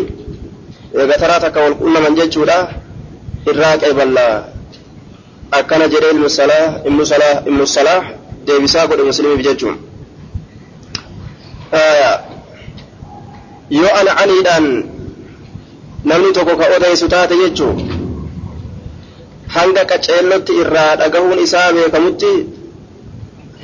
[1.01, 2.59] eega taraa takka wal qunnaman jechuudha
[3.53, 4.35] irraa qeeballaa
[5.59, 6.11] akkana jedhee
[7.47, 8.01] ilmu salaa
[8.47, 9.77] deebisaa godhe muslimiif jechuun
[13.81, 14.67] yoo ana aniidhaan
[16.11, 17.73] namni tokko ka odeysu taate jechuu
[19.57, 22.33] hanga qaceellotti irraa dhagahuun isaa beekamutti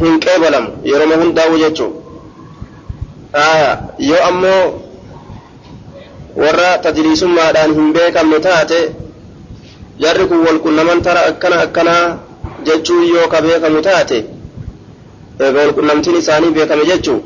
[0.00, 1.92] hin qeebalamu yeroo hundaa'u jechuun
[4.08, 4.64] yoo ammoo
[6.42, 8.80] warra tadiliisummaadhaan hin beekamne taate
[10.04, 12.04] jarri kun walqunnaman tara akkana akkanaa
[12.68, 14.18] jechuun yoo ka beekamu taate
[15.56, 17.22] walqunnamtiin isaanii beekame jechuun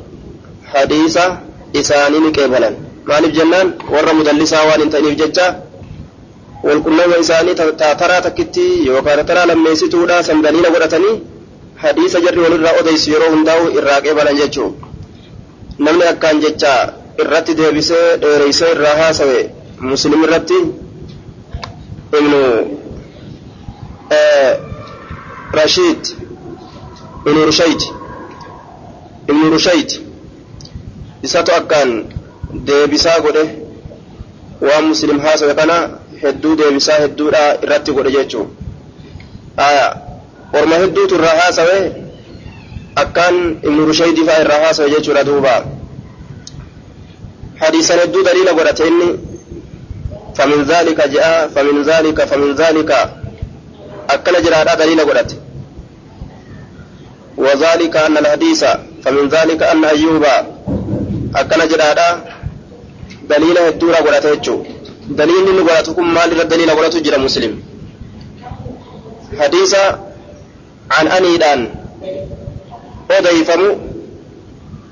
[0.73, 1.25] hadiisa
[1.81, 2.75] isaanii ni qeebalan
[3.11, 5.45] maaliif jennaan warra mudallisaa waan hin ta'iniif jecha
[6.63, 7.55] walqunnama isaanii
[8.01, 11.15] taraa takkitti yookaan taraa lammeessituudha san godhatanii
[11.83, 14.69] hadiisa jarri walirraa odeysu yeroo hundaa'u irraa qeebalan jechuu
[15.85, 16.73] namni akkaan jecha
[17.23, 19.39] irratti deebisee dheereysee irraa haasawe
[19.91, 20.59] muslim irratti
[22.19, 22.41] ibnu
[25.59, 26.01] rashid
[27.27, 27.81] ibnu rushayd
[29.29, 29.89] ibnu rushayd
[31.23, 31.91] isatu akkaan
[32.71, 33.43] deebisaa godhe
[34.67, 35.77] waan muslim haasawe kana
[36.21, 38.45] hedduu deebisaa hedduudha irratti godhe jechuu
[39.67, 39.85] aya
[40.53, 41.91] ورما هدوت الرها سوى
[42.97, 45.65] أكان ابن رشيد فا الرها سوى جيش ردوبا
[47.61, 48.93] حديثا ندو دليل قرتين
[50.35, 52.91] فمن ذلك جاء فمن ذلك فمن ذلك
[54.09, 55.31] أكان جرادا دليل قرت
[57.37, 58.63] وذلك أن الحديث
[59.03, 60.35] فمن ذلك أن أيوبا
[61.35, 62.09] أكان جرادا
[63.29, 64.63] دليل هدورا قرتين
[65.09, 67.53] دليل نقرتكم مال دليل قرتو جرى مسلم
[69.39, 70.12] حديثا
[70.89, 71.67] hadiisa an aniidhaan
[73.19, 73.69] odeyfamu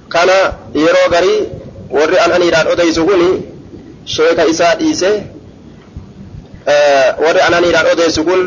[0.09, 0.33] kana
[0.73, 1.39] yeroo garii
[1.89, 3.43] warri an aniidhaan odeysu kun
[4.05, 5.11] sheeka isaa dhiise
[7.25, 8.41] warri an aniidhaan odeysu kun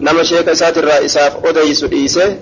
[0.00, 2.36] nama sheeka isaatirraa isaaf odeysu dhiise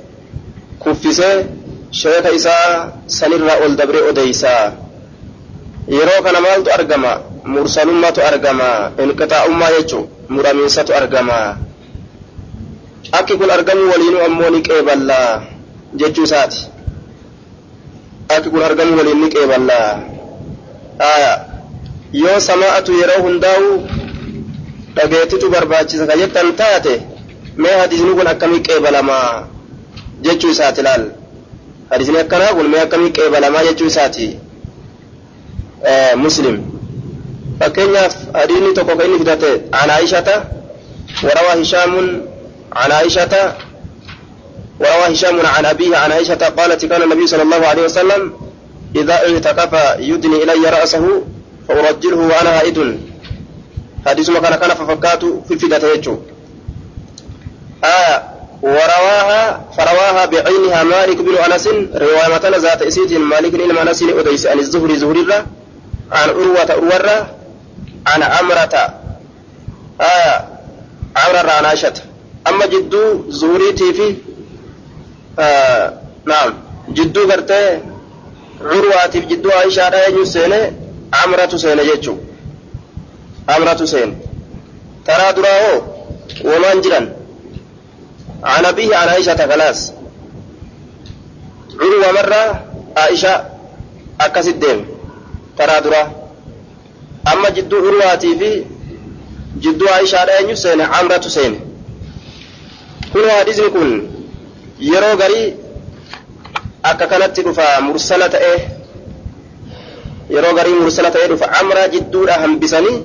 [0.78, 1.46] kuffisee
[1.90, 4.72] sheeka isaa sanirraa ol dabre odeysaa
[5.88, 7.12] yeroo kana maaltu argama
[7.44, 8.68] mursalummaatu argama
[9.04, 11.56] inqixaa'ummaa jechu muramiinsatu argama
[13.12, 15.42] akki kun argamu waliinuu ammoo ni qeeballaa
[15.94, 16.60] jechuu isaati
[18.36, 20.00] akki kun argamu waliin ni qeeballaa
[20.98, 21.32] aya
[22.12, 23.70] yoo samaa'atu yeroo hundaa'u
[24.96, 26.94] dhageettitu barbaachisa ka jettan taate
[27.56, 29.46] mee hadisni kun akkamii qeebalamaa
[30.24, 31.04] jechuu isaati laal
[31.90, 34.26] hadisni akkanaa kun mee akkamii qeebalamaa jechuu isaati
[36.24, 36.56] muslim
[37.60, 40.34] fakkeenyaaf hadiisni tokko ka inni fidate an aishata
[41.26, 42.06] warawaa hishaamun
[42.78, 43.54] عن عائشة
[44.80, 48.32] وروى هشام عن أبيه عن عائشة قالت كان النبي صلى الله عليه وسلم
[48.96, 51.22] إذا اعتكف يدني إلي رأسه
[51.68, 53.00] فأرجله وأنا هائد
[54.06, 56.18] حديث ما كان كان ففكات في فدة يجو.
[57.84, 58.22] آية
[58.62, 64.96] ورواها فرواها بعينها مالك بن أنس رواية ذات إسيد مالك بن أنس أديس عن الزهري
[64.96, 65.26] زهري
[66.12, 67.26] عن أروة أروة
[68.06, 68.94] عن أمرة
[70.00, 70.48] آية
[71.16, 71.92] عمرة عن عائشة.
[72.49, 73.07] amma jidduu
[73.39, 74.07] zuhuriitii fi
[76.31, 76.49] naam
[76.97, 77.69] jidduu gartee
[78.69, 80.59] curwaatiif jidduu aishaadha eenyu seene
[81.23, 82.17] amratu seene jechuu
[83.55, 84.13] amratu seene
[85.05, 85.79] taraa duraa hoo
[86.51, 87.07] womaan jiran
[88.43, 89.91] عن أبيه عن عائشة خلاص
[91.81, 92.63] عروة مرة
[92.97, 93.45] عائشة
[94.21, 94.85] أكس الدين
[95.57, 96.11] ترى درا
[97.33, 98.65] أما جدو عرواتي في
[99.59, 101.59] جدو عائشة لا يسين عمرة سين
[103.12, 103.90] kun hadisni kun
[104.90, 105.46] yeroo garii
[106.82, 108.54] akka kanatti dhufa mursala ta'e
[110.34, 112.98] yeroo garii mursala ta'e dhufa amra jidduudha hambisanii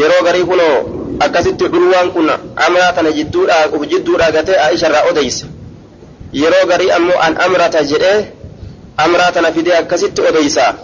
[0.00, 0.76] yeroo garii kunoo
[1.26, 2.28] akkasitti dhulwaan kun
[2.66, 3.56] amraa tana jidduudha
[3.92, 5.46] jidduudha gatee aisharraa odeyse
[6.42, 8.18] yeroo garii ammoo an amrata jedhee
[8.96, 10.74] amraa tana fidee akkasitti odeysa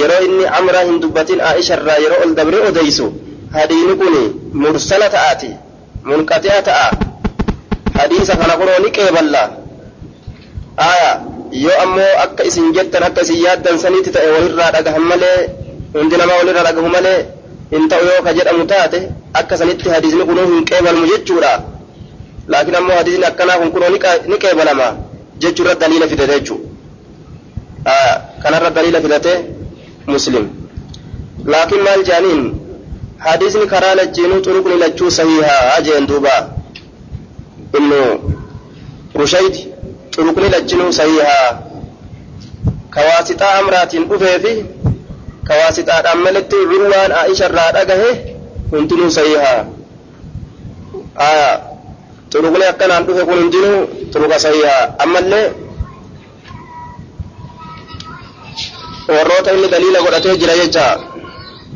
[0.00, 3.12] yeroo inni amraa hin dubbatin aisharraa yeroo ol dabree odeysu
[3.56, 4.16] hadiini kun
[4.64, 5.50] mursala ta'aati
[6.10, 6.90] munqati'a ta'a
[7.98, 9.42] hadiisa kana kunoo ni qeeballa
[10.90, 11.10] aya
[11.64, 15.38] yoo ammoo akka isin jettan akka isin yaaddan sanitti ta'e walirraa dhagahan malee
[15.94, 17.20] hundi namaa walirraa dhagahu malee
[17.72, 19.00] hin ta'u yoo ka jedhamu taate
[19.40, 21.52] akka sanitti hadiisni kunuu hin qeebalmu jechuudha
[22.54, 23.90] laakiin ammoo hadiisni akkanaa kun kunoo
[24.30, 24.86] ni qeebalama
[25.44, 26.58] jechuurra daliila fidate jechuu
[28.42, 29.32] kanarra daliila fidate
[30.14, 30.44] muslim
[31.54, 32.44] laakiin maal jaaniin
[33.26, 36.40] hadiisni karaa lachiinuu xuruqni lachuu sahihaa jeen duubaa
[37.74, 38.18] ابن
[39.16, 39.54] رشيد
[40.12, 41.60] طرقني لجنو صحيحا
[42.94, 44.64] كواسطة أمرات أفي في
[45.48, 48.02] كواسطة أملت عروان عائشة رادقه
[48.72, 49.68] هنتنو صحيحا
[51.20, 51.62] آية
[52.32, 55.52] طرقني أكنا أفي كن هنتنو طرق صحيحا أما اللي
[59.08, 60.84] warroota inni daliila godhatee jira jecha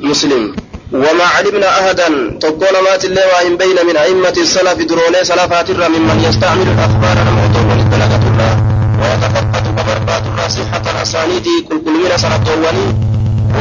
[0.09, 0.53] muslim.
[0.95, 2.39] وما علمنا أحدا.
[2.41, 7.63] تقول مات الله وإن بين من أئمة السلف دروني سلفات الرا ممن يستعمل الأخبار الموضوع
[7.71, 8.73] والبلاغة الله.
[9.03, 12.87] ويتفقد كبربات الله صحة الأسانيد كل كل من سنة أولي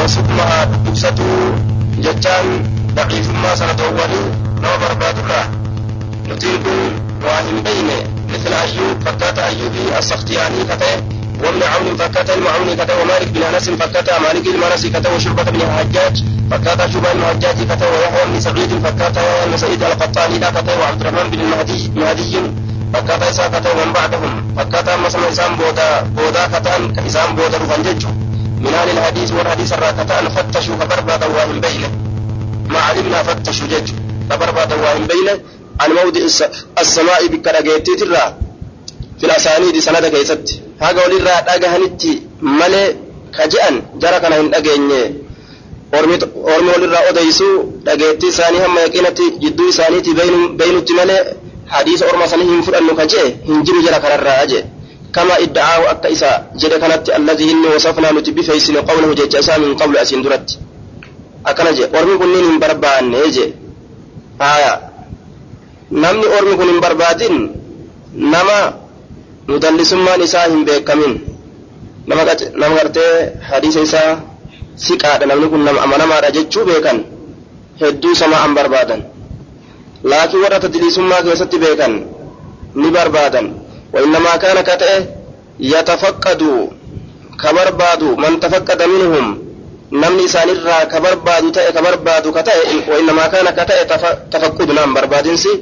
[0.04, 1.16] وسكمها بكسة
[1.98, 2.46] جتان
[2.96, 3.80] ضعيف ما سنة
[4.64, 5.44] نو بربات الله
[6.30, 6.66] نتيب
[7.26, 7.90] وإن بين
[8.34, 14.10] مثل أيوب فكات أيوبي السختياني كتاب وابن عون فكات المعون كتاب ومالك بن أنس فكات
[14.22, 19.22] مالك المنسي كتاب وشربة بن الحجاج فكاتا شوبان بن حجاج كتا ويحيى بن سعيد فكاتا
[19.22, 22.34] يحيى بن سعيد القطاني لا كتا وعبد الرحمن بن المهدي مهدي
[22.94, 26.72] فكاتا إسا كتا ومن بعدهم فكاتا مسلم إسام بودا بودا كتا
[27.08, 28.06] إسام بودا رفنجج
[28.64, 31.90] من أهل الحديث والحديث الرا كتا فتشوا فبرباد واهم بينه
[32.70, 33.88] ما علمنا فتشوا جج
[34.30, 35.36] فبرباد واهم بينه
[35.80, 36.22] عن موضع
[36.82, 38.36] السماء بكرجيتي ترى
[39.20, 40.00] في الأسانيد سنة
[40.82, 42.96] كيست هذا ولي الرا دغهنتي ملي
[43.38, 45.14] كجأن جرى كان هندغنيه
[46.00, 46.16] ormi
[46.72, 47.56] walirraa odeysuu
[47.86, 50.12] dhageettii isaanii hamma yaqiinatti jidduu isaaniitti
[50.60, 51.22] beynutti malee
[51.74, 54.46] hadiisa orma sanii hin fudhannu ka jee hin jiru jala kanarraa
[56.62, 60.60] jedhe kanatti allazii inni wasafnaa nuti bifeeysine qawlahu jecha isaa min qablu asiin duratti
[61.44, 63.54] akkana jee ormi kunniin hin barbaanne jee
[64.40, 64.74] haya
[65.92, 67.36] namni ormi kun hin barbaadin
[68.16, 68.58] nama
[69.52, 71.14] mudallisummaan isaa hin beekamin
[72.08, 73.14] nama gartee
[73.50, 74.12] hadiisa isaa
[74.86, 76.98] siqaadha namni kun nama amanamaadha jechuu beekan
[77.82, 79.02] hedduu sama'an barbaadan
[80.14, 81.94] laakiin warra tadliisummaa keessatti beekan
[82.82, 83.48] ni barbaadan
[83.94, 85.06] وإنما كان كتئه
[85.60, 86.70] يتفقد
[87.44, 89.26] كبرباد من تفقد منهم
[89.92, 93.84] نمني سانرا كبرباد تئه كبرباد كتئه وإنما كان كتئه
[94.32, 95.54] تفقد نام بربادنسي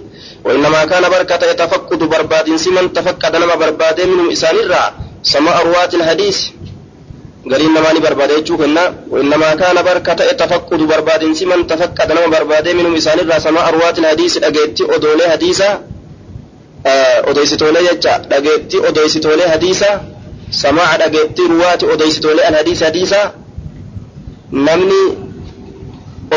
[0.46, 4.84] وإنما كان بركة تفقد بربادنسي من تفقد نما برباد منهم إسانرا
[5.24, 6.38] سماء رواة الحديث
[7.52, 12.96] قال إنما ني برباد يجوكنا وإنما كان بركة تفقد بربادنسي من تفقد نما برباد منهم
[12.96, 15.70] إسانرا سماء رواة الحديث أجيتي أدولي حديثا
[17.30, 18.14] odeessitoolee jecha.
[18.30, 20.00] Dhageettii odeessitoolee hadiisa
[20.50, 23.32] samaa dhageettii ruwaati odeessitoolee alhadiisa hadiisa
[24.52, 25.02] namni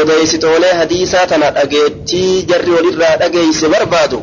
[0.00, 4.22] odeessitoolee hadiisaa tana dhageettii jarri walirraa dhageeyse barbaadu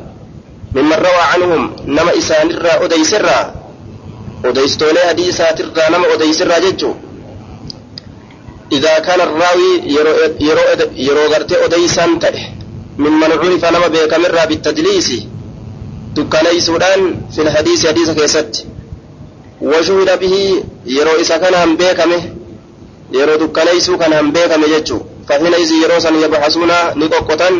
[0.73, 3.45] mimman rawaa canhum nama isaanirraa odeyserraa
[4.49, 6.61] odeessitoolee hadiisaatirraa nama odeyserraa
[9.05, 10.61] كان الراوي يرو يرو
[10.95, 12.39] يرو غرتي أديسان تأه
[12.97, 15.09] ممن عرف نما بيكمرة بالتدليس
[16.15, 17.01] dukkaneeysuudhaan
[17.35, 18.67] fil hadiisi hadiisa keessatti
[19.61, 22.17] washuhida bihi yeroo isa kanaan beekame
[23.17, 27.55] yeroo dukkaneeysuu kanaan beekame jechuu fahina izi yeroo san yabxasuuna ni qoqqotan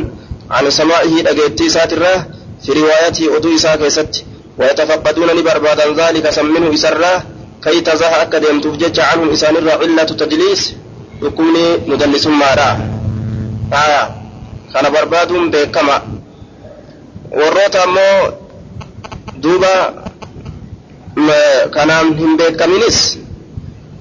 [0.58, 2.18] an samaa'ihii dhageettii isaatirraa
[2.64, 4.20] fi riwaayatii oduu isaa keessatti
[4.60, 7.14] ويتفقدون لبربادا ذلك سمنه إسرا
[7.64, 10.62] كي تزاه أكد يمتوف جج عنهم إسان علة تدليس
[11.24, 12.70] يكوني مدلس مارا
[13.84, 14.04] آية
[14.74, 15.98] كان بربادهم بكما
[17.40, 18.32] warroota ammoo
[19.42, 19.74] duuba
[21.76, 22.98] kanaan hin beekaminis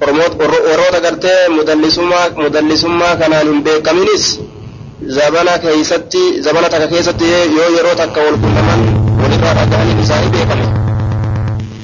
[0.01, 1.49] warroota gartee
[2.39, 4.41] mudallisummaa kanaan hin beekaminis
[5.17, 7.25] zabana keeysatti zabana takka keessatti
[7.57, 8.81] yoo yeroo takka wal quunnaman
[9.23, 10.67] walirraa dhaga'anii isaanii beekame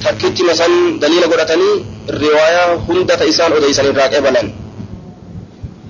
[0.03, 1.75] takkitti masan daliila godhatanii
[2.23, 4.47] riwaayaa hunda ta isaan odeysan irraa qeebalan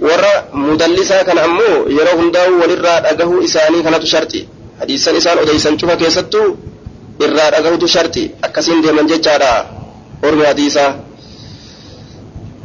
[0.07, 0.33] warra
[0.65, 4.39] mudallisaa kana ammoo yeroo hundaa'u walirraa dhagahuu isaanii kanatu sharti
[4.79, 6.47] hadiisan isaan odeysan cufa keessattuu
[7.25, 9.51] irraa dhagahutu sharti akkasiin deeman jechaadha
[10.27, 10.89] ormi hadiisaa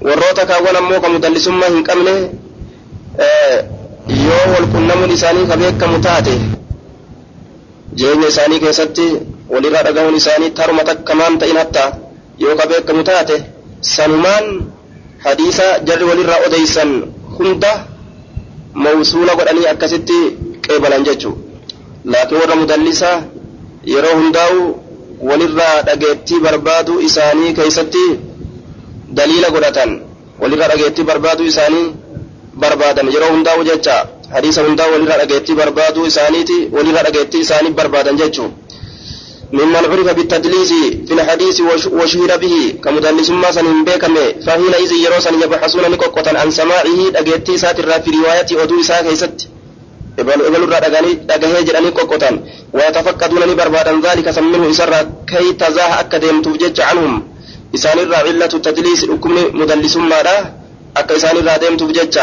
[0.06, 2.14] warroota kaawwan ammoo ka mudallisummaa hin qabne
[4.26, 6.34] yoo wal qunnamuun isaanii ka beekamu taate
[7.98, 9.06] jireenya isaanii keessatti
[9.52, 11.84] walirraa dhagahuun isaanii taruma takkamaan ta'in hatta
[12.44, 13.36] yoo ka beekamu taate
[13.94, 14.46] sanumaan
[15.24, 16.90] hadiisa jarri walirraa odeysan
[17.38, 17.72] hunda
[18.84, 20.18] mawsuula godhanii akkasitti
[20.66, 21.34] qeebalan jechuu
[22.14, 23.16] laakiin warra mudallisaa
[23.92, 24.60] yeroo hundaa'u
[25.28, 28.04] walirraa dhageettii barbaaduu isaanii keeysatti
[29.18, 29.90] daliila godhatan
[30.40, 31.86] walirraa dhageettii barbaaduu isaanii
[32.62, 33.96] barbaadan yeroo hundaa'u jecha
[34.34, 38.50] hadiisa hundaa'u walirraa dhageettii barbaaduu isaaniiti walirraa dhageettii isaanii barbaadan jechuu
[39.52, 40.72] ممن عرف بالتدليس
[41.06, 41.60] في الحديث
[41.92, 42.54] وشهر به
[42.84, 44.14] كمدلس ما سن بكم
[44.46, 49.38] فحينئذ يرى سن يبحثون نقطة عن سماعه أجيتي ساتر في رواية أدو إساء كيست
[50.18, 52.30] إبل الرأى دقهي جراني قطة
[52.74, 54.92] ويتفقدون بربادا ذلك سمنه إسر
[55.30, 57.12] كي تزاه أكدهم تفجج عنهم
[58.54, 60.20] التدليس حكم مدلس ما
[60.96, 62.18] أكا إسان الرا ديم تفجج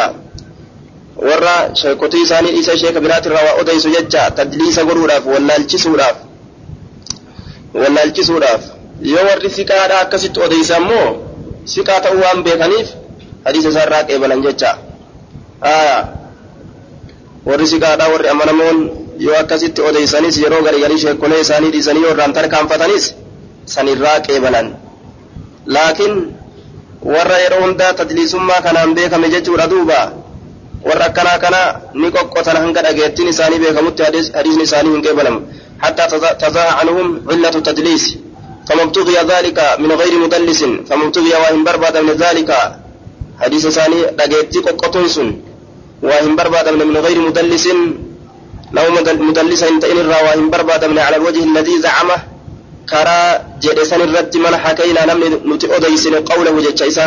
[1.17, 6.17] warra sheekotii isaanii isa sheeka biraatirraa waa odeysu jecha tadliisa godhuudhaaf wallaalchisuudhaaf
[7.73, 8.61] wallaalchisuudhaaf
[9.01, 11.07] yoo warri siqaadha akkasitti odeysa ammoo
[11.73, 12.87] siqaa ta'uu waan beekaniif
[13.45, 14.71] hadiisa isaarraa qeebalan jecha
[17.49, 18.77] warri siqaadha warri amanamoon
[19.25, 23.05] yoo akkasitti odeysanis yeroo garigalii sheekolee isaanii dhiisanii yoo irraan tarkaanfatanis
[23.75, 24.67] sanirraa qeebalan
[25.75, 26.15] laakiin
[27.13, 29.99] warra yeroo hundaa tadliisummaa kanaan beekame jechuudha duuba
[30.87, 31.61] warra akkanaa kana
[32.01, 34.01] ni qoqqotan hanga dhageettiin isaanii beekamutti
[34.37, 35.39] hadiisni isaanii hin qeebalamu
[35.83, 36.03] حتى
[36.41, 38.05] تزاح عنهم علة التدليس
[38.67, 42.49] فما ابتغي ذلك من غير مدلس فما ابتغي وهم برباد من ذلك
[43.41, 45.15] حديث ثاني دقيتي قطنس
[46.07, 47.65] وهم برباد من غير مدلس
[48.77, 48.85] لو
[49.29, 52.17] مدلس انت ان وهم برباد من على الوجه الذي زعمه
[52.91, 53.19] كرا
[53.63, 57.05] جلسان الرد من حكينا نمن نتي أديسن قوله جتشيسا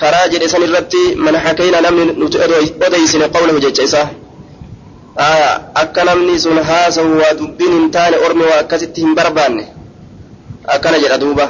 [0.00, 0.94] كرا جلسان الرد
[1.26, 2.36] من حكينا نمن نتي
[2.86, 4.02] أديسن قوله جتشيسا
[7.40, 9.64] dubbiin hin taane ormi waa akkasitti hin barbaanne
[10.74, 11.46] akkana jedha duuba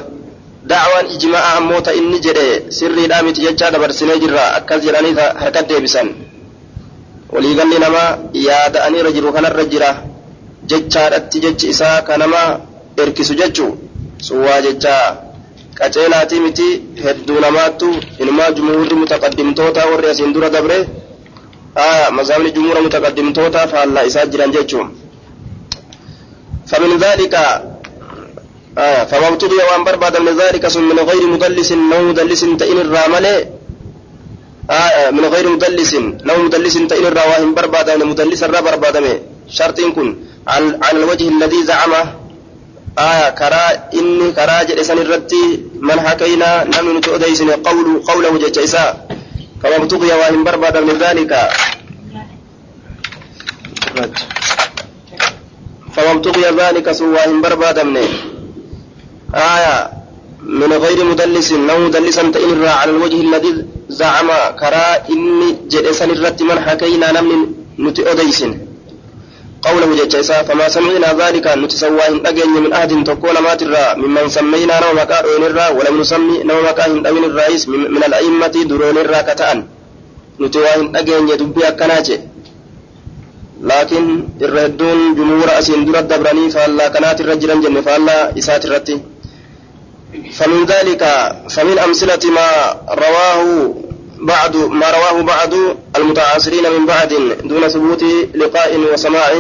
[0.70, 2.44] dacwaan ijmaa'a ammoo ta inni jedhe
[2.78, 6.09] sirriidhaa miti jechaa dabarsinee jirra akkas jedhanii harkat deebisan
[7.35, 8.11] waliigalli namaa
[8.49, 9.90] yaada'aniirra jiru kanarra jira
[10.70, 12.43] jechaadhatti jechi isaa ka nama
[12.97, 13.77] erkisu jechuu?
[14.23, 15.16] Sun waa jechaa
[15.78, 16.69] qaceelaatii miti
[17.05, 17.89] hedduu namaattu
[18.19, 20.78] inumaa jumhuurri mutaqaddimtoota warri asiin dura dabre
[22.19, 24.86] مذهب جمهور متقدمتوتا فهلا إساء جيران جيتشوم
[26.66, 27.35] فمن ذلك
[28.78, 33.27] آه فما ابتغي وان برباد من ذلك ثم من غير مدلس نو مدلس تئن الرامل
[34.70, 35.93] آه من غير مدلس
[36.28, 38.97] نو مدلس تئن الرواهم برباد من مدلس الرا برباد
[39.48, 40.09] شرط كن
[40.85, 42.02] على الوجه الذي زعمه
[42.98, 49.06] آية كرا إني كرا جلسان الرتي من حكينا نمن تؤديسن قول قوله جيسا
[49.62, 51.32] فما ابتغي وإن برباد من ذلك.
[55.94, 58.09] فما ابتغي ذلك سوى إن برباد منه
[59.35, 59.90] آية
[60.43, 61.52] من غير مدلس.
[61.52, 64.28] أو مدلسا تئن على الوجه الذي زعم.
[64.60, 67.40] كرا إني جلسا الرت من حكينا نمن
[67.78, 68.02] نتي
[69.63, 74.81] قوله جيسا فما سمعنا ذلك نتسوى إن أجن من أهد تكون ما ترى ممن سمينا
[74.85, 79.59] نوم كائن الرا ولم نسمي نوم كائن أمين الرئيس من الأئمة درون الرا كتأن.
[80.41, 82.19] نتوى إن أجن يدبي أكناجي
[83.63, 84.05] لكن
[84.43, 88.97] الردون جمهور أسين درد دبراني فالله كانت الرجل جنة فالله إسات الرتي.
[90.39, 91.03] فمن ذلك
[91.55, 92.49] فمن أمثلة ما
[93.05, 93.75] رواه
[94.23, 95.53] بعد ما رواه بعض
[95.97, 97.09] المتعاصرين من بعد
[97.44, 98.03] دون ثبوت
[98.35, 99.31] لقاء وسماع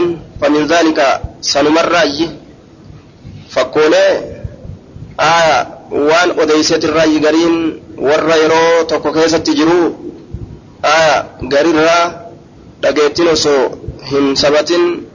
[0.40, 1.96] فمن ذلك سنمر
[3.50, 3.94] فقول
[5.20, 8.48] آية وان أديست الرأي قرين والرأي
[8.84, 9.94] توكو كيسة تجرو
[10.84, 11.16] آية
[11.52, 12.22] قرين را
[12.82, 13.78] dhageettiin osoo
[14.10, 15.08] hin sabatin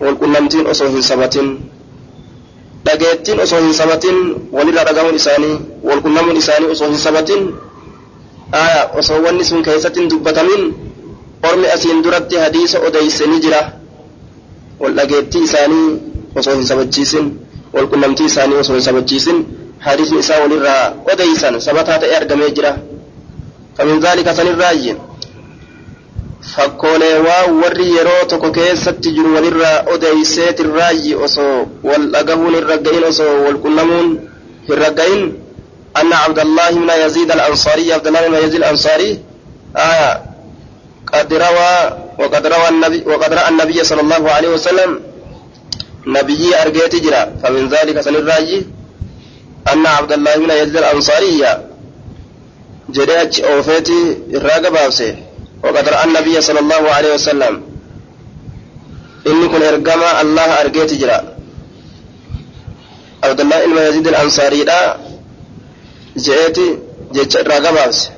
[0.00, 1.70] walqunnamtiin osoo hin sabatin
[2.86, 4.16] dhageettiin osoo hin sabatin
[4.52, 5.54] walirraa dhagahuun isaanii
[5.84, 7.54] walqunnamuun isaanii osoo hin sabatin
[8.52, 10.74] aya osoo wanni sun keessatti hin dubbatamin
[11.50, 13.60] ormi asiin duratti hadiisa odeyse ni jira
[14.80, 15.88] wal dhageettii isaanii
[16.34, 17.26] osoo hin sabachiisin
[17.72, 19.44] walqunnamtii isaanii osoo hin sabachiisin
[19.78, 22.76] hadiisni isaa walirraa odeysan sabataa ta'e argamee jira
[23.78, 24.94] فمن ذلك سنراجي
[26.54, 33.04] fakkoolee waan warri yeroo tokko keessatti jiru walirraa odeyseet irraayyi osoo wal dhagahuun hin ragga'in
[33.10, 34.08] osoo wal qunnamuun
[34.68, 35.22] hin ragga'in
[36.00, 39.18] أن عبد الله بن يزيد الأنصاري عبد الله بن يزيد الأنصاري
[39.76, 40.22] آية
[41.12, 45.00] قد روى وقد روى النبي وقد رأى النبي صلى الله عليه وسلم
[46.06, 47.32] نبي أرجيت جرا.
[47.42, 48.66] فمن ذلك سن الراجي
[49.72, 51.44] أن عبد الله بن يزيد الأنصاري
[52.88, 55.26] جريت أوفيتي الراقب أوسيه
[55.64, 57.62] وقد رأى النبي صلى الله عليه وسلم
[59.26, 61.20] إني كن إرقما الله أرقيت جرا.
[63.24, 64.96] عبد الله بن يزيد الأنصاري لا
[66.26, 66.78] جئتي
[67.14, 68.10] جيتش راقباس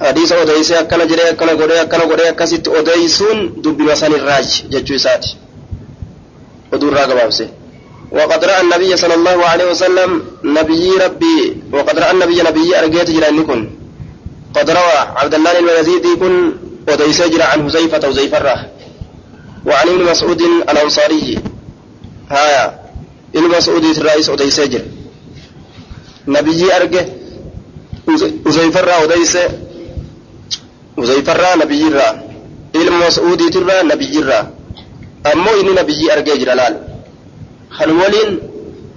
[0.00, 5.36] حديث أوديسي أكنا جري أكنا قولي أكنا قولي أكسيت أوديسون دبي مسان الراج جيتشو ساتي
[6.72, 7.42] ودور راقباس
[8.12, 10.10] وقد رأى النبي صلى الله عليه وسلم
[10.44, 13.70] نبي ربي وقد رأى النبي نبي أرقيت جرا إنكن
[14.56, 16.52] قد روى عبد الله يزيد كن
[16.88, 18.66] وديس جرى عن حذيفة وزيفة الره
[19.66, 20.40] وعن ابن مسعود
[20.70, 21.38] الأنصاري
[22.30, 22.64] هايا
[23.36, 24.99] ابن مسعود الرئيس وديس جرى
[26.28, 27.04] نبي أرجع
[28.78, 29.36] الره وديس
[31.28, 32.22] الره نبي الره
[32.76, 34.50] ابن مسعود الره نبي الره
[35.32, 36.74] أمو إني نبي أرجع جرى لال
[37.70, 38.38] خلولين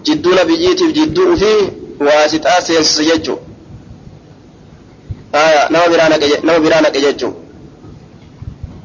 [0.06, 1.62] جدو نبيتي جدو فيه
[2.02, 3.38] واسطة سينس يجو
[5.36, 7.32] آية نما برانا نما برانا كجتشو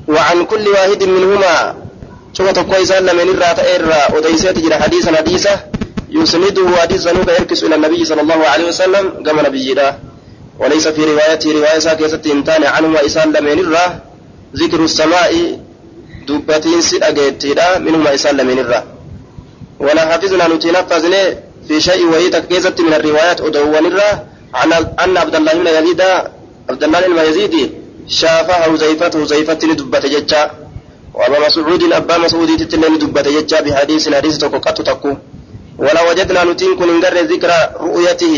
[0.09, 1.75] وعن كل واحد منهما
[2.33, 5.55] شوف تقوي سالة من الرات إرى وديسات جرى حديثا حديثا
[6.11, 9.75] يسنده حديثا نوكا يركس إلى النبي صلى الله عليه وسلم كما نبي
[10.59, 14.01] وليس في روايته رواية ساكيسة انتان عنه إسال من الرا.
[14.57, 15.61] ذكر السماء
[16.29, 18.85] دبتين سيد أجيتيدا منهما إسال من الرا.
[19.81, 21.25] ولا حفظنا نتنفذني
[21.69, 24.11] في شيء وهي تكيزة من الروايات أدوان الرا.
[24.55, 24.73] عن
[25.05, 26.01] أن عبد الله بن يزيد
[26.71, 27.55] عبد الله بن يزيد
[28.09, 30.51] شافه حذيفة حذيفة لدبة ججا.
[31.15, 35.13] وأبا مسعود أبا مسعود تتلين لدبة ججا بحديث حديث تكو قط تكو
[35.79, 37.51] ولا وجدنا نتين كن نقر ذكر
[37.81, 38.37] رؤيته.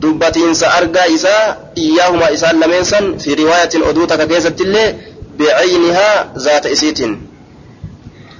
[0.00, 4.94] دبتين سأرقى إساء إياهما إساء لمنسا في رواية أدوتك كيسة اللي
[5.38, 7.00] بعينها ذات إسيت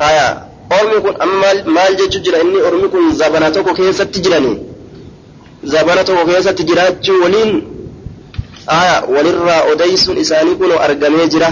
[0.09, 0.27] آية
[0.73, 4.55] أرمي كن أما مال جيجو جرا إني أرمي كن زبناتك كيسة تجرني
[5.65, 7.75] زبناتك كيسة تجراجو ولين.
[8.67, 11.49] aya walirraa odeysuun isaanii kun argamee jira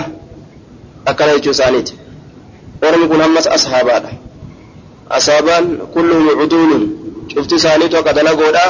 [1.04, 1.94] akkana jechuu isaaniiti
[2.88, 4.10] ormi kun ammas ashaabaadha
[5.18, 6.82] asaabaan kulluhum cuduulun
[7.34, 8.64] cufti isaaniitu akka dalagoodha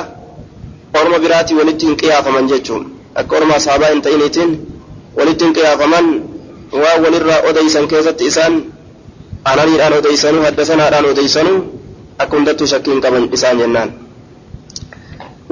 [1.00, 2.84] orma biraatii walitti hin qiyaafaman jechuun
[3.20, 4.50] akka orma asaabaa hin ta'iniitiin
[5.18, 6.06] walitti hin qiyaafaman
[6.82, 8.54] waan walirraa odeysan keessatti isaan
[9.52, 11.58] ananiidhaan odeysanuu haddasanaadhaan odeysanuu
[12.22, 13.90] akka hundattuu shakkii hin qaban isaan jennaan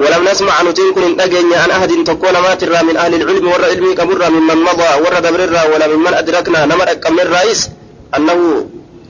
[0.01, 4.29] ولم نسمع نتين كن أجن عن أحد تكون ماترا من أهل العلم ور علمي كمرا
[4.29, 7.69] ممن مضى ور دبررا ولا ممن أدركنا نمر كم الرئيس
[8.17, 8.39] أنه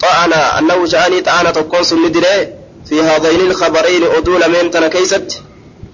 [0.02, 2.48] طعن أنه شأني طعن تكون سندري
[2.90, 5.42] في هذين الخبرين أدول من تنكيست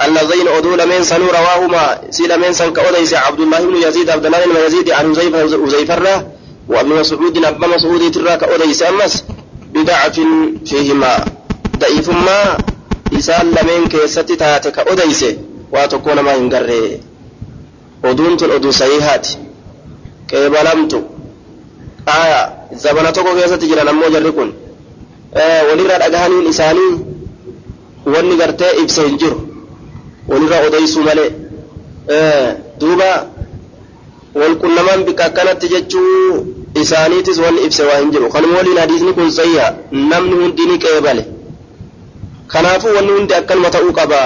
[0.02, 4.46] اللذين أدول من سنو رواهما سيل من سن كأوديس عبد الله بن يزيد عبد الله
[4.46, 5.14] بن يزيد عن
[5.68, 6.24] زيفر
[6.68, 9.24] وأبن مسعود أبا مسعود تراك أوديس أمس.
[9.74, 10.18] بدعة
[10.66, 11.26] فيهما
[11.80, 12.58] ضعيف ما
[13.18, 15.26] إسال لمن كيست تاتك أوديس
[15.72, 16.98] وتكون ما ينقر
[18.06, 19.28] أدون تل صحيحات
[20.34, 20.94] قبلمت
[22.08, 22.42] آية
[22.74, 24.50] زمن tokko keessatti jiran ammoo jarri kun
[25.70, 26.94] walirraa dhagahaniin isaanii
[28.14, 29.38] wanni gartee ibsa hin jiru
[30.28, 31.30] walirraa odeysuu malee
[32.80, 33.10] duuba
[34.40, 36.46] walqunnamaan bika akkanatti jechuu
[36.82, 41.24] isaaniitis wanni ibse waa hin jiru kanuma waliin hadiisni kun sayya namni hundi ni qeebale
[42.54, 44.20] kanaafuu wanni hundi akkanuma ta'uu qaba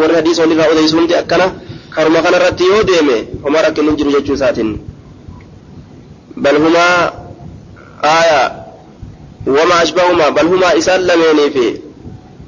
[0.00, 1.46] warri hadiis walirraa odeysu hundi akkana
[1.94, 4.70] karuma kanarratti yoo deeme homaa rakkin hin jiru jechuu isaatiin
[6.42, 7.12] بل هما
[8.04, 8.62] آية.
[9.46, 11.78] وما أشبههما بل هما إسان لمين في.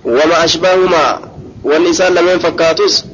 [0.04, 1.18] وما أشبههما
[1.64, 3.04] والنسان لمن فكاتوس.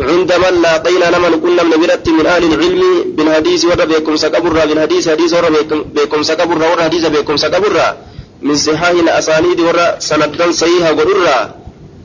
[0.00, 2.82] عند من لاقينا نمن كنا من برت من أهل العلم
[3.16, 5.48] بالحديث ورا بكم سكبرا بالحديث حديث ورا
[5.96, 7.96] بكم سكبرا ورا حديث بكم سكبرا
[8.42, 11.54] من صحاح الأسانيد ورا سندا صحيحة ورا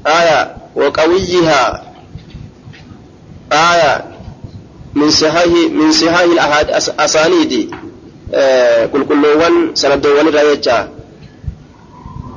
[0.08, 0.56] آية.
[0.76, 1.84] وقويها.
[3.52, 4.06] آية.
[4.96, 7.76] من صحاح من صحاح الأسانيد
[8.92, 10.78] qulqulloowwan sanaddoowwan irraa jecha.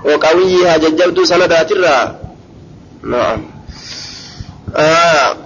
[0.05, 2.19] وقويها ججبت سندات الرا
[3.03, 3.41] نعم
[4.77, 5.37] آه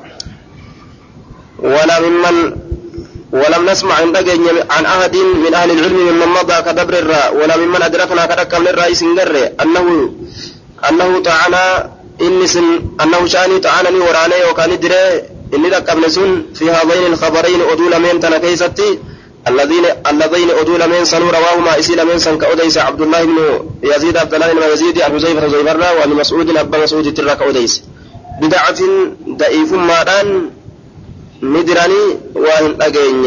[1.59, 2.57] ولا ممن
[3.33, 4.17] ولم نسمع عن
[4.71, 9.03] عن أحد من أهل العلم ممن مضى كدبر الرا ولا ممن أدركنا كدك من الرئيس
[9.63, 10.13] أنه
[10.89, 15.23] أنه تعالى إني سن أنه شاني تعالى وراني وكان دري
[15.55, 15.91] إني لك
[16.55, 18.99] في هذين الخبرين أدول من تنكيستي
[19.49, 23.37] الذين الذين أدوا لمن سنوا رواهما إسي لمن سن كأوديس عبد الله بن
[23.83, 27.83] يزيد عبد الله بن يزيد أبو زيفر زيفر وأبي مسعود أبا مسعود ترى كأوديس
[28.43, 28.77] بدعة
[29.29, 30.51] ضعيف ماران
[31.43, 33.27] ندراني وأن أجين.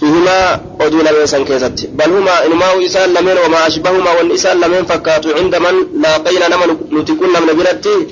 [0.00, 5.34] فيهما أدوا لمن سن كيست بل هما إنما إسان لمن وما أشبههما والإسان لمن فكاتوا
[5.38, 8.06] عند من لاقينا نمن نتكون من برتي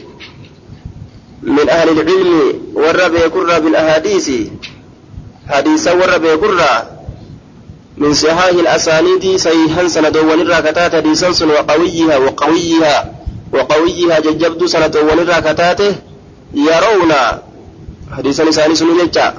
[1.43, 4.31] من أهل العلم والرب يكر بالأحاديث
[5.49, 6.99] حديثا ور بيقرا
[7.97, 13.13] من صحاح الأسانيد صحيحا سندوان الراكتات حديثا سن وقويها وقويها
[13.53, 15.81] وقويها ججبد سندوان الراكتات
[16.55, 17.13] يرون
[18.17, 19.35] حديثا لساني سن ججا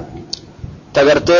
[0.94, 1.34] تغرتي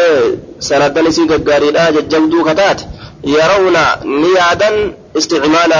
[0.61, 2.81] سندا نسي غغاريدا ججبدو كتات
[3.25, 5.73] يرون نيادا استعمال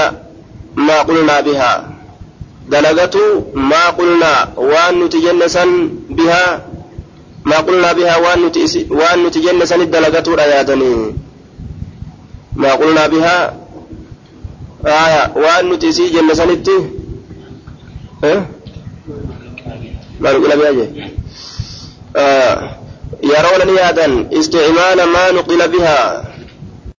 [0.75, 1.73] ما قلنا بها
[2.69, 5.65] دلغتو ما قلنا وان نتجنسا
[6.09, 6.70] بها
[7.45, 11.15] ما قلنا بها وان نتجنى سند دلغتو ريادني
[12.55, 13.57] ما قلنا بها
[14.85, 16.69] آية وان نتسي جنة سند
[18.23, 18.45] ها
[20.19, 21.09] ما نقول بها
[22.15, 22.75] آه
[23.23, 26.30] يرون نيادا استعمال ما نقل بها